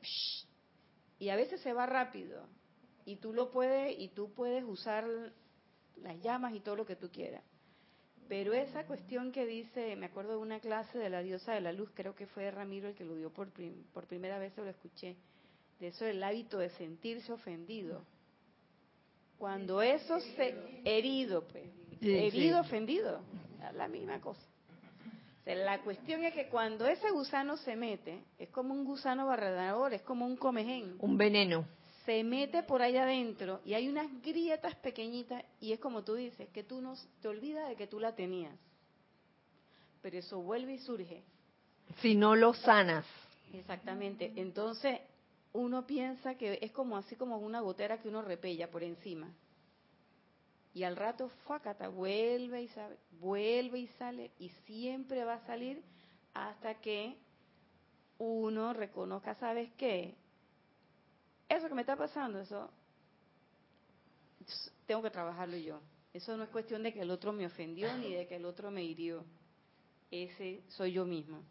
Y 1.19 1.29
a 1.29 1.35
veces 1.35 1.61
se 1.61 1.71
va 1.71 1.85
rápido. 1.85 2.45
Y 3.05 3.17
tú 3.17 3.33
lo 3.33 3.51
puedes, 3.51 3.97
y 3.99 4.09
tú 4.09 4.33
puedes 4.33 4.63
usar 4.63 5.05
las 5.97 6.21
llamas 6.21 6.53
y 6.53 6.59
todo 6.59 6.75
lo 6.75 6.85
que 6.85 6.95
tú 6.95 7.09
quieras. 7.09 7.43
Pero 8.27 8.53
esa 8.53 8.85
cuestión 8.85 9.31
que 9.31 9.45
dice, 9.45 9.95
me 9.95 10.07
acuerdo 10.07 10.31
de 10.31 10.37
una 10.37 10.59
clase 10.59 10.97
de 10.97 11.09
la 11.09 11.21
diosa 11.21 11.53
de 11.53 11.61
la 11.61 11.71
luz, 11.71 11.89
creo 11.93 12.15
que 12.15 12.27
fue 12.27 12.49
Ramiro 12.51 12.87
el 12.87 12.95
que 12.95 13.05
lo 13.05 13.15
dio 13.15 13.31
por, 13.31 13.49
por 13.93 14.07
primera 14.07 14.39
vez, 14.39 14.53
se 14.53 14.61
lo 14.61 14.69
escuché, 14.69 15.15
de 15.79 15.87
eso 15.87 16.05
del 16.05 16.23
hábito 16.23 16.57
de 16.57 16.69
sentirse 16.71 17.31
ofendido. 17.31 18.05
Cuando 19.37 19.81
eso 19.81 20.19
se 20.19 20.55
herido, 20.85 21.45
pues, 21.47 21.65
herido, 22.01 22.61
ofendido, 22.61 23.21
es 23.67 23.73
la 23.75 23.87
misma 23.87 24.21
cosa. 24.21 24.41
la 25.45 25.81
cuestión 25.81 26.23
es 26.23 26.33
que 26.33 26.47
cuando 26.47 26.87
ese 26.87 27.11
gusano 27.11 27.57
se 27.57 27.75
mete, 27.75 28.23
es 28.37 28.49
como 28.49 28.73
un 28.73 28.85
gusano 28.85 29.27
barredador, 29.27 29.93
es 29.93 30.01
como 30.03 30.25
un 30.25 30.37
comején. 30.37 30.95
Un 30.99 31.17
veneno 31.17 31.65
se 32.05 32.23
mete 32.23 32.63
por 32.63 32.81
ahí 32.81 32.97
adentro 32.97 33.61
y 33.65 33.73
hay 33.73 33.87
unas 33.87 34.07
grietas 34.21 34.75
pequeñitas 34.75 35.43
y 35.59 35.71
es 35.71 35.79
como 35.79 36.03
tú 36.03 36.15
dices, 36.15 36.49
que 36.49 36.63
tú 36.63 36.81
no 36.81 36.95
te 37.21 37.27
olvidas 37.27 37.69
de 37.69 37.75
que 37.75 37.87
tú 37.87 37.99
la 37.99 38.15
tenías. 38.15 38.53
Pero 40.01 40.17
eso 40.17 40.41
vuelve 40.41 40.73
y 40.73 40.79
surge. 40.79 41.23
Si 42.01 42.15
no 42.15 42.35
lo 42.35 42.53
sanas. 42.53 43.05
Exactamente. 43.53 44.33
Entonces, 44.35 44.99
uno 45.53 45.85
piensa 45.85 46.35
que 46.35 46.59
es 46.61 46.71
como 46.71 46.97
así 46.97 47.15
como 47.15 47.37
una 47.37 47.61
gotera 47.61 48.01
que 48.01 48.09
uno 48.09 48.21
repella 48.21 48.69
por 48.69 48.83
encima. 48.83 49.31
Y 50.73 50.83
al 50.83 50.95
rato, 50.95 51.29
fuacata, 51.45 51.87
vuelve 51.87 52.63
y 52.63 52.67
sale, 52.69 52.97
vuelve 53.19 53.79
y 53.79 53.87
sale, 53.99 54.31
y 54.39 54.49
siempre 54.65 55.23
va 55.23 55.35
a 55.35 55.45
salir 55.45 55.83
hasta 56.33 56.81
que 56.81 57.15
uno 58.17 58.73
reconozca, 58.73 59.35
¿sabes 59.35 59.69
qué? 59.77 60.15
Eso 61.55 61.67
que 61.67 61.75
me 61.75 61.81
está 61.81 61.95
pasando, 61.95 62.39
eso 62.39 62.69
tengo 64.85 65.01
que 65.01 65.09
trabajarlo 65.09 65.57
yo. 65.57 65.79
Eso 66.13 66.37
no 66.37 66.43
es 66.43 66.49
cuestión 66.49 66.83
de 66.83 66.93
que 66.93 67.01
el 67.01 67.09
otro 67.09 67.33
me 67.33 67.45
ofendió 67.45 67.91
ni 67.97 68.13
de 68.13 68.27
que 68.27 68.35
el 68.35 68.45
otro 68.45 68.69
me 68.69 68.83
hirió. 68.83 69.25
Ese 70.11 70.61
soy 70.67 70.93
yo 70.93 71.05
mismo. 71.05 71.43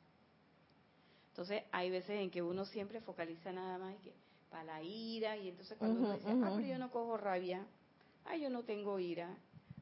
Entonces, 1.31 1.65
hay 1.73 1.91
veces 1.91 2.21
en 2.21 2.31
que 2.31 2.43
uno 2.43 2.65
siempre 2.65 3.01
focaliza 3.01 3.53
nada 3.53 3.79
más 3.79 3.97
que 4.03 4.13
para 4.51 4.65
la 4.65 4.83
ira 4.83 5.37
y 5.37 5.49
entonces 5.49 5.79
cuando 5.79 5.99
uno 5.99 6.13
dice, 6.15 6.29
ah, 6.29 6.53
pero 6.55 6.61
yo 6.61 6.79
no 6.79 6.91
cojo 6.91 7.17
rabia, 7.17 7.67
ah, 8.27 8.37
yo 8.37 8.51
no 8.51 8.63
tengo 8.65 8.99
ira, 8.99 9.35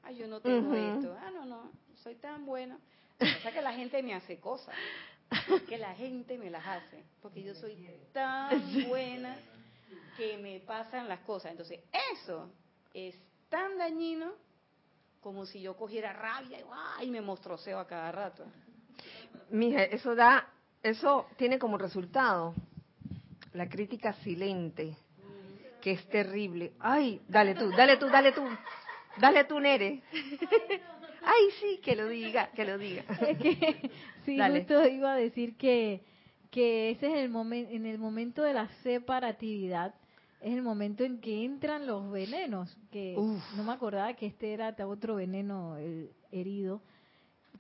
ah, 0.05 0.13
yo 0.13 0.29
no 0.29 0.41
tengo 0.41 0.73
esto, 0.73 1.15
ah, 1.21 1.31
no, 1.33 1.45
no, 1.45 1.73
soy 1.97 2.15
tan 2.15 2.47
bueno. 2.47 2.79
O 3.21 3.43
sea 3.43 3.53
que 3.53 3.61
la 3.61 3.73
gente 3.73 4.01
me 4.03 4.15
hace 4.15 4.39
cosas, 4.39 4.75
que 5.69 5.77
la 5.77 5.93
gente 5.95 6.39
me 6.39 6.51
las 6.51 6.65
hace, 6.65 7.03
porque 7.21 7.43
yo 7.43 7.55
soy 7.57 7.77
tan 8.13 8.89
buena 8.89 9.37
que 10.21 10.37
me 10.37 10.61
pasan 10.61 11.09
las 11.09 11.21
cosas. 11.21 11.53
Entonces, 11.53 11.81
eso 12.13 12.53
es 12.93 13.19
tan 13.49 13.79
dañino 13.79 14.33
como 15.23 15.47
si 15.47 15.63
yo 15.63 15.77
cogiera 15.77 16.13
rabia 16.13 16.59
y, 17.03 17.11
me 17.11 17.23
mostroseo 17.23 17.79
a 17.79 17.87
cada 17.87 18.13
rato. 18.13 18.45
Mija, 19.49 19.85
eso 19.85 20.15
da, 20.15 20.47
eso 20.83 21.27
tiene 21.37 21.59
como 21.59 21.79
resultado 21.79 22.55
la 23.55 23.69
crítica 23.69 24.13
silente, 24.23 24.95
que 25.81 25.93
es 25.93 26.09
terrible. 26.11 26.75
Ay, 26.81 27.23
dale 27.27 27.55
tú, 27.55 27.71
dale 27.71 27.97
tú, 27.97 28.09
dale 28.09 28.33
tú, 28.33 28.45
dale 29.19 29.45
tú, 29.45 29.59
Nere. 29.59 30.03
Ay, 31.23 31.49
sí, 31.61 31.81
que 31.83 31.97
lo 31.97 32.09
diga, 32.09 32.51
que 32.53 32.65
lo 32.67 32.77
diga. 32.77 33.05
sí, 34.27 34.39
justo 34.39 34.87
iba 34.87 35.15
a 35.15 35.17
decir 35.17 35.57
que, 35.57 36.03
que 36.51 36.91
ese 36.91 37.07
es 37.07 37.19
el 37.19 37.31
momento, 37.31 37.73
en 37.73 37.87
el 37.87 37.99
momento 37.99 38.43
de 38.43 38.53
la 38.53 38.69
separatividad, 38.83 39.95
es 40.41 40.55
el 40.55 40.63
momento 40.63 41.05
en 41.05 41.21
que 41.21 41.45
entran 41.45 41.87
los 41.87 42.11
venenos, 42.11 42.75
que 42.91 43.15
no 43.57 43.65
me 43.65 43.73
acordaba 43.73 44.15
que 44.15 44.27
este 44.27 44.53
era 44.53 44.75
otro 44.87 45.17
veneno 45.17 45.77
el 45.77 46.11
herido, 46.33 46.81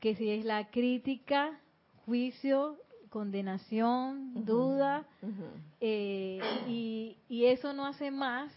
que 0.00 0.14
si 0.14 0.30
es 0.30 0.44
la 0.44 0.70
crítica, 0.70 1.60
juicio, 2.06 2.78
condenación, 3.10 4.46
duda, 4.46 5.06
eh, 5.80 6.40
y, 6.68 7.18
y 7.28 7.46
eso 7.46 7.72
no 7.74 7.86
hace 7.86 8.10
más 8.10 8.50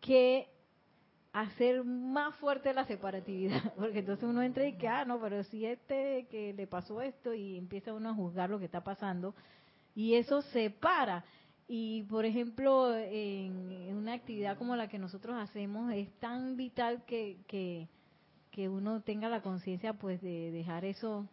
que 0.00 0.48
hacer 1.32 1.82
más 1.82 2.36
fuerte 2.36 2.74
la 2.74 2.84
separatividad, 2.84 3.72
porque 3.76 4.00
entonces 4.00 4.24
uno 4.24 4.42
entra 4.42 4.66
y 4.66 4.76
que, 4.76 4.86
ah, 4.86 5.04
no, 5.04 5.20
pero 5.20 5.42
si 5.44 5.66
este 5.66 6.26
que 6.30 6.52
le 6.52 6.66
pasó 6.66 7.00
esto 7.00 7.34
y 7.34 7.56
empieza 7.56 7.94
uno 7.94 8.10
a 8.10 8.14
juzgar 8.14 8.50
lo 8.50 8.58
que 8.58 8.66
está 8.66 8.84
pasando, 8.84 9.34
y 9.94 10.14
eso 10.14 10.42
separa. 10.42 11.24
Y, 11.68 12.02
por 12.04 12.24
ejemplo, 12.24 12.94
en, 12.94 13.96
una 13.96 14.14
actividad 14.14 14.58
como 14.58 14.76
la 14.76 14.88
que 14.88 14.98
nosotros 14.98 15.36
hacemos, 15.36 15.92
es 15.92 16.10
tan 16.18 16.56
vital 16.56 17.04
que, 17.04 17.38
que, 17.46 17.88
uno 18.68 19.00
tenga 19.00 19.28
la 19.28 19.40
conciencia 19.40 19.94
pues 19.94 20.20
de 20.20 20.50
dejar 20.50 20.84
eso, 20.84 21.26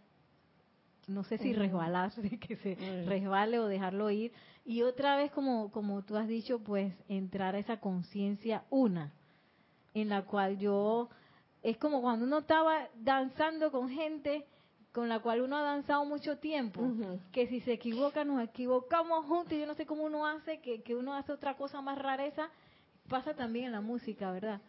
no 1.08 1.24
sé 1.24 1.38
si 1.38 1.54
resbalarse, 1.54 2.22
que 2.40 2.56
se 2.58 3.04
resbale 3.06 3.60
o 3.60 3.68
dejarlo 3.68 4.10
ir. 4.10 4.32
Y 4.66 4.84
otra 4.84 5.18
vez, 5.18 5.32
como, 5.32 5.72
como 5.72 6.04
tú 6.04 6.16
has 6.16 6.28
dicho, 6.28 6.60
pues 6.60 6.94
entrar 7.08 7.56
a 7.56 7.60
esa 7.60 7.80
conciencia 7.80 8.64
una, 8.70 9.12
en 9.94 10.10
la 10.10 10.24
cual 10.24 10.58
yo, 10.58 11.10
es 11.62 11.78
como 11.78 12.02
cuando 12.02 12.26
uno 12.26 12.40
estaba 12.40 12.88
danzando 12.96 13.72
con 13.72 13.90
gente 13.90 14.46
con 15.00 15.08
la 15.08 15.20
cual 15.20 15.40
uno 15.40 15.56
ha 15.56 15.62
danzado 15.62 16.04
mucho 16.04 16.40
tiempo, 16.40 16.82
que 17.32 17.48
si 17.48 17.62
se 17.62 17.72
equivoca, 17.72 18.26
nos 18.26 18.44
equivocamos 18.44 19.26
juntos, 19.28 19.58
yo 19.58 19.66
no 19.66 19.74
sé 19.74 19.86
cómo 19.86 20.04
uno 20.04 20.28
hace, 20.28 20.60
que, 20.60 20.82
que 20.82 20.94
uno 20.94 21.14
hace 21.14 21.32
otra 21.32 21.56
cosa 21.56 21.80
más 21.80 21.98
rareza, 21.98 22.50
pasa 23.08 23.34
también 23.34 23.68
en 23.68 23.72
la 23.72 23.80
música, 23.80 24.30
¿verdad? 24.30 24.60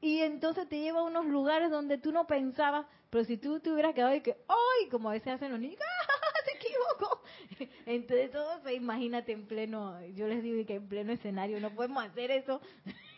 Y 0.00 0.22
entonces 0.22 0.68
te 0.68 0.80
lleva 0.80 0.98
a 0.98 1.04
unos 1.04 1.24
lugares 1.26 1.70
donde 1.70 1.98
tú 1.98 2.10
no 2.10 2.26
pensabas, 2.26 2.84
pero 3.10 3.22
si 3.22 3.36
tú 3.36 3.60
te 3.60 3.70
hubieras 3.70 3.94
quedado 3.94 4.12
y 4.12 4.22
que, 4.22 4.36
¡ay! 4.48 4.88
Como 4.88 5.08
a 5.08 5.12
veces 5.12 5.34
hacen 5.34 5.52
los 5.52 5.60
niños, 5.60 5.78
¡ah! 5.80 6.12
¡Se 6.44 6.56
equivocó! 6.56 7.22
Entonces 7.86 8.32
todo, 8.32 8.68
imagínate 8.68 9.30
en 9.30 9.46
pleno, 9.46 10.04
yo 10.16 10.26
les 10.26 10.42
digo 10.42 10.66
que 10.66 10.74
en 10.74 10.88
pleno 10.88 11.12
escenario 11.12 11.60
no 11.60 11.70
podemos 11.70 12.02
hacer 12.02 12.32
eso. 12.32 12.60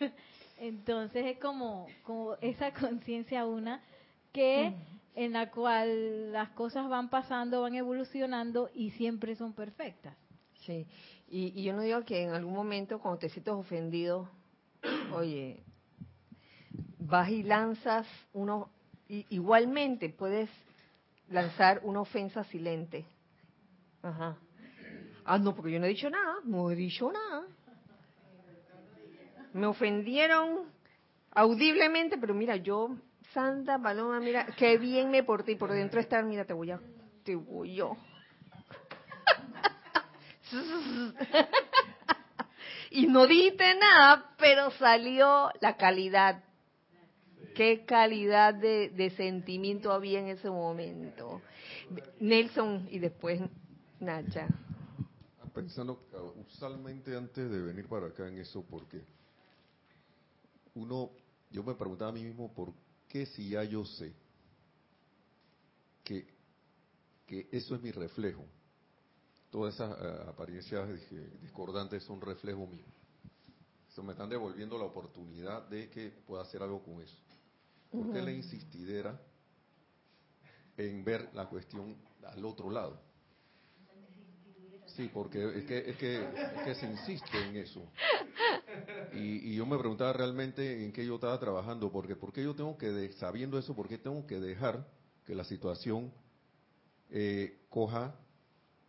Entonces 0.59 1.25
es 1.25 1.39
como, 1.39 1.87
como 2.03 2.35
esa 2.43 2.75
conciencia 2.79 3.47
una 3.47 3.81
que 4.35 4.75
en 5.19 5.33
la 5.33 5.51
cual 5.51 6.31
las 6.31 6.51
cosas 6.51 6.89
van 6.89 7.11
pasando, 7.11 7.63
van 7.63 7.75
evolucionando 7.75 8.71
y 8.73 8.91
siempre 8.91 9.35
son 9.35 9.53
perfectas. 9.53 10.17
Sí, 10.65 10.87
y, 11.29 11.61
yo 11.61 11.73
no 11.73 11.83
digo 11.83 12.05
que 12.05 12.23
en 12.23 12.31
algún 12.31 12.55
momento 12.55 13.01
cuando 13.01 13.19
te 13.19 13.29
sientes 13.29 13.53
ofendido, 13.53 14.29
oye, 15.13 15.65
vas 17.01 17.31
y 17.31 17.43
lanzas 17.43 18.07
uno, 18.33 18.71
igualmente 19.09 20.09
puedes 20.09 20.49
lanzar 21.29 21.81
una 21.83 22.03
ofensa 22.03 22.45
silente. 22.45 23.05
Ajá. 24.03 24.39
Ah, 25.25 25.37
no, 25.37 25.53
porque 25.53 25.73
yo 25.73 25.81
no 25.81 25.87
he 25.87 25.91
dicho 25.91 26.09
nada, 26.09 26.37
no 26.45 26.71
he 26.71 26.77
dicho 26.77 27.11
nada. 27.11 27.45
Me 29.53 29.67
ofendieron 29.67 30.69
audiblemente, 31.33 32.17
pero 32.19 32.35
mira, 32.35 32.55
yo 32.55 32.97
Santa 33.39 33.79
Paloma, 33.81 34.19
mira, 34.19 34.47
qué 34.57 34.79
bien 34.79 35.13
me 35.13 35.23
porté 35.23 35.53
y 35.53 35.55
por 35.55 35.71
dentro 35.71 36.01
estar, 36.01 36.25
mira, 36.25 36.45
te 36.45 36.53
voy 36.53 36.73
a, 36.73 36.81
te 37.23 37.37
voy 37.37 37.77
yo. 37.77 37.97
y 42.91 43.07
no 43.07 43.29
diste 43.29 43.77
nada, 43.77 44.35
pero 44.39 44.73
salió 44.73 45.51
la 45.61 45.77
calidad. 45.77 46.43
Qué 47.55 47.85
calidad 47.85 48.55
de, 48.55 49.13
sentimiento 49.17 49.93
había 49.93 50.19
en 50.19 50.27
ese 50.27 50.51
momento. 50.51 51.41
Nelson 52.19 52.89
y 52.91 52.99
después 52.99 53.41
Nacha. 54.01 54.49
Pensando 55.55 56.03
usualmente 56.45 57.17
antes 57.17 57.49
de 57.49 57.63
venir 57.63 57.87
para 57.87 58.09
acá 58.09 58.27
en 58.27 58.39
eso, 58.39 58.65
porque 58.69 59.01
uno, 60.75 61.11
yo 61.53 61.63
me 61.63 61.75
preguntaba 61.75 62.11
a 62.11 62.15
mí 62.15 62.25
mismo 62.25 62.53
por 62.53 62.73
que 63.09 63.27
si 63.27 63.51
ya 63.51 63.65
yo 63.65 63.85
sé 63.85 64.13
que 66.05 66.39
que 67.29 67.47
eso 67.53 67.75
es 67.75 67.83
mi 67.83 67.93
reflejo. 67.93 68.45
Todas 69.51 69.75
esas 69.75 69.97
eh, 70.01 70.25
apariencias 70.29 70.89
discordantes 71.43 72.03
son 72.03 72.21
reflejo 72.21 72.67
mío. 72.67 72.87
Eso 73.89 74.03
me 74.03 74.13
están 74.13 74.31
devolviendo 74.31 74.79
la 74.79 74.85
oportunidad 74.85 75.69
de 75.69 75.91
que 75.91 76.11
pueda 76.27 76.43
hacer 76.43 76.63
algo 76.63 76.83
con 76.83 77.03
eso. 77.03 77.17
¿Por 77.91 78.13
qué 78.13 78.23
la 78.23 78.33
insistidera 78.33 79.21
en 80.77 81.05
ver 81.05 81.31
la 81.35 81.49
cuestión 81.49 81.97
al 82.25 82.45
otro 82.45 82.71
lado? 82.71 83.01
Sí, 84.99 85.09
porque 85.15 85.61
es 85.61 85.65
que, 85.65 85.79
es 85.91 85.97
que, 85.97 86.17
es 86.17 86.63
que 86.65 86.75
se 86.75 86.87
insiste 86.87 87.41
en 87.41 87.55
eso. 87.55 87.89
Y, 89.13 89.55
yo 89.55 89.65
me 89.65 89.79
preguntaba 89.79 90.13
realmente 90.13 90.85
en 90.85 90.91
qué 90.91 91.07
yo 91.07 91.15
estaba 91.15 91.39
trabajando, 91.39 91.93
porque 91.93 92.17
¿por 92.17 92.33
qué 92.33 92.43
yo 92.43 92.53
tengo 92.57 92.77
que, 92.77 93.13
sabiendo 93.13 93.57
eso, 93.61 93.77
por 93.77 93.87
qué 93.87 93.99
tengo 93.99 94.27
que 94.27 94.41
dejar 94.41 94.85
que 95.25 95.37
la 95.37 95.45
situación 95.45 96.13
eh, 97.11 97.61
coja 97.69 98.13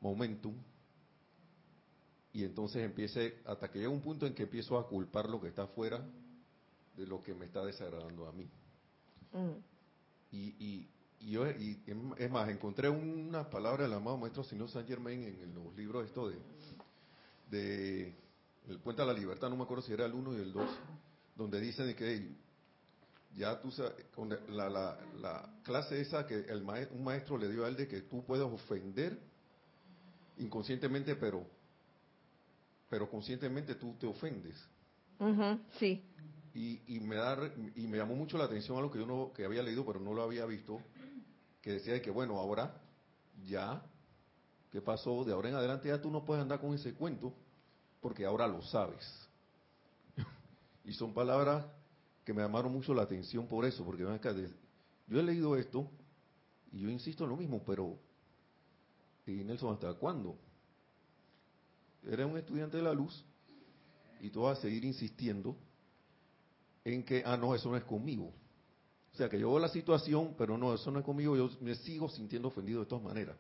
momentum 0.02 0.56
y 2.34 2.44
entonces 2.44 2.84
empiece, 2.84 3.36
hasta 3.46 3.70
que 3.70 3.78
llega 3.78 3.92
un 3.92 4.02
punto 4.02 4.26
en 4.26 4.34
que 4.34 4.44
empiezo 4.44 4.80
a 4.80 4.88
culpar 4.88 5.30
lo 5.30 5.40
que 5.40 5.50
está 5.50 5.64
afuera 5.64 6.04
de 6.98 7.06
lo 7.06 7.22
que 7.22 7.36
me 7.36 7.46
está 7.46 7.64
desagradando 7.64 8.26
a 8.26 8.32
mí. 8.32 8.50
Mm. 9.32 9.60
Y, 10.32 10.56
y, 10.58 10.90
yo, 11.22 11.50
y 11.50 11.80
es 12.18 12.32
más, 12.32 12.50
encontré 12.50 12.90
una 12.90 13.50
palabra 13.50 13.84
del 13.84 13.94
amado 13.94 14.18
maestro 14.18 14.44
señor 14.44 14.70
Saint 14.70 14.88
Germain 14.88 15.24
en 15.24 15.54
los 15.54 15.76
libros 15.76 16.06
esto 16.06 16.30
de, 16.30 16.38
de 17.52 18.16
el 18.70 18.80
Puente 18.80 19.02
a 19.02 19.06
la 19.06 19.14
Libertad, 19.14 19.50
no 19.50 19.58
me 19.58 19.64
acuerdo 19.64 19.84
si 19.84 19.94
era 19.94 20.06
el 20.06 20.14
1 20.14 20.34
y 20.34 20.42
el 20.42 20.54
2, 20.54 20.70
donde 21.36 21.60
dicen 21.60 21.94
que 21.96 22.30
ya 23.36 23.60
tú 23.62 23.72
sabes, 23.72 23.94
la, 24.50 24.70
la, 24.70 24.98
la, 25.20 25.54
clase 25.64 26.02
esa 26.02 26.26
que 26.26 26.36
el 26.36 26.64
un 26.92 27.04
maestro 27.04 27.38
le 27.38 27.50
dio 27.50 27.66
a 27.66 27.68
él 27.68 27.76
de 27.76 27.88
que 27.88 28.02
tú 28.02 28.24
puedes 28.24 28.46
ofender 28.46 29.20
inconscientemente, 30.38 31.16
pero 31.16 31.46
pero 32.90 33.10
conscientemente 33.10 33.76
tú 33.76 33.96
te 34.00 34.08
ofendes. 34.08 34.56
sí. 35.78 36.04
Y, 36.56 36.82
y, 36.88 37.00
me 37.00 37.16
da, 37.16 37.38
y 37.76 37.86
me 37.86 37.98
llamó 37.98 38.16
mucho 38.16 38.38
la 38.38 38.46
atención 38.46 38.78
a 38.78 38.82
lo 38.82 38.90
que 38.90 38.98
yo 38.98 39.06
no, 39.06 39.32
que 39.34 39.46
había 39.46 39.62
leído, 39.62 39.86
pero 39.86 40.00
no 40.00 40.14
lo 40.14 40.24
había 40.24 40.46
visto, 40.46 40.82
que 41.62 41.74
decía 41.74 42.02
que, 42.02 42.12
bueno, 42.12 42.38
ahora 42.38 42.82
ya, 43.46 43.82
¿qué 44.72 44.82
pasó? 44.82 45.24
De 45.24 45.34
ahora 45.34 45.50
en 45.50 45.56
adelante 45.56 45.90
ya 45.90 46.02
tú 46.02 46.10
no 46.10 46.24
puedes 46.24 46.42
andar 46.42 46.60
con 46.60 46.74
ese 46.74 46.94
cuento, 46.94 47.34
porque 48.02 48.26
ahora 48.26 48.48
lo 48.48 48.62
sabes. 48.62 49.06
y 50.86 50.94
son 50.94 51.14
palabras 51.14 51.66
que 52.24 52.34
me 52.34 52.42
llamaron 52.42 52.72
mucho 52.72 52.94
la 52.94 53.04
atención 53.04 53.48
por 53.48 53.66
eso, 53.66 53.84
porque 53.84 54.04
yo 54.04 55.20
he 55.20 55.24
leído 55.24 55.56
esto 55.56 55.90
y 56.72 56.82
yo 56.82 56.90
insisto 56.90 57.24
en 57.24 57.32
lo 57.32 57.38
mismo, 57.38 57.64
pero, 57.66 57.98
¿y 59.26 59.44
Nelson 59.44 59.74
hasta 59.74 59.94
cuándo? 59.94 60.38
eres 62.08 62.26
un 62.26 62.38
estudiante 62.38 62.78
de 62.78 62.84
la 62.84 62.94
luz 62.94 63.26
y 64.22 64.30
tú 64.30 64.42
vas 64.42 64.58
a 64.58 64.62
seguir 64.62 64.86
insistiendo 64.86 65.56
en 66.84 67.04
que, 67.04 67.24
ah, 67.26 67.38
no, 67.38 67.54
eso 67.54 67.70
no 67.70 67.78
es 67.78 67.84
conmigo. 67.84 68.34
O 69.14 69.18
sea, 69.18 69.30
que 69.30 69.40
yo 69.40 69.50
veo 69.50 69.60
la 69.60 69.70
situación, 69.70 70.36
pero 70.38 70.58
no, 70.58 70.74
eso 70.74 70.92
no 70.92 71.00
es 71.00 71.06
conmigo, 71.06 71.36
yo 71.36 71.50
me 71.62 71.76
sigo 71.76 72.08
sintiendo 72.10 72.48
ofendido 72.48 72.82
de 72.82 72.86
todas 72.86 73.04
maneras. 73.04 73.36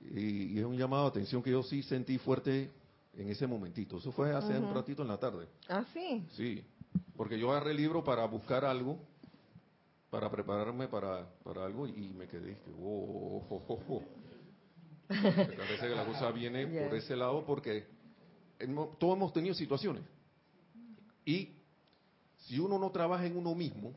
Y, 0.00 0.58
es 0.58 0.64
un 0.64 0.76
llamado 0.76 1.04
de 1.04 1.08
atención 1.08 1.42
que 1.42 1.50
yo 1.50 1.62
sí 1.62 1.82
sentí 1.82 2.18
fuerte 2.18 2.70
en 3.14 3.28
ese 3.28 3.46
momentito. 3.46 3.98
Eso 3.98 4.12
fue 4.12 4.34
hace 4.34 4.56
un 4.58 4.72
ratito 4.72 5.02
en 5.02 5.08
la 5.08 5.18
tarde. 5.18 5.48
Ah, 5.68 5.84
sí. 5.92 6.24
Sí, 6.36 6.64
porque 7.16 7.38
yo 7.38 7.50
agarré 7.50 7.72
el 7.72 7.78
libro 7.78 8.04
para 8.04 8.24
buscar 8.26 8.64
algo, 8.64 8.98
para 10.10 10.30
prepararme 10.30 10.86
para, 10.86 11.28
para 11.42 11.64
algo 11.64 11.88
y 11.88 12.08
me 12.16 12.28
quedé, 12.28 12.58
oh, 12.80 13.42
oh, 13.50 13.64
oh, 13.68 13.82
oh 13.88 14.02
me 15.08 15.56
parece 15.56 15.88
que 15.88 15.94
la 15.94 16.04
cosa 16.04 16.30
viene 16.32 16.66
por 16.88 16.94
ese 16.96 17.16
lado 17.16 17.44
porque 17.44 17.86
todos 18.98 19.16
hemos 19.16 19.32
tenido 19.32 19.54
situaciones. 19.54 20.02
Y 21.24 21.50
si 22.38 22.58
uno 22.58 22.78
no 22.78 22.90
trabaja 22.90 23.26
en 23.26 23.36
uno 23.36 23.54
mismo, 23.54 23.92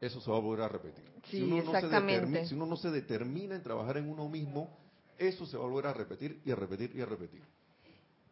eso 0.00 0.20
se 0.20 0.30
va 0.30 0.38
a 0.38 0.40
volver 0.40 0.64
a 0.64 0.68
repetir. 0.68 1.04
si, 1.24 1.42
uno 1.42 1.62
No 1.62 1.80
se 1.80 2.46
si 2.46 2.54
uno 2.54 2.66
no 2.66 2.76
se 2.76 2.90
determina 2.90 3.54
en 3.54 3.62
trabajar 3.62 3.98
en 3.98 4.08
uno 4.08 4.28
mismo, 4.28 4.76
eso 5.18 5.44
se 5.46 5.56
va 5.56 5.64
a 5.64 5.66
volver 5.68 5.86
a 5.86 5.92
repetir 5.92 6.40
y 6.44 6.50
a 6.50 6.54
repetir 6.54 6.92
y 6.94 7.00
a 7.00 7.06
repetir. 7.06 7.42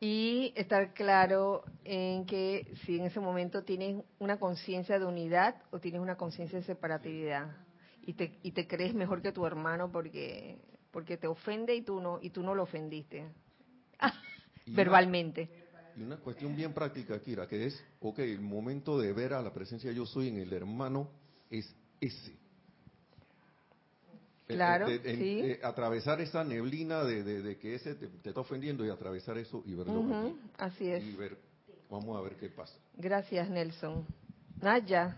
Y 0.00 0.52
estar 0.56 0.94
claro 0.94 1.64
en 1.84 2.24
que 2.24 2.72
si 2.84 2.98
en 2.98 3.06
ese 3.06 3.20
momento 3.20 3.64
tienes 3.64 4.02
una 4.18 4.38
conciencia 4.38 4.98
de 4.98 5.04
unidad 5.04 5.56
o 5.70 5.80
tienes 5.80 6.00
una 6.00 6.16
conciencia 6.16 6.58
de 6.58 6.64
separatividad 6.64 7.56
y 8.02 8.14
te, 8.14 8.38
y 8.42 8.52
te 8.52 8.66
crees 8.66 8.94
mejor 8.94 9.20
que 9.20 9.32
tu 9.32 9.44
hermano 9.44 9.90
porque 9.90 10.58
porque 10.90 11.18
te 11.18 11.26
ofende 11.26 11.74
y 11.74 11.82
tú 11.82 12.00
no 12.00 12.18
y 12.22 12.30
tú 12.30 12.42
no 12.42 12.54
lo 12.54 12.62
ofendiste 12.62 13.26
verbalmente. 14.66 15.50
y 15.96 16.02
una 16.02 16.16
cuestión 16.16 16.56
bien 16.56 16.72
práctica, 16.72 17.20
Kira, 17.20 17.46
que 17.46 17.66
es, 17.66 17.84
ok, 18.00 18.20
el 18.20 18.40
momento 18.40 18.98
de 18.98 19.12
ver 19.12 19.34
a 19.34 19.42
la 19.42 19.52
presencia 19.52 19.92
yo 19.92 20.06
soy 20.06 20.28
en 20.28 20.38
el 20.38 20.52
hermano 20.52 21.10
es 21.50 21.74
ese. 22.00 22.32
Eh, 24.48 24.54
claro, 24.54 24.88
eh, 24.88 25.00
sí. 25.04 25.40
Eh, 25.40 25.60
atravesar 25.62 26.20
esa 26.20 26.42
neblina 26.42 27.04
de, 27.04 27.58
que 27.58 27.74
ese 27.74 27.94
te, 27.94 28.06
está 28.06 28.40
ofendiendo 28.40 28.84
y 28.84 28.90
atravesar 28.90 29.36
eso 29.36 29.62
y 29.66 29.74
verlo. 29.74 30.34
así 30.56 30.88
es. 30.88 31.04
Y 31.04 31.12
ver, 31.16 31.36
vamos 31.90 32.16
a 32.16 32.22
ver 32.22 32.36
qué 32.36 32.48
pasa. 32.48 32.74
Gracias, 32.96 33.50
Nelson. 33.50 34.06
Naya. 34.60 35.16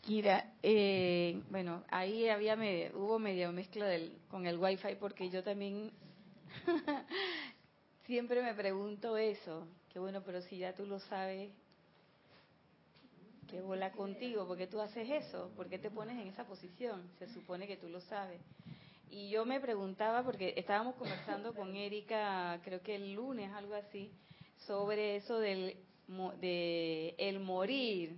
Kira, 0.00 0.54
eh, 0.62 1.42
bueno, 1.50 1.84
ahí 1.90 2.28
había 2.30 2.56
hubo 2.94 3.18
media 3.18 3.52
mezcla 3.52 3.86
del, 3.86 4.16
con 4.28 4.46
el 4.46 4.58
wifi 4.58 4.94
porque 4.98 5.28
yo 5.28 5.42
también 5.42 5.92
siempre 8.06 8.42
me 8.42 8.54
pregunto 8.54 9.18
eso, 9.18 9.68
que 9.92 9.98
bueno, 9.98 10.22
pero 10.24 10.40
si 10.40 10.56
ya 10.56 10.74
tú 10.74 10.86
lo 10.86 10.98
sabes, 10.98 11.50
¿qué 13.48 13.60
bola 13.60 13.92
contigo? 13.92 14.46
¿Por 14.46 14.56
qué 14.56 14.66
tú 14.66 14.80
haces 14.80 15.08
eso? 15.10 15.50
¿Por 15.56 15.68
qué 15.68 15.78
te 15.78 15.90
pones 15.90 16.20
en 16.20 16.28
esa 16.28 16.44
posición? 16.44 17.10
Se 17.18 17.28
supone 17.28 17.66
que 17.66 17.76
tú 17.76 17.88
lo 17.88 18.00
sabes. 18.00 18.40
Y 19.10 19.30
yo 19.30 19.46
me 19.46 19.58
preguntaba, 19.60 20.22
porque 20.22 20.54
estábamos 20.56 20.94
conversando 20.96 21.54
con 21.54 21.74
Erika, 21.74 22.60
creo 22.62 22.82
que 22.82 22.94
el 22.94 23.14
lunes, 23.14 23.50
algo 23.52 23.74
así, 23.74 24.12
sobre 24.66 25.16
eso 25.16 25.38
del 25.38 25.76
de 26.40 27.14
el 27.18 27.38
morir, 27.38 28.16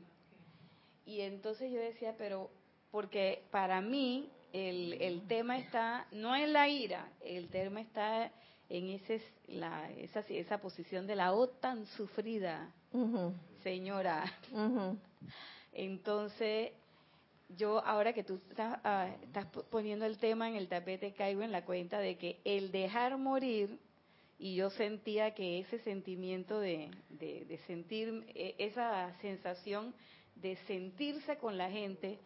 y 1.05 1.22
entonces 1.22 1.72
yo 1.72 1.81
decía, 1.81 2.14
pero 2.16 2.51
porque 2.93 3.43
para 3.51 3.81
mí 3.81 4.31
el, 4.53 4.93
el 4.95 5.26
tema 5.26 5.59
está 5.59 6.07
no 6.12 6.37
en 6.37 6.53
la 6.53 6.68
ira, 6.68 7.11
el 7.20 7.49
tema 7.49 7.81
está 7.81 8.31
en 8.68 8.91
ese, 8.91 9.20
la, 9.49 9.91
esa, 9.91 10.20
esa 10.20 10.59
posición 10.59 11.07
de 11.09 11.16
la 11.16 11.33
OTAN 11.33 11.85
sufrida, 11.87 12.72
señora. 13.62 14.24
Entonces, 15.72 16.72
yo 17.56 17.84
ahora 17.84 18.12
que 18.12 18.24
tú 18.24 18.40
estás, 18.48 18.78
ah, 18.84 19.08
estás, 19.22 19.46
poniendo 19.70 20.04
el 20.06 20.18
tema 20.18 20.48
en 20.48 20.56
el 20.56 20.68
tapete, 20.68 21.12
caigo 21.12 21.42
en 21.42 21.52
la 21.52 21.64
cuenta 21.64 21.98
de 21.98 22.16
que 22.16 22.40
el 22.44 22.70
dejar 22.72 23.18
morir, 23.18 23.78
y 24.38 24.54
yo 24.54 24.70
sentía 24.70 25.34
que 25.34 25.58
ese 25.60 25.78
sentimiento 25.80 26.60
de, 26.60 26.90
de, 27.10 27.44
de 27.44 27.58
sentir 27.66 28.24
e, 28.34 28.54
esa 28.58 29.14
sensación 29.20 29.94
de 30.36 30.56
sentirse 30.66 31.36
con 31.36 31.58
la 31.58 31.70
gente, 31.70 32.18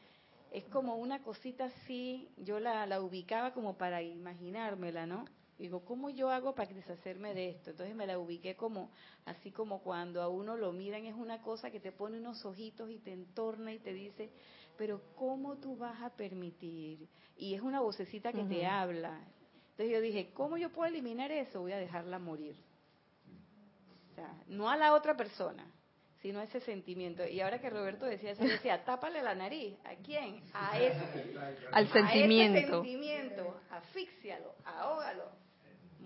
es 0.52 0.64
como 0.64 0.94
una 0.94 1.20
cosita 1.22 1.64
así, 1.64 2.28
yo 2.36 2.60
la, 2.60 2.86
la 2.86 3.00
ubicaba 3.00 3.52
como 3.52 3.76
para 3.76 4.00
imaginármela, 4.02 5.06
¿no? 5.06 5.24
Digo, 5.58 5.84
¿cómo 5.84 6.10
yo 6.10 6.30
hago 6.30 6.54
para 6.54 6.72
deshacerme 6.72 7.32
de 7.32 7.50
esto? 7.50 7.70
Entonces 7.70 7.94
me 7.94 8.06
la 8.06 8.18
ubiqué 8.18 8.56
como, 8.56 8.90
así 9.24 9.52
como 9.52 9.80
cuando 9.82 10.20
a 10.20 10.28
uno 10.28 10.56
lo 10.56 10.72
miran, 10.72 11.06
es 11.06 11.14
una 11.14 11.42
cosa 11.42 11.70
que 11.70 11.78
te 11.78 11.92
pone 11.92 12.18
unos 12.18 12.44
ojitos 12.44 12.90
y 12.90 12.98
te 12.98 13.12
entorna 13.12 13.72
y 13.72 13.78
te 13.78 13.92
dice, 13.92 14.30
pero 14.76 15.00
¿cómo 15.14 15.56
tú 15.56 15.76
vas 15.76 16.02
a 16.02 16.10
permitir? 16.10 17.08
Y 17.36 17.54
es 17.54 17.62
una 17.62 17.80
vocecita 17.80 18.32
que 18.32 18.42
te 18.44 18.66
habla. 18.66 19.20
Entonces 19.70 19.92
yo 19.92 20.00
dije, 20.00 20.30
¿cómo 20.34 20.56
yo 20.56 20.70
puedo 20.70 20.88
eliminar 20.88 21.30
eso? 21.30 21.60
Voy 21.60 21.72
a 21.72 21.78
dejarla 21.78 22.18
morir. 22.18 22.56
O 24.10 24.14
sea, 24.14 24.34
no 24.48 24.68
a 24.68 24.76
la 24.76 24.94
otra 24.94 25.16
persona, 25.16 25.66
sino 26.20 26.40
ese 26.40 26.60
sentimiento. 26.60 27.26
Y 27.26 27.40
ahora 27.40 27.60
que 27.60 27.70
Roberto 27.70 28.06
decía 28.06 28.32
eso, 28.32 28.42
decía, 28.44 28.84
tápale 28.84 29.22
la 29.22 29.34
nariz. 29.34 29.76
¿A 29.84 29.94
quién? 29.96 30.42
A 30.52 30.78
ese. 30.80 31.36
Al 31.70 31.92
sentimiento. 31.92 32.58
A 32.58 32.82
sentimiento. 32.82 33.60
Asfíxialo, 33.70 34.54
ahógalo, 34.64 35.43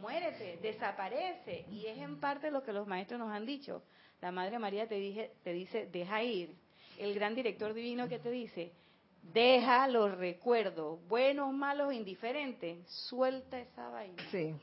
muérete, 0.01 0.59
desaparece. 0.63 1.65
Y 1.71 1.87
es 1.87 1.99
en 1.99 2.19
parte 2.21 2.51
lo 2.51 2.63
que 2.63 2.73
los 2.73 2.87
maestros 2.87 3.19
nos 3.21 3.31
han 3.31 3.47
dicho. 3.47 3.83
La 4.21 4.33
Madre 4.33 4.59
María 4.59 4.89
te, 4.89 4.97
dije, 4.97 5.33
te 5.45 5.53
dice, 5.53 5.87
deja 5.87 6.23
ir. 6.23 6.55
El 6.99 7.15
gran 7.15 7.35
director 7.35 7.73
divino 7.75 8.09
que 8.09 8.19
te 8.19 8.31
dice, 8.31 8.73
deja 9.33 9.87
los 9.87 10.17
recuerdos, 10.17 10.99
buenos, 11.07 11.53
malos, 11.53 11.93
indiferentes, 11.93 12.79
suelta 13.09 13.59
esa 13.59 13.89
vaina. 13.89 14.23
Sí. 14.31 14.55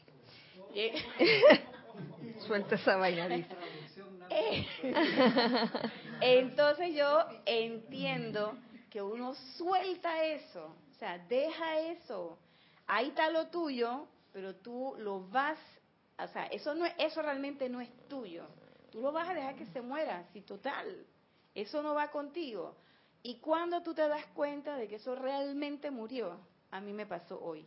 Suelta 2.45 2.75
esa 2.75 2.97
vaina, 2.97 3.29
dice. 3.29 3.55
Entonces 6.21 6.93
yo 6.93 7.25
entiendo 7.45 8.57
que 8.89 9.01
uno 9.01 9.33
suelta 9.57 10.23
eso, 10.25 10.75
O 10.91 10.93
sea, 10.99 11.17
deja 11.17 11.79
eso. 11.79 12.37
Ahí 12.87 13.07
está 13.09 13.29
lo 13.29 13.47
tuyo, 13.47 14.07
pero 14.35 14.53
tú 14.53 14.95
lo 14.97 15.21
vas, 15.29 15.57
o 16.19 16.27
sea, 16.27 16.47
eso 16.47 16.75
no 16.75 16.85
eso 16.97 17.21
realmente 17.21 17.69
no 17.69 17.79
es 17.79 17.89
tuyo. 18.09 18.45
Tú 18.91 18.99
lo 18.99 19.13
vas 19.13 19.29
a 19.29 19.33
dejar 19.33 19.55
que 19.55 19.65
se 19.67 19.79
muera, 19.79 20.25
si 20.33 20.41
total, 20.41 21.05
eso 21.53 21.81
no 21.81 21.93
va 21.93 22.11
contigo. 22.11 22.75
Y 23.23 23.39
cuando 23.39 23.81
tú 23.81 23.93
te 23.93 24.05
das 24.05 24.25
cuenta 24.33 24.75
de 24.75 24.89
que 24.89 24.95
eso 24.95 25.15
realmente 25.15 25.89
murió, 25.89 26.37
a 26.69 26.81
mí 26.81 26.91
me 26.91 27.05
pasó 27.05 27.41
hoy. 27.41 27.65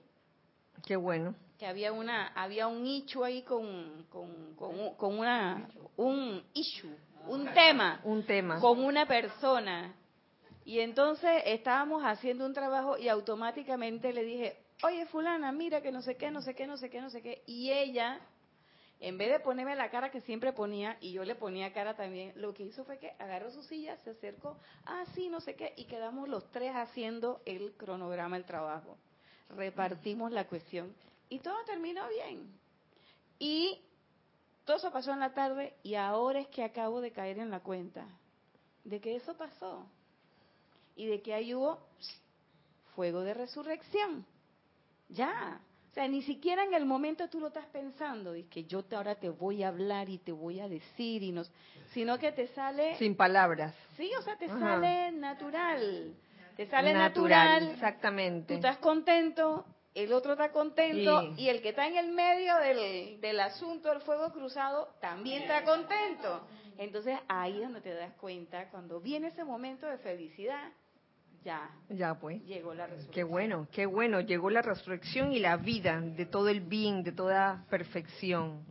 Qué 0.85 0.95
bueno. 0.97 1.35
Que 1.59 1.66
había 1.66 1.91
una, 1.91 2.35
había 2.35 2.66
un 2.66 2.87
issue 2.87 3.25
ahí 3.25 3.41
con, 3.45 4.05
con, 4.11 4.55
con, 4.55 5.19
una, 5.19 5.71
un 5.97 6.45
issue, 6.53 6.95
un 7.29 7.51
tema. 7.55 8.03
Un 8.05 8.27
tema. 8.27 8.61
Con 8.61 8.85
una 8.85 9.07
persona. 9.07 9.95
Y 10.66 10.81
entonces 10.81 11.45
estábamos 11.47 12.03
haciendo 12.05 12.45
un 12.45 12.53
trabajo 12.53 12.99
y 12.99 13.09
automáticamente 13.09 14.12
le 14.12 14.23
dije, 14.23 14.68
oye 14.83 15.07
fulana, 15.07 15.53
mira 15.53 15.81
que 15.81 15.93
no 15.93 16.03
sé 16.03 16.16
qué, 16.16 16.31
no 16.31 16.43
sé 16.43 16.55
qué, 16.55 16.66
no 16.66 16.76
sé 16.76 16.91
qué, 16.91 17.01
no 17.01 17.11
sé 17.11 17.22
qué. 17.22 17.43
Y 17.47 17.72
ella, 17.72 18.20
en 19.01 19.18
vez 19.18 19.31
de 19.31 19.41
ponerme 19.41 19.76
la 19.76 19.91
cara 19.91 20.11
que 20.11 20.20
siempre 20.20 20.53
ponía, 20.53 20.97
y 21.01 21.12
yo 21.12 21.24
le 21.24 21.35
ponía 21.35 21.72
cara 21.72 21.97
también, 21.97 22.33
lo 22.37 22.55
que 22.55 22.64
hizo 22.64 22.85
fue 22.85 22.99
que 22.99 23.14
agarró 23.18 23.51
su 23.51 23.62
silla, 23.62 23.97
se 23.99 24.11
acercó, 24.11 24.57
ah, 24.87 25.05
sí, 25.14 25.29
no 25.29 25.41
sé 25.41 25.55
qué, 25.55 25.74
y 25.76 25.85
quedamos 25.85 26.29
los 26.29 26.51
tres 26.51 26.74
haciendo 26.74 27.41
el 27.45 27.72
cronograma, 27.76 28.37
el 28.37 28.45
trabajo. 28.45 28.97
Repartimos 29.51 30.31
la 30.31 30.47
cuestión 30.47 30.95
y 31.29 31.39
todo 31.41 31.57
terminó 31.64 32.07
bien. 32.09 32.53
Y 33.39 33.81
todo 34.64 34.76
eso 34.76 34.91
pasó 34.91 35.12
en 35.12 35.20
la 35.20 35.33
tarde 35.33 35.74
y 35.83 35.95
ahora 35.95 36.41
es 36.41 36.49
que 36.49 36.62
acabo 36.62 37.01
de 37.01 37.12
caer 37.12 37.39
en 37.39 37.51
la 37.51 37.61
cuenta 37.61 38.07
de 38.85 39.01
que 39.01 39.16
eso 39.16 39.35
pasó 39.37 39.87
y 40.97 41.07
de 41.07 41.22
que 41.22 41.33
ahí 41.33 41.55
hubo 41.55 41.79
fuego 42.95 43.20
de 43.20 43.33
resurrección. 43.33 44.26
Ya. 45.09 45.61
O 45.90 45.94
sea, 45.94 46.06
ni 46.06 46.22
siquiera 46.22 46.64
en 46.64 46.74
el 46.74 46.84
momento 46.84 47.28
tú 47.28 47.40
lo 47.40 47.48
estás 47.48 47.66
pensando, 47.66 48.36
y 48.36 48.44
que 48.44 48.64
yo 48.64 48.84
te, 48.84 48.94
ahora 48.94 49.14
te 49.14 49.30
voy 49.30 49.62
a 49.62 49.68
hablar 49.68 50.09
y 50.09 50.18
te 50.18 50.32
voy 50.32 50.61
a 50.61 50.68
decir, 50.68 51.22
y 51.22 51.32
nos, 51.32 51.50
sino 51.92 52.18
que 52.18 52.30
te 52.30 52.46
sale... 52.48 52.96
Sin 52.96 53.16
palabras. 53.16 53.74
Sí, 53.96 54.11
o 54.18 54.22
sea, 54.22 54.36
te 54.36 54.48
sale 54.48 55.11
natural. 55.12 56.14
Te 56.56 56.66
sale 56.66 56.92
natural, 56.92 57.70
Exactamente. 57.70 58.48
Tú 58.48 58.54
estás 58.54 58.78
contento, 58.78 59.64
el 59.94 60.12
otro 60.12 60.32
está 60.32 60.52
contento, 60.52 61.34
y 61.36 61.48
el 61.48 61.62
que 61.62 61.70
está 61.70 61.86
en 61.86 61.96
el 61.96 62.12
medio 62.12 62.56
del, 62.56 63.20
del 63.20 63.40
asunto 63.40 63.88
del 63.88 64.02
fuego 64.02 64.30
cruzado 64.32 64.94
también 65.00 65.42
está 65.42 65.64
contento. 65.64 66.46
Entonces 66.76 67.18
ahí 67.28 67.56
es 67.56 67.62
donde 67.62 67.80
te 67.80 67.94
das 67.94 68.12
cuenta, 68.14 68.68
cuando 68.70 69.00
viene 69.00 69.28
ese 69.28 69.42
momento 69.42 69.86
de 69.86 69.98
felicidad, 69.98 70.72
ya. 71.45 71.70
Ya 71.89 72.14
pues. 72.14 72.43
Llegó 72.45 72.74
la 72.74 72.86
resurrección. 72.86 73.14
Qué 73.14 73.24
bueno, 73.24 73.68
qué 73.72 73.86
bueno. 73.86 74.20
Llegó 74.20 74.51
la 74.51 74.62
resurrección 74.62 75.32
y 75.32 75.39
la 75.39 75.57
vida 75.57 76.01
de 76.01 76.26
todo 76.26 76.49
el 76.49 76.61
bien, 76.61 77.03
de 77.03 77.12
toda 77.12 77.64
perfección. 77.70 78.64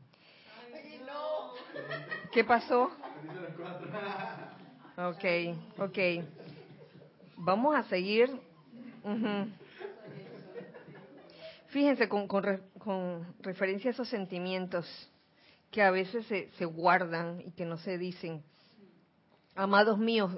¿Qué 2.31 2.43
pasó? 2.43 2.91
Ok, 4.97 5.25
ok. 5.79 5.97
Vamos 7.37 7.75
a 7.75 7.83
seguir. 7.83 8.29
Fíjense 11.67 12.09
con, 12.09 12.27
con, 12.27 13.35
referencia 13.41 13.89
a 13.89 13.93
esos 13.93 14.09
sentimientos 14.09 14.85
que 15.71 15.81
a 15.81 15.91
veces 15.91 16.25
se, 16.27 16.49
se 16.51 16.65
guardan 16.65 17.41
y 17.41 17.51
que 17.51 17.65
no 17.65 17.77
se 17.77 17.97
dicen. 17.97 18.43
Amados 19.59 19.97
míos, 19.97 20.31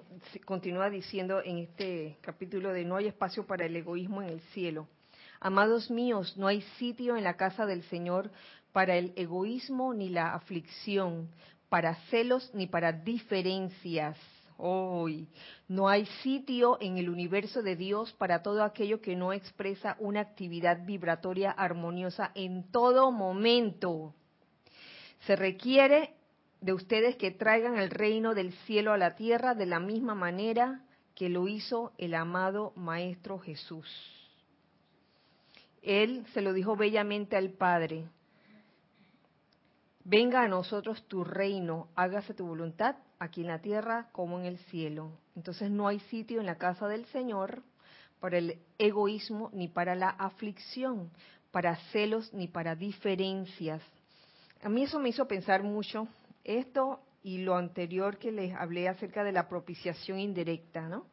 continúa 0.45 0.89
diciendo 0.89 1.41
en 1.43 1.57
este 1.57 2.17
capítulo 2.22 2.72
de 2.72 2.86
no 2.86 2.95
hay 2.95 3.07
espacio 3.07 3.45
para 3.45 3.65
el 3.65 3.76
egoísmo 3.76 4.22
en 4.22 4.30
el 4.30 4.39
cielo. 4.53 4.88
Amados 5.41 5.91
míos, 5.91 6.38
no 6.38 6.47
hay 6.47 6.61
sitio 6.78 7.17
en 7.17 7.26
la 7.26 7.36
casa 7.36 7.65
del 7.65 7.84
Señor 7.84 8.32
para 8.72 8.95
el 8.95 9.11
egoísmo 9.17 9.93
ni 9.93 10.07
la 10.07 10.34
aflicción, 10.34 11.28
para 11.67 11.95
celos 12.09 12.49
ni 12.53 12.67
para 12.67 12.93
diferencias. 12.93 14.17
Hoy 14.55 15.28
no 15.67 15.89
hay 15.89 16.05
sitio 16.24 16.78
en 16.80 16.97
el 16.97 17.09
universo 17.09 17.61
de 17.61 17.76
Dios 17.76 18.13
para 18.13 18.41
todo 18.41 18.63
aquello 18.63 19.01
que 19.01 19.17
no 19.17 19.34
expresa 19.34 19.97
una 19.99 20.22
actividad 20.22 20.86
vibratoria 20.86 21.51
armoniosa 21.51 22.32
en 22.36 22.72
todo 22.72 23.11
momento. 23.11 24.15
Se 25.26 25.36
requiere 25.36 26.13
de 26.62 26.74
ustedes 26.74 27.16
que 27.16 27.32
traigan 27.32 27.78
el 27.78 27.89
reino 27.89 28.34
del 28.34 28.53
cielo 28.66 28.91
a 28.91 28.97
la 28.97 29.16
tierra 29.16 29.55
de 29.55 29.66
la 29.66 29.80
misma 29.80 30.16
manera 30.16 30.82
que 31.16 31.30
lo 31.30 31.47
hizo 31.47 31.93
el 31.97 32.14
amado 32.16 32.74
Maestro 32.76 33.39
Jesús. 33.39 33.88
Él 35.82 36.26
se 36.34 36.41
lo 36.41 36.53
dijo 36.53 36.76
bellamente 36.76 37.38
al 37.38 37.51
Padre, 37.51 38.05
venga 40.03 40.41
a 40.41 40.47
nosotros 40.47 41.03
tu 41.07 41.24
reino, 41.24 41.88
hágase 41.95 42.34
tu 42.34 42.45
voluntad 42.45 42.95
aquí 43.20 43.41
en 43.41 43.47
la 43.47 43.60
tierra 43.60 44.10
como 44.12 44.39
en 44.39 44.45
el 44.45 44.57
cielo. 44.57 45.12
Entonces 45.36 45.72
no 45.72 45.88
hay 45.88 45.99
sitio 46.01 46.39
en 46.39 46.45
la 46.45 46.57
casa 46.57 46.88
del 46.88 47.05
Señor 47.07 47.64
para 48.20 48.38
el 48.38 48.60
egoísmo 48.78 49.49
ni 49.53 49.70
para 49.70 49.95
la 49.95 50.10
aflicción, 50.10 51.10
para 51.51 51.78
celos 51.91 52.34
ni 52.34 52.47
para 52.47 52.76
diferencias. 52.76 53.82
A 54.62 54.68
mí 54.68 54.84
eso 54.84 54.99
me 54.99 55.10
hizo 55.10 55.28
pensar 55.28 55.64
mucho 55.64 56.07
esto 56.57 57.01
y 57.21 57.39
lo 57.39 57.55
anterior 57.55 58.17
que 58.17 58.31
les 58.31 58.53
hablé 58.55 58.87
acerca 58.87 59.23
de 59.23 59.31
la 59.31 59.47
propiciación 59.47 60.19
indirecta, 60.19 60.87
¿no? 60.87 61.05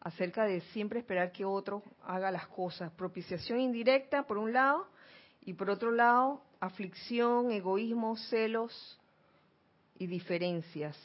Acerca 0.00 0.44
de 0.44 0.60
siempre 0.72 0.98
esperar 0.98 1.32
que 1.32 1.44
otro 1.44 1.82
haga 2.04 2.30
las 2.30 2.48
cosas. 2.48 2.92
Propiciación 2.92 3.60
indirecta, 3.60 4.24
por 4.24 4.38
un 4.38 4.52
lado, 4.52 4.88
y 5.44 5.54
por 5.54 5.70
otro 5.70 5.90
lado, 5.90 6.42
aflicción, 6.60 7.50
egoísmo, 7.50 8.16
celos 8.16 9.00
y 9.98 10.06
diferencias. 10.06 10.96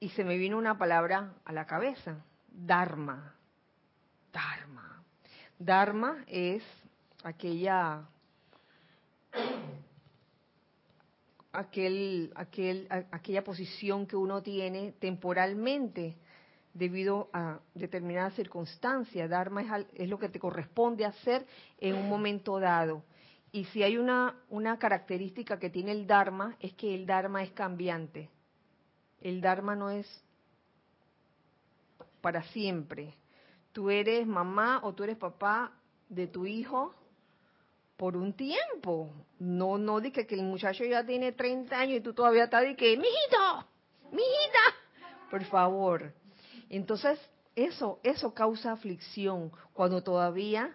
Y 0.00 0.10
se 0.10 0.24
me 0.24 0.36
vino 0.36 0.56
una 0.58 0.78
palabra 0.78 1.34
a 1.44 1.52
la 1.52 1.66
cabeza, 1.66 2.24
Dharma. 2.48 3.34
Dharma. 4.32 5.02
Dharma 5.58 6.24
es 6.26 6.62
aquella 7.24 8.06
aquel, 11.52 12.32
aquel, 12.34 12.86
aquella 13.10 13.44
posición 13.44 14.06
que 14.06 14.16
uno 14.16 14.42
tiene 14.42 14.92
temporalmente 14.92 16.16
debido 16.74 17.28
a 17.32 17.60
determinadas 17.74 18.34
circunstancias. 18.34 19.28
Dharma 19.28 19.62
es, 19.62 19.86
es, 19.94 20.08
lo 20.08 20.18
que 20.18 20.28
te 20.28 20.38
corresponde 20.38 21.04
hacer 21.04 21.46
en 21.78 21.96
un 21.96 22.08
momento 22.08 22.60
dado. 22.60 23.02
Y 23.50 23.64
si 23.66 23.82
hay 23.82 23.96
una, 23.96 24.36
una 24.50 24.78
característica 24.78 25.58
que 25.58 25.70
tiene 25.70 25.92
el 25.92 26.06
Dharma, 26.06 26.56
es 26.60 26.74
que 26.74 26.94
el 26.94 27.06
Dharma 27.06 27.42
es 27.42 27.50
cambiante. 27.52 28.28
El 29.20 29.40
Dharma 29.40 29.74
no 29.74 29.90
es 29.90 30.06
para 32.20 32.42
siempre. 32.44 33.14
Tú 33.72 33.90
eres 33.90 34.26
mamá 34.26 34.80
o 34.82 34.92
tú 34.94 35.04
eres 35.04 35.16
papá 35.16 35.72
de 36.08 36.26
tu 36.26 36.46
hijo 36.46 36.94
por 37.98 38.16
un 38.16 38.32
tiempo. 38.32 39.10
No, 39.40 39.76
no 39.76 40.00
di 40.00 40.10
que, 40.12 40.26
el 40.30 40.44
muchacho 40.44 40.84
ya 40.84 41.04
tiene 41.04 41.32
30 41.32 41.78
años 41.78 41.98
y 41.98 42.00
tú 42.00 42.14
todavía 42.14 42.44
estás 42.44 42.62
de 42.62 42.76
que, 42.76 42.96
mijito, 42.96 43.66
mijita, 44.12 44.64
por 45.30 45.44
favor. 45.44 46.14
Entonces, 46.70 47.18
eso, 47.54 47.98
eso 48.04 48.32
causa 48.32 48.72
aflicción 48.72 49.50
cuando 49.72 50.02
todavía 50.02 50.74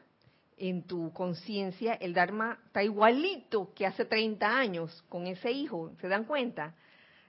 en 0.57 0.83
tu 0.83 1.11
conciencia 1.13 1.93
el 1.93 2.13
Dharma 2.13 2.59
está 2.65 2.83
igualito 2.83 3.73
que 3.73 3.85
hace 3.85 4.05
30 4.05 4.45
años 4.45 5.03
con 5.07 5.25
ese 5.25 5.49
hijo. 5.49 5.93
¿Se 6.01 6.09
dan 6.09 6.25
cuenta? 6.25 6.75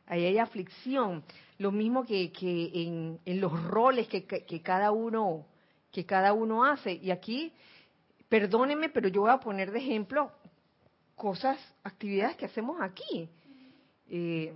Ahí 0.06 0.24
hay 0.24 0.38
aflicción. 0.38 1.22
Lo 1.58 1.70
mismo 1.70 2.04
que, 2.04 2.32
que 2.32 2.70
en, 2.74 3.20
en, 3.24 3.40
los 3.40 3.52
roles 3.68 4.08
que, 4.08 4.24
que, 4.24 4.60
cada 4.60 4.90
uno 4.90 5.46
que 5.92 6.04
cada 6.04 6.32
uno 6.32 6.64
hace. 6.64 6.94
Y 6.94 7.12
aquí 7.12 7.52
Perdónenme, 8.34 8.88
pero 8.88 9.06
yo 9.06 9.20
voy 9.20 9.30
a 9.30 9.38
poner 9.38 9.70
de 9.70 9.78
ejemplo 9.78 10.32
cosas, 11.14 11.56
actividades 11.84 12.36
que 12.36 12.46
hacemos 12.46 12.82
aquí. 12.82 13.30
Eh, 14.08 14.52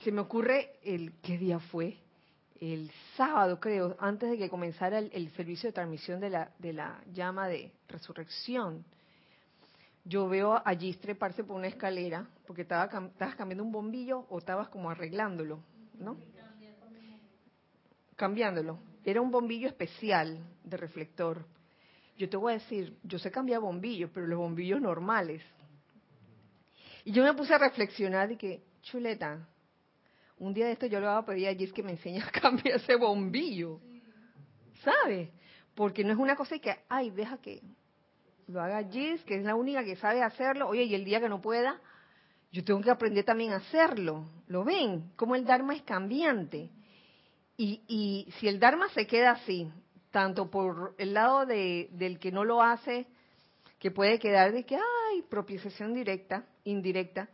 se 0.00 0.10
me 0.10 0.20
ocurre 0.20 0.80
el 0.82 1.12
qué 1.22 1.38
día 1.38 1.60
fue 1.60 1.96
el 2.60 2.90
sábado 3.16 3.60
creo 3.60 3.94
antes 4.00 4.28
de 4.28 4.36
que 4.36 4.50
comenzara 4.50 4.98
el, 4.98 5.30
servicio 5.36 5.68
de 5.68 5.72
transmisión 5.72 6.18
de 6.18 6.72
la 6.72 7.00
llama 7.12 7.46
de 7.46 7.70
resurrección. 7.86 8.84
Yo 10.04 10.28
veo 10.28 10.60
allí 10.64 10.92
treparse 10.94 11.44
por 11.44 11.54
una 11.54 11.68
escalera 11.68 12.26
porque 12.44 12.62
estaba 12.62 12.86
estabas 12.86 13.36
cambiando 13.36 13.62
un 13.62 13.70
bombillo 13.70 14.26
o 14.30 14.38
estabas 14.38 14.66
como 14.66 14.90
arreglándolo 14.90 15.60
no 16.00 16.16
cambiándolo. 18.16 18.80
Era 19.04 19.20
un 19.20 19.30
bombillo 19.30 19.68
especial 19.68 20.44
de 20.64 20.76
reflector 20.76 21.53
yo 22.16 22.28
te 22.28 22.36
voy 22.36 22.52
a 22.52 22.58
decir, 22.58 22.96
yo 23.02 23.18
sé 23.18 23.30
cambiar 23.30 23.60
bombillos, 23.60 24.10
pero 24.12 24.26
los 24.26 24.38
bombillos 24.38 24.80
normales. 24.80 25.42
Y 27.04 27.12
yo 27.12 27.22
me 27.22 27.34
puse 27.34 27.54
a 27.54 27.58
reflexionar 27.58 28.30
y 28.32 28.36
que, 28.36 28.62
chuleta, 28.82 29.46
un 30.38 30.54
día 30.54 30.66
de 30.66 30.72
esto 30.72 30.86
yo 30.86 31.00
le 31.00 31.06
voy 31.06 31.16
a 31.16 31.22
pedir 31.22 31.48
a 31.48 31.54
Gis 31.54 31.72
que 31.72 31.82
me 31.82 31.92
enseñe 31.92 32.20
a 32.20 32.30
cambiar 32.40 32.76
ese 32.76 32.96
bombillo. 32.96 33.80
¿Sabes? 34.82 35.30
porque 35.74 36.04
no 36.04 36.12
es 36.12 36.18
una 36.18 36.36
cosa 36.36 36.58
que, 36.58 36.74
ay, 36.88 37.10
deja 37.10 37.38
que 37.38 37.60
lo 38.46 38.60
haga 38.60 38.88
Gis, 38.88 39.22
que 39.24 39.36
es 39.36 39.44
la 39.44 39.54
única 39.54 39.84
que 39.84 39.96
sabe 39.96 40.22
hacerlo, 40.22 40.68
oye, 40.68 40.84
y 40.84 40.94
el 40.94 41.04
día 41.04 41.20
que 41.20 41.28
no 41.28 41.40
pueda, 41.40 41.80
yo 42.52 42.64
tengo 42.64 42.80
que 42.80 42.90
aprender 42.90 43.24
también 43.24 43.52
a 43.52 43.56
hacerlo. 43.56 44.26
¿Lo 44.46 44.64
ven? 44.64 45.10
Como 45.16 45.34
el 45.34 45.44
Dharma 45.44 45.74
es 45.74 45.82
cambiante. 45.82 46.70
Y, 47.56 47.82
y 47.88 48.30
si 48.38 48.46
el 48.46 48.60
Dharma 48.60 48.88
se 48.90 49.06
queda 49.06 49.32
así, 49.32 49.70
tanto 50.14 50.48
por 50.48 50.94
el 50.96 51.12
lado 51.12 51.44
de, 51.44 51.88
del 51.90 52.20
que 52.20 52.30
no 52.30 52.44
lo 52.44 52.62
hace, 52.62 53.04
que 53.80 53.90
puede 53.90 54.20
quedar 54.20 54.52
de 54.52 54.64
que 54.64 54.76
hay 54.76 55.22
propiciación 55.22 55.92
directa, 55.92 56.46
indirecta, 56.62 57.28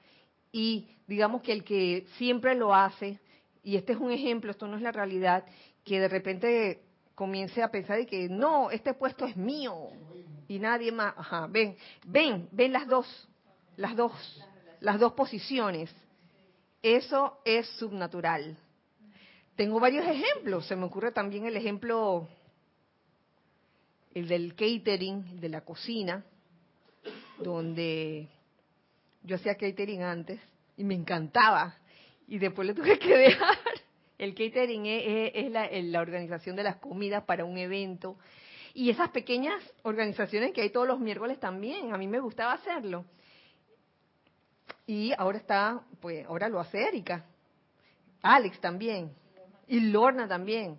y 0.51 0.89
digamos 1.07 1.43
que 1.43 1.53
el 1.53 1.62
que 1.62 2.07
siempre 2.16 2.55
lo 2.55 2.74
hace, 2.74 3.20
y 3.62 3.76
este 3.76 3.93
es 3.93 3.99
un 3.99 4.11
ejemplo, 4.11 4.51
esto 4.51 4.66
no 4.66 4.78
es 4.78 4.83
la 4.83 4.93
realidad, 4.93 5.45
que 5.85 6.01
de 6.01 6.09
repente 6.09 6.81
comience 7.14 7.62
a 7.62 7.70
pensar 7.70 7.99
de 7.99 8.07
que 8.07 8.31
no, 8.31 8.70
este 8.70 8.95
puesto 8.95 9.26
es 9.26 9.37
mío 9.37 9.89
y 10.49 10.59
nadie 10.59 10.91
más, 10.91 11.12
ajá, 11.18 11.49
ven, 11.51 11.76
ven, 12.07 12.49
ven 12.51 12.72
las 12.72 12.87
dos, 12.87 13.28
las 13.76 13.95
dos, 13.95 14.43
las 14.81 14.99
dos 14.99 15.12
posiciones. 15.12 15.95
Eso 16.83 17.41
es 17.45 17.68
subnatural. 17.78 18.57
Tengo 19.55 19.78
varios 19.78 20.07
ejemplos, 20.07 20.64
se 20.66 20.76
me 20.76 20.87
ocurre 20.87 21.12
también 21.12 21.45
el 21.45 21.59
ejemplo 21.59 22.26
el 24.14 24.28
del 24.28 24.54
catering, 24.54 25.40
de 25.40 25.48
la 25.48 25.61
cocina, 25.62 26.24
donde 27.38 28.28
yo 29.22 29.36
hacía 29.36 29.54
catering 29.54 30.02
antes 30.02 30.40
y 30.76 30.84
me 30.84 30.94
encantaba 30.94 31.76
y 32.26 32.38
después 32.38 32.66
le 32.66 32.74
tuve 32.74 32.98
que 32.98 33.16
dejar. 33.16 33.58
El 34.18 34.34
catering 34.34 34.84
es, 34.86 35.50
la, 35.50 36.00
organización 36.00 36.56
de 36.56 36.62
las 36.62 36.76
comidas 36.76 37.24
para 37.24 37.44
un 37.44 37.56
evento 37.56 38.16
y 38.74 38.90
esas 38.90 39.11
pequeñas 39.11 39.62
organizaciones 39.82 40.52
que 40.52 40.62
hay 40.62 40.70
todos 40.70 40.86
los 40.86 41.00
miércoles 41.00 41.40
también, 41.40 41.92
a 41.92 41.98
mí 41.98 42.06
me 42.06 42.20
gustaba 42.20 42.52
hacerlo. 42.52 43.04
Y 44.86 45.12
ahora 45.16 45.38
está, 45.38 45.82
pues 46.00 46.26
ahora 46.26 46.48
lo 46.48 46.61
hace 46.61 46.86
Erika, 46.86 47.24
Alex 48.22 48.61
también 48.61 49.12
y 49.66 49.80
Lorna 49.80 50.28
también. 50.28 50.78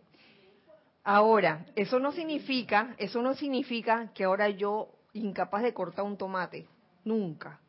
Ahora, 1.04 1.66
eso 1.76 2.00
no 2.00 2.12
significa, 2.12 2.96
eso 2.98 3.22
no 3.22 3.34
significa 3.34 4.12
que 4.14 4.24
ahora 4.24 4.50
yo 4.50 4.90
incapaz 5.14 5.64
de 5.64 5.74
cortar 5.74 6.06
un 6.06 6.18
tomate, 6.18 6.68
nunca, 7.04 7.60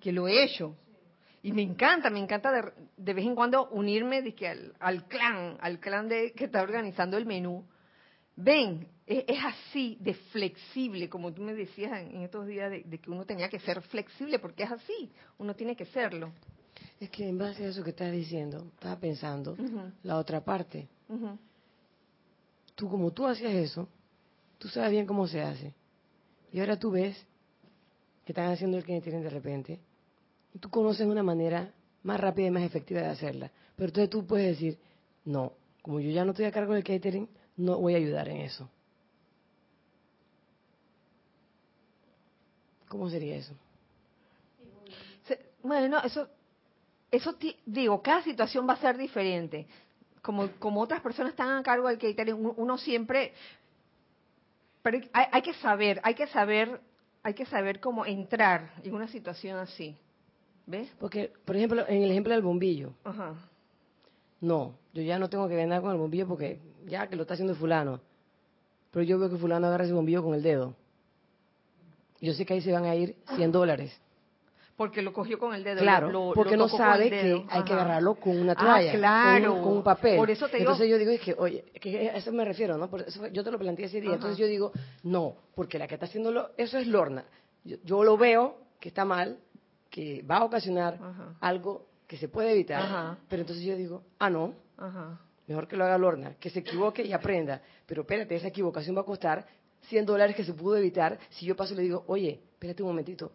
que 0.00 0.12
lo 0.12 0.28
he 0.28 0.44
hecho. 0.44 0.76
Y 1.42 1.52
me 1.52 1.62
encanta, 1.62 2.10
me 2.10 2.18
encanta 2.18 2.52
de, 2.96 3.14
vez 3.14 3.24
en 3.24 3.34
cuando 3.34 3.68
unirme 3.70 4.34
que 4.34 4.48
al, 4.80 5.06
clan, 5.06 5.56
al 5.60 5.78
clan 5.78 6.08
de 6.08 6.32
que 6.32 6.44
está 6.44 6.62
organizando 6.62 7.16
el 7.16 7.24
menú. 7.24 7.64
Ven, 8.36 8.86
es, 9.06 9.24
así 9.44 9.96
de 10.00 10.14
flexible, 10.14 11.08
como 11.08 11.32
tú 11.32 11.40
me 11.40 11.54
decías 11.54 12.00
en, 12.00 12.22
estos 12.22 12.46
días, 12.46 12.70
de, 12.70 12.98
que 12.98 13.10
uno 13.10 13.24
tenía 13.24 13.48
que 13.48 13.60
ser 13.60 13.80
flexible, 13.82 14.38
porque 14.38 14.64
es 14.64 14.70
así, 14.70 15.10
uno 15.38 15.54
tiene 15.54 15.74
que 15.74 15.86
serlo. 15.86 16.32
Es 17.00 17.08
que 17.10 17.28
en 17.28 17.38
base 17.38 17.64
a 17.64 17.68
eso 17.68 17.82
que 17.82 17.90
estás 17.90 18.12
diciendo, 18.12 18.66
estaba 18.74 18.98
pensando 18.98 19.56
la 20.02 20.16
otra 20.16 20.44
parte 20.44 20.88
tú 22.78 22.88
como 22.88 23.10
tú 23.10 23.26
hacías 23.26 23.52
eso, 23.54 23.88
tú 24.56 24.68
sabes 24.68 24.92
bien 24.92 25.04
cómo 25.04 25.26
se 25.26 25.42
hace. 25.42 25.74
Y 26.52 26.60
ahora 26.60 26.78
tú 26.78 26.92
ves 26.92 27.16
que 28.24 28.30
están 28.30 28.52
haciendo 28.52 28.76
el 28.76 28.84
que 28.84 29.00
de 29.00 29.30
repente, 29.30 29.80
y 30.54 30.60
tú 30.60 30.70
conoces 30.70 31.04
una 31.04 31.24
manera 31.24 31.74
más 32.04 32.20
rápida 32.20 32.46
y 32.46 32.50
más 32.52 32.62
efectiva 32.62 33.00
de 33.00 33.08
hacerla. 33.08 33.50
Pero 33.74 33.88
entonces 33.88 34.10
tú 34.10 34.24
puedes 34.24 34.46
decir, 34.46 34.78
no, 35.24 35.54
como 35.82 35.98
yo 35.98 36.10
ya 36.12 36.24
no 36.24 36.30
estoy 36.30 36.44
a 36.44 36.52
cargo 36.52 36.72
del 36.74 36.84
catering, 36.84 37.28
no 37.56 37.78
voy 37.78 37.94
a 37.94 37.96
ayudar 37.96 38.28
en 38.28 38.42
eso. 38.42 38.70
¿Cómo 42.86 43.10
sería 43.10 43.34
eso? 43.34 43.54
Bueno, 45.64 45.98
eso, 46.04 46.28
eso 47.10 47.36
digo, 47.66 48.00
cada 48.02 48.22
situación 48.22 48.68
va 48.68 48.74
a 48.74 48.80
ser 48.80 48.96
diferente 48.96 49.66
como, 50.22 50.50
como 50.58 50.80
otras 50.80 51.00
personas 51.00 51.30
están 51.32 51.50
a 51.50 51.62
cargo 51.62 51.88
del 51.88 51.98
catering, 51.98 52.52
uno 52.56 52.78
siempre, 52.78 53.32
pero 54.82 54.98
hay, 55.12 55.42
que 55.42 55.54
saber, 55.54 56.00
hay 56.02 56.14
que 56.14 56.26
saber, 56.28 56.80
hay 57.22 57.34
que 57.34 57.46
saber 57.46 57.80
cómo 57.80 58.06
entrar 58.06 58.70
en 58.82 58.94
una 58.94 59.08
situación 59.08 59.58
así. 59.58 59.96
¿Ves? 60.66 60.90
Porque, 61.00 61.32
por 61.44 61.56
ejemplo, 61.56 61.84
en 61.88 62.02
el 62.02 62.10
ejemplo 62.10 62.34
del 62.34 62.42
bombillo. 62.42 62.92
No, 64.40 64.74
yo 64.92 65.02
ya 65.02 65.18
no 65.18 65.28
tengo 65.28 65.48
que 65.48 65.56
ganar 65.56 65.80
con 65.80 65.92
el 65.92 65.98
bombillo 65.98 66.28
porque 66.28 66.60
ya 66.86 67.06
que 67.06 67.16
lo 67.16 67.22
está 67.22 67.34
haciendo 67.34 67.54
fulano. 67.54 68.00
Pero 68.90 69.02
yo 69.02 69.18
veo 69.18 69.30
que 69.30 69.36
fulano 69.36 69.66
agarra 69.66 69.84
ese 69.84 69.92
bombillo 69.92 70.22
con 70.22 70.34
el 70.34 70.42
dedo. 70.42 70.74
Yo 72.20 72.34
sé 72.34 72.44
que 72.44 72.54
ahí 72.54 72.60
se 72.60 72.72
van 72.72 72.84
a 72.84 72.94
ir 72.94 73.16
100 73.36 73.52
dólares 73.52 73.98
porque 74.78 75.02
lo 75.02 75.12
cogió 75.12 75.40
con 75.40 75.52
el 75.56 75.64
dedo. 75.64 75.80
Claro, 75.80 76.30
porque 76.36 76.56
no 76.56 76.68
sabe 76.68 77.10
que 77.10 77.44
hay 77.48 77.64
que 77.64 77.72
agarrarlo 77.72 78.14
con 78.14 78.38
una 78.38 78.52
ah, 78.52 78.64
toalla, 78.64 78.92
claro. 78.92 79.60
con, 79.60 79.78
un, 79.78 79.82
papel. 79.82 80.16
Por 80.16 80.30
eso 80.30 80.48
te 80.48 80.58
Entonces 80.58 80.88
yo 80.88 80.96
digo, 80.96 81.10
es 81.10 81.20
que, 81.20 81.34
oye, 81.36 81.64
que 81.80 82.08
a 82.08 82.14
eso 82.14 82.30
me 82.30 82.44
refiero, 82.44 82.78
¿no? 82.78 82.88
Por 82.88 83.00
eso 83.00 83.26
yo 83.26 83.42
te 83.42 83.50
lo 83.50 83.58
planteé 83.58 83.86
ese 83.86 84.00
día. 84.00 84.12
Entonces 84.14 84.38
yo 84.38 84.46
digo, 84.46 84.70
no, 85.02 85.34
porque 85.56 85.80
la 85.80 85.88
que 85.88 85.94
está 85.94 86.06
haciéndolo, 86.06 86.52
eso 86.56 86.78
es 86.78 86.86
Lorna. 86.86 87.24
Yo, 87.64 88.04
lo 88.04 88.16
veo 88.16 88.56
que 88.78 88.90
está 88.90 89.04
mal, 89.04 89.38
que 89.90 90.22
va 90.22 90.36
a 90.36 90.44
ocasionar 90.44 90.96
algo 91.40 91.88
que 92.06 92.16
se 92.16 92.28
puede 92.28 92.52
evitar, 92.52 93.18
pero 93.28 93.42
entonces 93.42 93.64
yo 93.64 93.74
digo, 93.74 94.04
ah, 94.20 94.30
no, 94.30 94.54
mejor 95.48 95.66
que 95.66 95.76
lo 95.76 95.86
haga 95.86 95.98
Lorna, 95.98 96.36
que 96.38 96.50
se 96.50 96.60
equivoque 96.60 97.02
y 97.02 97.12
aprenda. 97.12 97.60
Pero 97.84 98.02
espérate, 98.02 98.36
esa 98.36 98.46
equivocación 98.46 98.96
va 98.96 99.00
a 99.00 99.04
costar 99.04 99.44
100 99.88 100.06
dólares 100.06 100.36
que 100.36 100.44
se 100.44 100.54
pudo 100.54 100.76
evitar 100.76 101.18
si 101.30 101.46
yo 101.46 101.56
paso 101.56 101.74
y 101.74 101.78
le 101.78 101.82
digo, 101.82 102.04
oye, 102.06 102.42
espérate 102.52 102.84
un 102.84 102.90
momentito, 102.90 103.32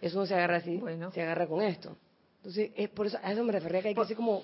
eso 0.00 0.18
no 0.18 0.26
se 0.26 0.34
agarra 0.34 0.56
así, 0.56 0.82
se 1.12 1.22
agarra 1.22 1.46
con 1.46 1.62
esto. 1.62 1.96
Entonces, 2.38 2.72
es 2.76 2.90
por 2.90 3.06
eso, 3.06 3.18
a 3.22 3.32
eso 3.32 3.42
me 3.42 3.52
refería 3.52 3.80
que 3.80 3.88
hay 3.88 3.94
que 3.94 4.04
ser 4.04 4.16
como, 4.16 4.42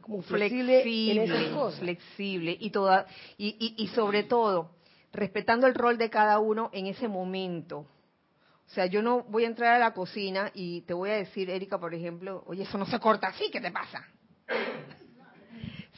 como 0.00 0.20
flexible, 0.22 0.82
en 1.12 1.18
esas 1.22 1.44
cosas. 1.54 1.78
Flexible 1.78 2.56
y, 2.58 2.70
toda, 2.70 3.06
y, 3.38 3.74
y, 3.76 3.86
sobre 3.88 4.24
todo, 4.24 4.72
respetando 5.12 5.68
el 5.68 5.74
rol 5.74 5.96
de 5.96 6.10
cada 6.10 6.40
uno 6.40 6.70
en 6.72 6.86
ese 6.86 7.06
momento. 7.06 7.86
O 8.66 8.70
sea, 8.70 8.86
yo 8.86 9.00
no 9.00 9.22
voy 9.22 9.44
a 9.44 9.46
entrar 9.46 9.74
a 9.74 9.78
la 9.78 9.94
cocina 9.94 10.50
y 10.54 10.80
te 10.82 10.92
voy 10.92 11.10
a 11.10 11.14
decir, 11.14 11.48
Erika, 11.48 11.78
por 11.78 11.94
ejemplo, 11.94 12.42
oye, 12.46 12.64
eso 12.64 12.78
no 12.78 12.86
se 12.86 12.98
corta 12.98 13.28
así, 13.28 13.48
¿qué 13.52 13.60
te 13.60 13.70
pasa? 13.70 14.04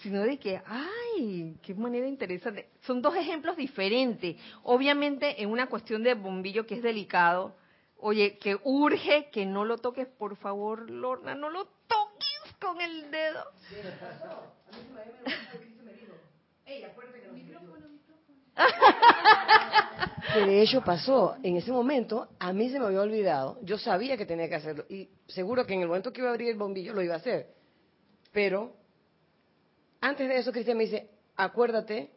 Sino 0.03 0.20
de 0.23 0.39
que, 0.39 0.61
ay, 0.66 1.57
qué 1.62 1.75
manera 1.75 2.07
interesante. 2.07 2.69
Son 2.83 3.01
dos 3.01 3.16
ejemplos 3.16 3.57
diferentes. 3.57 4.37
Obviamente, 4.65 5.43
en 5.43 5.49
una 5.49 5.66
cuestión 5.66 6.03
de 6.03 6.12
bombillo 6.12 6.66
que 6.66 6.75
es 6.75 6.83
delicado, 6.83 7.57
Oye, 8.01 8.39
que 8.39 8.57
urge 8.62 9.29
que 9.31 9.45
no 9.45 9.65
lo 9.65 9.79
toques, 9.79 10.07
por 10.07 10.37
favor, 10.37 10.89
Lorna, 10.89 11.35
no 11.35 11.51
lo 11.51 11.66
toques 11.66 12.55
con 12.61 12.81
el 12.81 13.11
dedo. 13.11 13.45
Que 20.33 20.41
de 20.41 20.62
hecho 20.62 20.83
pasó, 20.85 21.37
en 21.43 21.57
ese 21.57 21.73
momento 21.73 22.29
a 22.39 22.53
mí 22.53 22.69
se 22.70 22.79
me 22.79 22.87
había 22.87 23.01
olvidado, 23.01 23.59
yo 23.62 23.79
sabía 23.79 24.16
que 24.16 24.27
tenía 24.27 24.49
que 24.49 24.57
hacerlo 24.57 24.85
y 24.89 25.09
seguro 25.27 25.66
que 25.66 25.75
en 25.75 25.81
el 25.81 25.89
momento 25.89 26.12
que 26.12 26.20
iba 26.20 26.29
a 26.29 26.33
abrir 26.33 26.51
el 26.51 26.57
bombillo 26.59 26.93
lo 26.93 27.03
iba 27.03 27.15
a 27.15 27.19
hacer. 27.19 27.55
Pero 28.33 28.75
antes 30.01 30.29
de 30.29 30.37
eso 30.37 30.53
Cristian 30.53 30.77
me 30.77 30.85
dice, 30.85 31.09
acuérdate 31.35 32.11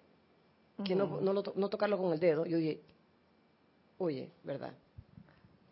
que 0.84 0.96
no, 0.96 1.22
no, 1.22 1.34
no 1.34 1.70
tocarlo 1.70 1.98
con 1.98 2.12
el 2.12 2.20
dedo. 2.20 2.46
Yo 2.46 2.58
dije, 2.58 2.82
oye, 3.98 4.32
¿verdad? 4.44 4.74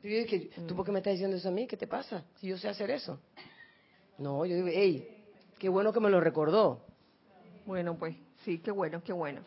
Yo 0.02 0.10
dije, 0.10 0.50
¿tú 0.68 0.76
por 0.76 0.86
qué 0.86 0.92
me 0.92 1.00
estás 1.00 1.14
diciendo 1.14 1.36
eso 1.36 1.50
a 1.50 1.52
mí? 1.52 1.68
¿Qué 1.68 1.76
te 1.76 1.88
pasa? 1.88 2.24
Si 2.36 2.48
yo 2.48 2.58
sé 2.58 2.70
hacer 2.70 2.90
eso. 2.90 3.20
No, 4.18 4.46
yo 4.46 4.56
digo, 4.56 4.68
hey, 4.72 5.26
qué 5.58 5.68
bueno 5.68 5.92
que 5.92 6.00
me 6.00 6.10
lo 6.10 6.22
recordó. 6.22 6.86
Bueno, 7.66 7.98
pues 7.98 8.16
sí, 8.46 8.60
qué 8.60 8.72
bueno, 8.72 9.04
qué 9.04 9.12
bueno. 9.12 9.42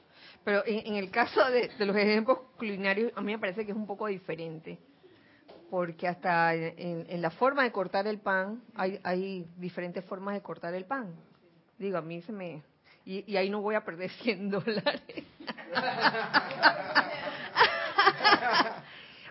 Pero 0.44 0.62
en, 0.66 0.96
el 0.96 1.10
caso 1.10 1.42
de, 1.50 1.70
los 1.78 1.96
ejemplos 1.96 2.38
culinarios, 2.58 3.12
a 3.16 3.22
mí 3.22 3.32
me 3.32 3.38
parece 3.38 3.64
que 3.64 3.72
es 3.72 3.76
un 3.76 3.86
poco 3.86 4.06
diferente. 4.06 4.78
Porque 5.70 6.06
hasta 6.06 6.54
en, 6.54 7.22
la 7.22 7.30
forma 7.30 7.62
de 7.62 7.72
cortar 7.72 8.06
el 8.06 8.18
pan, 8.18 8.62
hay, 8.74 9.00
hay 9.02 9.46
diferentes 9.56 10.04
formas 10.04 10.34
de 10.34 10.42
cortar 10.42 10.74
el 10.74 10.84
pan. 10.84 11.14
Digo, 11.78 11.96
a 11.96 12.02
mí 12.02 12.20
se 12.22 12.32
me... 12.32 12.62
Y, 13.04 13.32
y 13.32 13.36
ahí 13.36 13.48
no 13.48 13.62
voy 13.62 13.74
a 13.74 13.84
perder 13.84 14.10
100 14.22 14.50
dólares. 14.50 15.02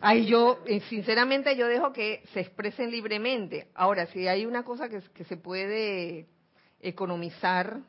Ay, 0.04 0.26
yo, 0.26 0.58
eh, 0.66 0.80
sinceramente, 0.90 1.56
yo 1.56 1.68
dejo 1.68 1.94
que 1.94 2.24
se 2.34 2.40
expresen 2.40 2.90
libremente. 2.90 3.68
Ahora, 3.76 4.08
si 4.08 4.28
hay 4.28 4.48
una 4.48 4.64
cosa 4.64 4.90
que, 4.90 5.24
se 5.24 5.38
puede 5.38 6.28
economizar, 6.80 7.82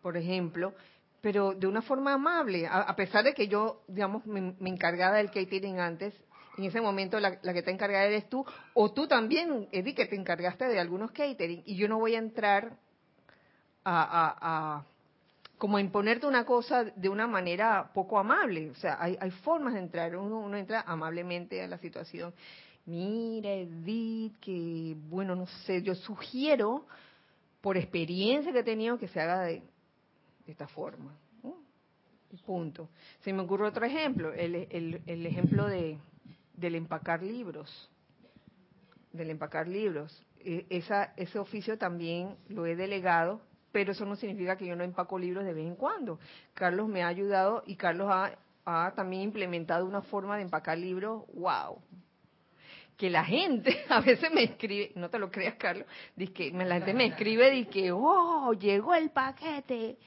por 0.00 0.16
ejemplo, 0.16 0.72
pero 1.20 1.52
de 1.52 1.66
una 1.66 1.82
forma 1.82 2.14
amable, 2.14 2.66
a, 2.66 2.96
pesar 2.96 3.24
de 3.24 3.34
que 3.34 3.46
yo, 3.46 3.82
digamos, 3.88 4.24
me, 4.24 4.54
encargaba 4.70 5.16
del 5.16 5.30
catering 5.30 5.80
antes, 5.80 6.14
en 6.56 6.64
ese 6.64 6.80
momento 6.80 7.20
la, 7.20 7.40
que 7.40 7.58
está 7.58 7.70
encargada 7.70 8.04
eres 8.04 8.30
tú, 8.30 8.46
o 8.72 8.90
tú 8.90 9.06
también, 9.06 9.68
Eddie, 9.70 9.94
que 9.94 10.06
te 10.06 10.16
encargaste 10.16 10.66
de 10.66 10.80
algunos 10.80 11.10
catering, 11.12 11.62
y 11.66 11.76
yo 11.76 11.88
no 11.88 11.98
voy 11.98 12.14
a 12.14 12.18
entrar 12.18 12.78
a 13.84 14.82
como 15.64 15.78
imponerte 15.78 16.26
una 16.26 16.44
cosa 16.44 16.84
de 16.84 17.08
una 17.08 17.26
manera 17.26 17.90
poco 17.94 18.18
amable. 18.18 18.68
O 18.68 18.74
sea, 18.74 18.98
hay, 19.00 19.16
hay 19.18 19.30
formas 19.30 19.72
de 19.72 19.80
entrar. 19.80 20.14
Uno, 20.14 20.40
uno 20.40 20.58
entra 20.58 20.82
amablemente 20.86 21.62
a 21.62 21.66
la 21.66 21.78
situación. 21.78 22.34
Mira, 22.84 23.50
Edith, 23.50 24.36
que 24.40 24.94
bueno, 25.08 25.34
no 25.34 25.46
sé, 25.64 25.80
yo 25.80 25.94
sugiero, 25.94 26.86
por 27.62 27.78
experiencia 27.78 28.52
que 28.52 28.58
he 28.58 28.62
tenido, 28.62 28.98
que 28.98 29.08
se 29.08 29.18
haga 29.18 29.40
de, 29.44 29.62
esta 30.46 30.68
forma. 30.68 31.16
punto. 32.44 32.90
Se 33.22 33.32
me 33.32 33.40
ocurre 33.40 33.66
otro 33.66 33.86
ejemplo, 33.86 34.34
el, 34.34 34.66
el, 34.68 35.00
el 35.06 35.24
ejemplo 35.24 35.66
de, 35.66 35.98
del 36.52 36.74
empacar 36.74 37.22
libros. 37.22 37.90
Del 39.12 39.30
empacar 39.30 39.66
libros. 39.66 40.22
E, 40.40 40.66
esa, 40.68 41.14
ese 41.16 41.38
oficio 41.38 41.78
también 41.78 42.36
lo 42.50 42.66
he 42.66 42.76
delegado 42.76 43.40
pero 43.74 43.90
eso 43.90 44.06
no 44.06 44.14
significa 44.14 44.56
que 44.56 44.66
yo 44.66 44.76
no 44.76 44.84
empaco 44.84 45.18
libros 45.18 45.44
de 45.44 45.52
vez 45.52 45.66
en 45.66 45.74
cuando. 45.74 46.20
Carlos 46.54 46.86
me 46.86 47.02
ha 47.02 47.08
ayudado 47.08 47.64
y 47.66 47.74
Carlos 47.74 48.08
ha, 48.08 48.92
también 48.94 49.22
implementado 49.22 49.84
una 49.84 50.00
forma 50.00 50.36
de 50.36 50.42
empacar 50.42 50.78
libros, 50.78 51.24
wow. 51.34 51.82
Que 52.96 53.10
la 53.10 53.24
gente 53.24 53.84
a 53.88 54.00
veces 54.00 54.30
me 54.32 54.44
escribe, 54.44 54.92
no 54.94 55.10
te 55.10 55.18
lo 55.18 55.28
creas 55.28 55.56
Carlos, 55.56 55.88
que 56.32 56.52
la 56.52 56.76
gente 56.76 56.94
me 56.94 57.06
escribe 57.06 57.50
dice 57.50 57.68
que, 57.68 57.90
oh, 57.90 58.52
llegó 58.52 58.94
el 58.94 59.10
paquete, 59.10 59.98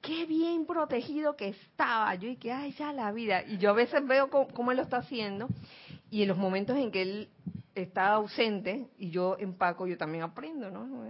qué 0.00 0.24
bien 0.24 0.64
protegido 0.64 1.36
que 1.36 1.48
estaba. 1.48 2.14
Yo 2.14 2.30
y 2.30 2.36
que, 2.36 2.50
ay, 2.50 2.72
ya 2.72 2.94
la 2.94 3.12
vida. 3.12 3.44
Y 3.46 3.58
yo 3.58 3.68
a 3.68 3.74
veces 3.74 4.06
veo 4.06 4.30
cómo, 4.30 4.48
cómo 4.48 4.70
él 4.70 4.78
lo 4.78 4.84
está 4.84 4.96
haciendo 4.96 5.48
y 6.10 6.22
en 6.22 6.28
los 6.28 6.38
momentos 6.38 6.78
en 6.78 6.90
que 6.90 7.02
él 7.02 7.28
está 7.76 8.14
ausente 8.14 8.88
y 8.98 9.10
yo 9.10 9.36
empaco, 9.38 9.86
yo 9.86 9.98
también 9.98 10.24
aprendo, 10.24 10.70
¿no? 10.70 11.04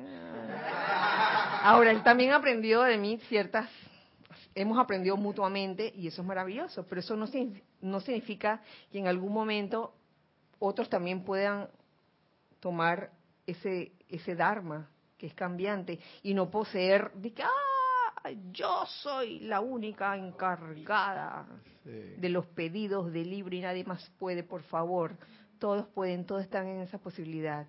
Ahora, 1.62 1.92
él 1.92 2.02
también 2.02 2.32
aprendió 2.32 2.82
de 2.82 2.98
mí 2.98 3.18
ciertas, 3.28 3.70
hemos 4.52 4.76
aprendido 4.76 5.16
mutuamente 5.16 5.92
y 5.94 6.08
eso 6.08 6.22
es 6.22 6.28
maravilloso, 6.28 6.84
pero 6.88 7.00
eso 7.00 7.16
no, 7.16 7.26
no 7.80 8.00
significa 8.00 8.60
que 8.90 8.98
en 8.98 9.06
algún 9.06 9.32
momento 9.32 9.94
otros 10.58 10.88
también 10.88 11.22
puedan 11.24 11.68
tomar 12.58 13.12
ese, 13.46 13.92
ese 14.08 14.34
Dharma 14.34 14.90
que 15.16 15.28
es 15.28 15.34
cambiante 15.34 16.00
y 16.24 16.34
no 16.34 16.50
poseer 16.50 17.12
de 17.12 17.32
que, 17.32 17.44
ah, 17.44 18.30
yo 18.50 18.84
soy 18.86 19.38
la 19.38 19.60
única 19.60 20.16
encargada 20.16 21.46
de 21.84 22.28
los 22.28 22.44
pedidos 22.46 23.12
de 23.12 23.24
libro 23.24 23.54
y 23.54 23.60
nadie 23.60 23.84
más 23.84 24.10
puede, 24.18 24.42
por 24.42 24.62
favor 24.62 25.16
todos 25.58 25.86
pueden, 25.88 26.24
todos 26.24 26.42
están 26.42 26.66
en 26.66 26.80
esa 26.80 26.98
posibilidad. 26.98 27.66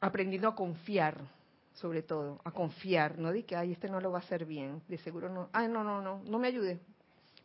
Aprendiendo 0.00 0.48
a 0.48 0.54
confiar, 0.54 1.20
sobre 1.74 2.02
todo, 2.02 2.40
a 2.44 2.50
confiar, 2.50 3.18
no 3.18 3.32
di 3.32 3.42
que, 3.42 3.56
ay, 3.56 3.72
este 3.72 3.88
no 3.88 4.00
lo 4.00 4.10
va 4.10 4.18
a 4.18 4.22
hacer 4.22 4.46
bien, 4.46 4.82
de 4.88 4.98
seguro 4.98 5.28
no, 5.28 5.48
ay, 5.52 5.68
no, 5.68 5.84
no, 5.84 6.00
no, 6.00 6.22
no 6.24 6.38
me 6.38 6.48
ayude, 6.48 6.80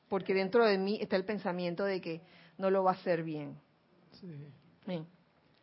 porque 0.10 0.34
dentro 0.34 0.66
de 0.66 0.78
mí 0.78 0.98
está 1.02 1.16
el 1.16 1.26
pensamiento 1.26 1.84
de 1.84 2.02
que 2.02 2.22
no 2.58 2.70
lo 2.70 2.84
va 2.84 2.92
a 2.92 2.94
hacer 2.96 3.24
bien. 3.24 3.58
Sí. 4.12 5.06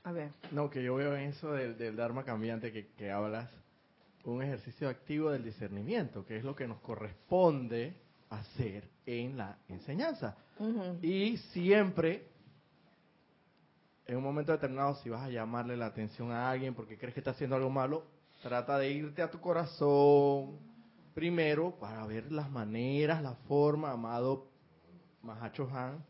A 0.05 0.13
ver. 0.13 0.31
No, 0.51 0.69
que 0.69 0.83
yo 0.83 0.97
veo 0.97 1.17
en 1.17 1.31
eso 1.31 1.53
del, 1.53 1.79
del 1.79 1.97
Dharma 1.97 2.25
cambiante 2.25 2.73
que, 2.73 2.89
que 2.89 3.11
hablas, 3.11 3.49
un 4.25 4.43
ejercicio 4.43 4.89
activo 4.89 5.31
del 5.31 5.45
discernimiento, 5.45 6.25
que 6.27 6.37
es 6.37 6.45
lo 6.45 6.55
que 6.55 6.67
nos 6.67 6.81
corresponde 6.81 7.95
hacer 8.31 8.89
en 9.07 9.37
la 9.37 9.59
enseñanza. 9.69 10.37
Y 11.03 11.37
siempre 11.37 12.29
en 14.07 14.17
un 14.17 14.23
momento 14.23 14.53
determinado, 14.53 14.95
si 14.97 15.09
vas 15.09 15.23
a 15.23 15.31
llamarle 15.31 15.77
la 15.77 15.87
atención 15.87 16.33
a 16.33 16.51
alguien 16.51 16.75
porque 16.75 16.99
crees 16.99 17.15
que 17.15 17.21
está 17.21 17.33
haciendo 17.33 17.57
algo 17.57 17.71
malo, 17.71 18.05
trata 18.43 18.79
de 18.79 18.91
irte 18.91 19.23
a 19.23 19.31
tu 19.31 19.41
corazón 19.41 20.59
primero 21.15 21.79
para 21.79 22.05
ver 22.07 22.33
las 22.33 22.51
maneras, 22.51 23.23
la 23.23 23.35
forma, 23.47 23.93
amado 23.93 24.49
Mahacho 25.23 25.69
Han, 25.73 26.05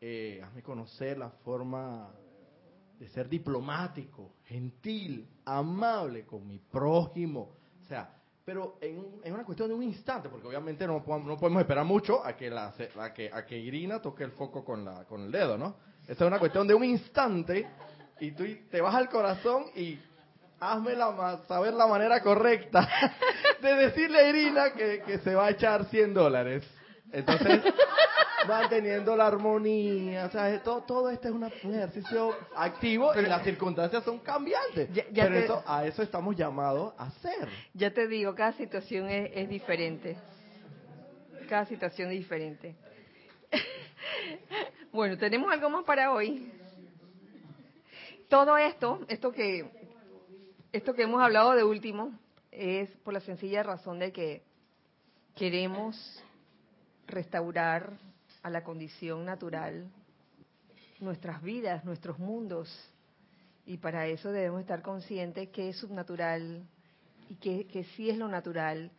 eh, 0.00 0.40
hazme 0.42 0.62
conocer 0.62 1.18
la 1.18 1.30
forma 1.30 2.10
de 2.98 3.08
ser 3.08 3.28
diplomático, 3.28 4.36
gentil, 4.44 5.28
amable 5.44 6.24
con 6.24 6.46
mi 6.46 6.58
prójimo. 6.58 7.56
O 7.80 7.84
sea, 7.84 8.16
pero 8.44 8.78
en, 8.80 9.20
en, 9.22 9.34
una 9.34 9.44
cuestión 9.44 9.68
de 9.68 9.74
un 9.74 9.82
instante, 9.82 10.28
porque 10.28 10.46
obviamente 10.46 10.86
no, 10.86 11.04
no 11.06 11.36
podemos 11.36 11.60
esperar 11.60 11.84
mucho 11.84 12.24
a 12.24 12.36
que, 12.36 12.48
la, 12.48 12.72
a 12.98 13.12
que, 13.12 13.30
a 13.32 13.44
que 13.44 13.58
Irina 13.58 14.00
toque 14.00 14.24
el 14.24 14.32
foco 14.32 14.64
con, 14.64 14.84
la, 14.84 15.04
con 15.04 15.22
el 15.22 15.32
dedo, 15.32 15.58
¿no? 15.58 15.76
Esta 16.06 16.24
es 16.24 16.28
una 16.28 16.38
cuestión 16.38 16.66
de 16.66 16.74
un 16.74 16.84
instante 16.84 17.68
y 18.20 18.32
tú 18.32 18.44
te 18.70 18.80
vas 18.80 18.94
al 18.94 19.08
corazón 19.08 19.66
y 19.74 19.98
hazme 20.60 20.94
la, 20.94 21.40
saber 21.48 21.74
la 21.74 21.86
manera 21.86 22.20
correcta 22.22 22.88
de 23.62 23.74
decirle 23.74 24.18
a 24.18 24.28
Irina 24.28 24.72
que, 24.72 25.02
que 25.06 25.18
se 25.18 25.34
va 25.34 25.46
a 25.46 25.50
echar 25.50 25.84
100 25.86 26.14
dólares. 26.14 26.64
Entonces, 27.12 27.62
manteniendo 28.48 29.14
la 29.16 29.26
armonía, 29.26 30.26
o 30.26 30.30
sea, 30.30 30.62
todo, 30.62 30.82
todo 30.82 31.10
esto 31.10 31.28
es 31.28 31.34
un 31.34 31.44
ejercicio 31.44 32.34
activo 32.56 33.12
y 33.14 33.22
las 33.22 33.42
circunstancias 33.44 34.02
son 34.04 34.18
cambiantes. 34.20 34.88
pero 35.14 35.34
eso, 35.34 35.62
a 35.66 35.86
eso 35.86 36.02
estamos 36.02 36.36
llamados 36.36 36.94
a 36.96 37.06
hacer. 37.06 37.48
Ya 37.74 37.92
te 37.92 38.06
digo, 38.06 38.34
cada 38.34 38.52
situación 38.52 39.08
es, 39.08 39.30
es 39.34 39.48
diferente. 39.48 40.16
Cada 41.48 41.66
situación 41.66 42.10
es 42.10 42.18
diferente. 42.18 42.76
Bueno, 44.92 45.16
tenemos 45.16 45.50
algo 45.50 45.70
más 45.70 45.84
para 45.84 46.12
hoy. 46.12 46.52
Todo 48.28 48.58
esto, 48.58 49.00
esto 49.08 49.32
que, 49.32 49.66
esto 50.70 50.92
que 50.92 51.04
hemos 51.04 51.22
hablado 51.22 51.52
de 51.52 51.64
último, 51.64 52.12
es 52.50 52.90
por 52.98 53.14
la 53.14 53.20
sencilla 53.20 53.62
razón 53.62 53.98
de 53.98 54.12
que 54.12 54.42
queremos 55.34 56.22
restaurar 57.06 57.94
a 58.42 58.50
la 58.50 58.62
condición 58.64 59.24
natural 59.24 59.90
nuestras 61.00 61.40
vidas, 61.40 61.86
nuestros 61.86 62.18
mundos. 62.18 62.68
Y 63.64 63.78
para 63.78 64.06
eso 64.08 64.30
debemos 64.30 64.60
estar 64.60 64.82
conscientes 64.82 65.48
que 65.48 65.70
es 65.70 65.78
subnatural 65.78 66.66
y 67.30 67.36
que, 67.36 67.84
sí 67.96 68.10
es 68.10 68.18
lo 68.18 68.28
natural 68.28 68.90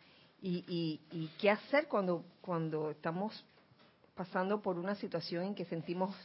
y, 0.42 0.66
y, 0.68 1.02
y 1.12 1.28
qué 1.40 1.52
hacer 1.52 1.88
cuando, 1.88 2.26
cuando 2.42 2.90
estamos 2.90 3.46
pasando 4.16 4.62
por 4.62 4.78
una 4.78 4.96
situación 4.96 5.44
en 5.44 5.56
que 5.56 5.66
sentimos 5.66 6.16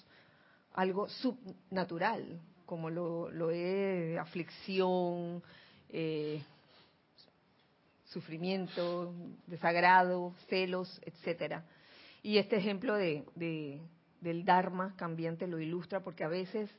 algo 0.75 1.09
subnatural, 1.09 2.41
como 2.67 2.91
lo, 2.91 3.31
lo 3.31 3.51
es 3.51 4.19
aflicción, 4.19 5.43
eh, 5.89 6.43
sufrimiento, 8.05 9.15
desagrado, 9.47 10.35
celos, 10.49 11.01
etcétera. 11.05 11.65
Y 12.23 12.39
este 12.39 12.57
ejemplo 12.57 12.95
de, 12.95 13.25
del 14.21 14.45
Dharma 14.45 14.95
cambiante 14.97 15.47
lo 15.47 15.59
ilustra 15.59 16.01
porque 16.01 16.25
a 16.25 16.29
veces 16.29 16.71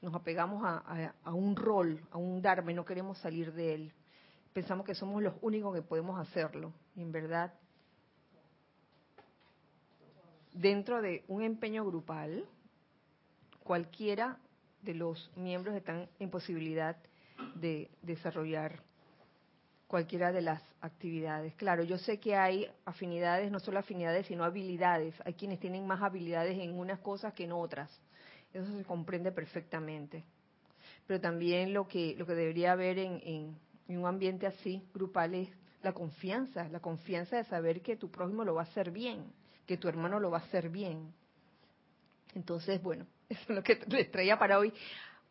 nos 0.00 0.14
apegamos 0.14 0.62
a, 0.64 1.14
a, 1.24 1.32
un 1.32 1.56
rol, 1.56 2.00
a 2.10 2.18
un 2.18 2.40
Dharma 2.40 2.72
y 2.72 2.74
no 2.74 2.84
queremos 2.84 3.18
salir 3.18 3.52
de 3.52 3.74
él. 3.74 3.92
Pensamos 4.52 4.86
que 4.86 4.94
somos 4.94 5.22
los 5.22 5.34
únicos 5.40 5.74
que 5.74 5.82
podemos 5.82 6.18
hacerlo. 6.20 6.72
Y 6.96 7.02
en 7.02 7.12
verdad 7.12 7.52
dentro 10.52 11.02
de 11.02 11.24
un 11.28 11.42
empeño 11.42 11.84
grupal, 11.84 12.44
cualquiera 13.62 14.38
de 14.82 14.94
los 14.94 15.30
miembros 15.36 15.74
están 15.74 16.08
en 16.18 16.30
posibilidad 16.30 16.96
de 17.54 17.90
desarrollar 18.02 18.82
cualquiera 19.86 20.32
de 20.32 20.42
las 20.42 20.62
actividades. 20.80 21.54
Claro, 21.54 21.82
yo 21.82 21.98
sé 21.98 22.20
que 22.20 22.36
hay 22.36 22.70
afinidades, 22.84 23.50
no 23.50 23.58
solo 23.58 23.78
afinidades, 23.78 24.26
sino 24.26 24.44
habilidades. 24.44 25.14
Hay 25.24 25.34
quienes 25.34 25.60
tienen 25.60 25.86
más 25.86 26.02
habilidades 26.02 26.58
en 26.58 26.78
unas 26.78 27.00
cosas 27.00 27.32
que 27.32 27.44
en 27.44 27.52
otras. 27.52 27.90
Eso 28.52 28.76
se 28.76 28.84
comprende 28.84 29.32
perfectamente. 29.32 30.24
Pero 31.06 31.20
también 31.20 31.72
lo 31.72 31.88
que, 31.88 32.14
lo 32.16 32.26
que 32.26 32.34
debería 32.34 32.72
haber 32.72 32.98
en, 32.98 33.56
en 33.88 33.98
un 33.98 34.06
ambiente 34.06 34.46
así, 34.46 34.86
grupal, 34.92 35.34
es 35.34 35.48
la 35.82 35.92
confianza, 35.92 36.68
la 36.68 36.80
confianza 36.80 37.36
de 37.36 37.44
saber 37.44 37.80
que 37.80 37.96
tu 37.96 38.10
prójimo 38.10 38.44
lo 38.44 38.54
va 38.54 38.62
a 38.62 38.64
hacer 38.64 38.90
bien 38.90 39.24
que 39.68 39.76
tu 39.76 39.86
hermano 39.86 40.18
lo 40.18 40.30
va 40.30 40.38
a 40.38 40.40
hacer 40.40 40.70
bien. 40.70 41.12
Entonces, 42.34 42.82
bueno, 42.82 43.06
eso 43.28 43.42
es 43.42 43.48
lo 43.50 43.62
que 43.62 43.78
les 43.88 44.10
traía 44.10 44.38
para 44.38 44.58
hoy. 44.58 44.72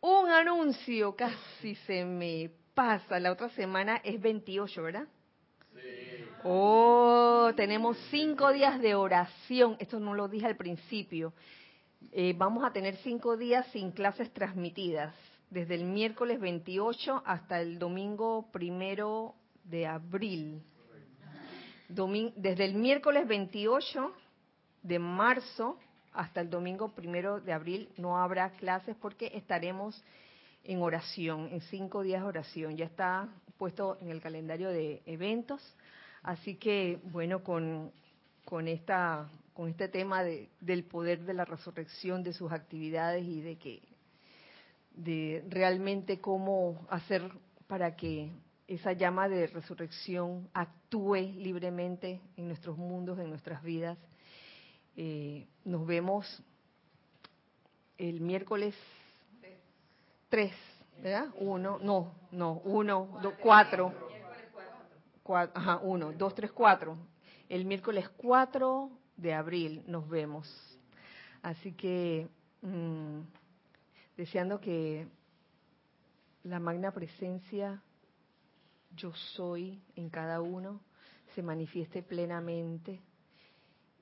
Un 0.00 0.30
anuncio, 0.30 1.16
casi 1.16 1.74
se 1.86 2.04
me 2.04 2.50
pasa. 2.72 3.18
La 3.18 3.32
otra 3.32 3.50
semana 3.50 3.96
es 3.96 4.22
28, 4.22 4.80
¿verdad? 4.80 5.08
Sí. 5.74 6.24
Oh, 6.44 7.50
tenemos 7.56 7.98
cinco 8.12 8.52
días 8.52 8.80
de 8.80 8.94
oración. 8.94 9.76
Esto 9.80 9.98
no 9.98 10.14
lo 10.14 10.28
dije 10.28 10.46
al 10.46 10.56
principio. 10.56 11.34
Eh, 12.12 12.32
vamos 12.38 12.64
a 12.64 12.72
tener 12.72 12.96
cinco 12.98 13.36
días 13.36 13.66
sin 13.72 13.90
clases 13.90 14.32
transmitidas, 14.32 15.12
desde 15.50 15.74
el 15.74 15.82
miércoles 15.82 16.38
28 16.38 17.24
hasta 17.26 17.60
el 17.60 17.80
domingo 17.80 18.46
primero 18.52 19.34
de 19.64 19.88
abril. 19.88 20.62
desde 21.88 22.64
el 22.64 22.74
miércoles 22.74 23.26
28 23.26 24.14
de 24.82 24.98
marzo 24.98 25.78
hasta 26.12 26.40
el 26.40 26.50
domingo 26.50 26.88
primero 26.94 27.40
de 27.40 27.52
abril 27.52 27.88
no 27.96 28.18
habrá 28.18 28.50
clases 28.50 28.96
porque 28.96 29.30
estaremos 29.34 30.02
en 30.64 30.82
oración, 30.82 31.48
en 31.52 31.60
cinco 31.62 32.02
días 32.02 32.22
de 32.22 32.28
oración. 32.28 32.76
Ya 32.76 32.84
está 32.84 33.28
puesto 33.56 33.98
en 34.00 34.10
el 34.10 34.20
calendario 34.20 34.70
de 34.70 35.02
eventos. 35.06 35.62
Así 36.22 36.56
que, 36.56 37.00
bueno, 37.04 37.42
con, 37.42 37.92
con, 38.44 38.68
esta, 38.68 39.28
con 39.54 39.68
este 39.68 39.88
tema 39.88 40.22
de, 40.22 40.48
del 40.60 40.84
poder 40.84 41.20
de 41.20 41.34
la 41.34 41.44
resurrección, 41.44 42.22
de 42.22 42.32
sus 42.32 42.52
actividades 42.52 43.24
y 43.24 43.40
de 43.40 43.56
que 43.56 43.82
de 44.94 45.44
realmente 45.48 46.20
cómo 46.20 46.86
hacer 46.90 47.30
para 47.68 47.94
que 47.94 48.32
esa 48.66 48.92
llama 48.92 49.28
de 49.28 49.46
resurrección 49.46 50.48
actúe 50.52 51.16
libremente 51.36 52.20
en 52.36 52.48
nuestros 52.48 52.76
mundos, 52.76 53.18
en 53.18 53.30
nuestras 53.30 53.62
vidas. 53.62 53.96
Eh, 55.00 55.46
nos 55.64 55.86
vemos 55.86 56.42
el 57.98 58.20
miércoles 58.20 58.74
3, 60.28 60.52
¿verdad? 61.00 61.28
Uno, 61.38 61.78
no, 61.80 62.16
no, 62.32 62.54
uno, 62.64 63.16
dos, 63.22 63.34
cuatro. 63.40 63.94
cuatro 65.22 65.52
ajá, 65.54 65.78
uno, 65.84 66.12
dos, 66.12 66.34
tres, 66.34 66.50
cuatro. 66.50 66.98
El 67.48 67.64
miércoles 67.64 68.08
4 68.16 68.90
de 69.16 69.34
abril 69.34 69.84
nos 69.86 70.08
vemos. 70.08 70.52
Así 71.42 71.74
que 71.74 72.26
mmm, 72.62 73.20
deseando 74.16 74.60
que 74.60 75.06
la 76.42 76.58
magna 76.58 76.90
presencia 76.90 77.80
yo 78.96 79.12
soy 79.14 79.80
en 79.94 80.10
cada 80.10 80.40
uno 80.40 80.80
se 81.36 81.42
manifieste 81.44 82.02
plenamente 82.02 83.00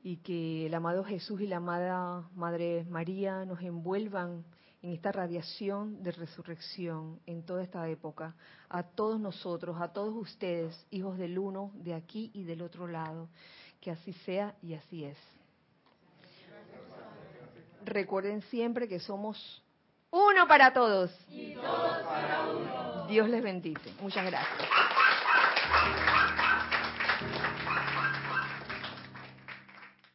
y 0.07 0.19
que 0.19 0.67
el 0.67 0.75
amado 0.75 1.03
Jesús 1.03 1.41
y 1.41 1.49
la 1.49 1.57
amada 1.57 2.29
Madre 2.37 2.85
María 2.89 3.45
nos 3.45 3.61
envuelvan 3.61 4.45
en 4.81 4.93
esta 4.93 5.11
radiación 5.11 6.01
de 6.01 6.13
resurrección 6.13 7.19
en 7.27 7.45
toda 7.45 7.65
esta 7.65 7.89
época, 7.89 8.37
a 8.69 8.85
todos 8.85 9.19
nosotros, 9.19 9.81
a 9.81 9.89
todos 9.89 10.15
ustedes, 10.15 10.87
hijos 10.93 11.19
del 11.19 11.37
uno, 11.37 11.73
de 11.75 11.93
aquí 11.95 12.31
y 12.35 12.45
del 12.45 12.63
otro 12.63 12.87
lado. 12.87 13.29
Que 13.81 13.91
así 13.91 14.13
sea 14.25 14.55
y 14.63 14.75
así 14.75 15.03
es. 15.03 15.19
Recuerden 17.85 18.43
siempre 18.43 18.87
que 18.87 19.01
somos 19.01 19.61
uno 20.13 20.47
para 20.47 20.73
todos. 20.73 21.11
Y 21.29 21.55
todos 21.55 21.99
para 22.05 22.47
uno. 22.47 23.07
Dios 23.09 23.29
les 23.29 23.43
bendice. 23.43 23.93
Muchas 24.01 24.25
gracias. 24.25 24.69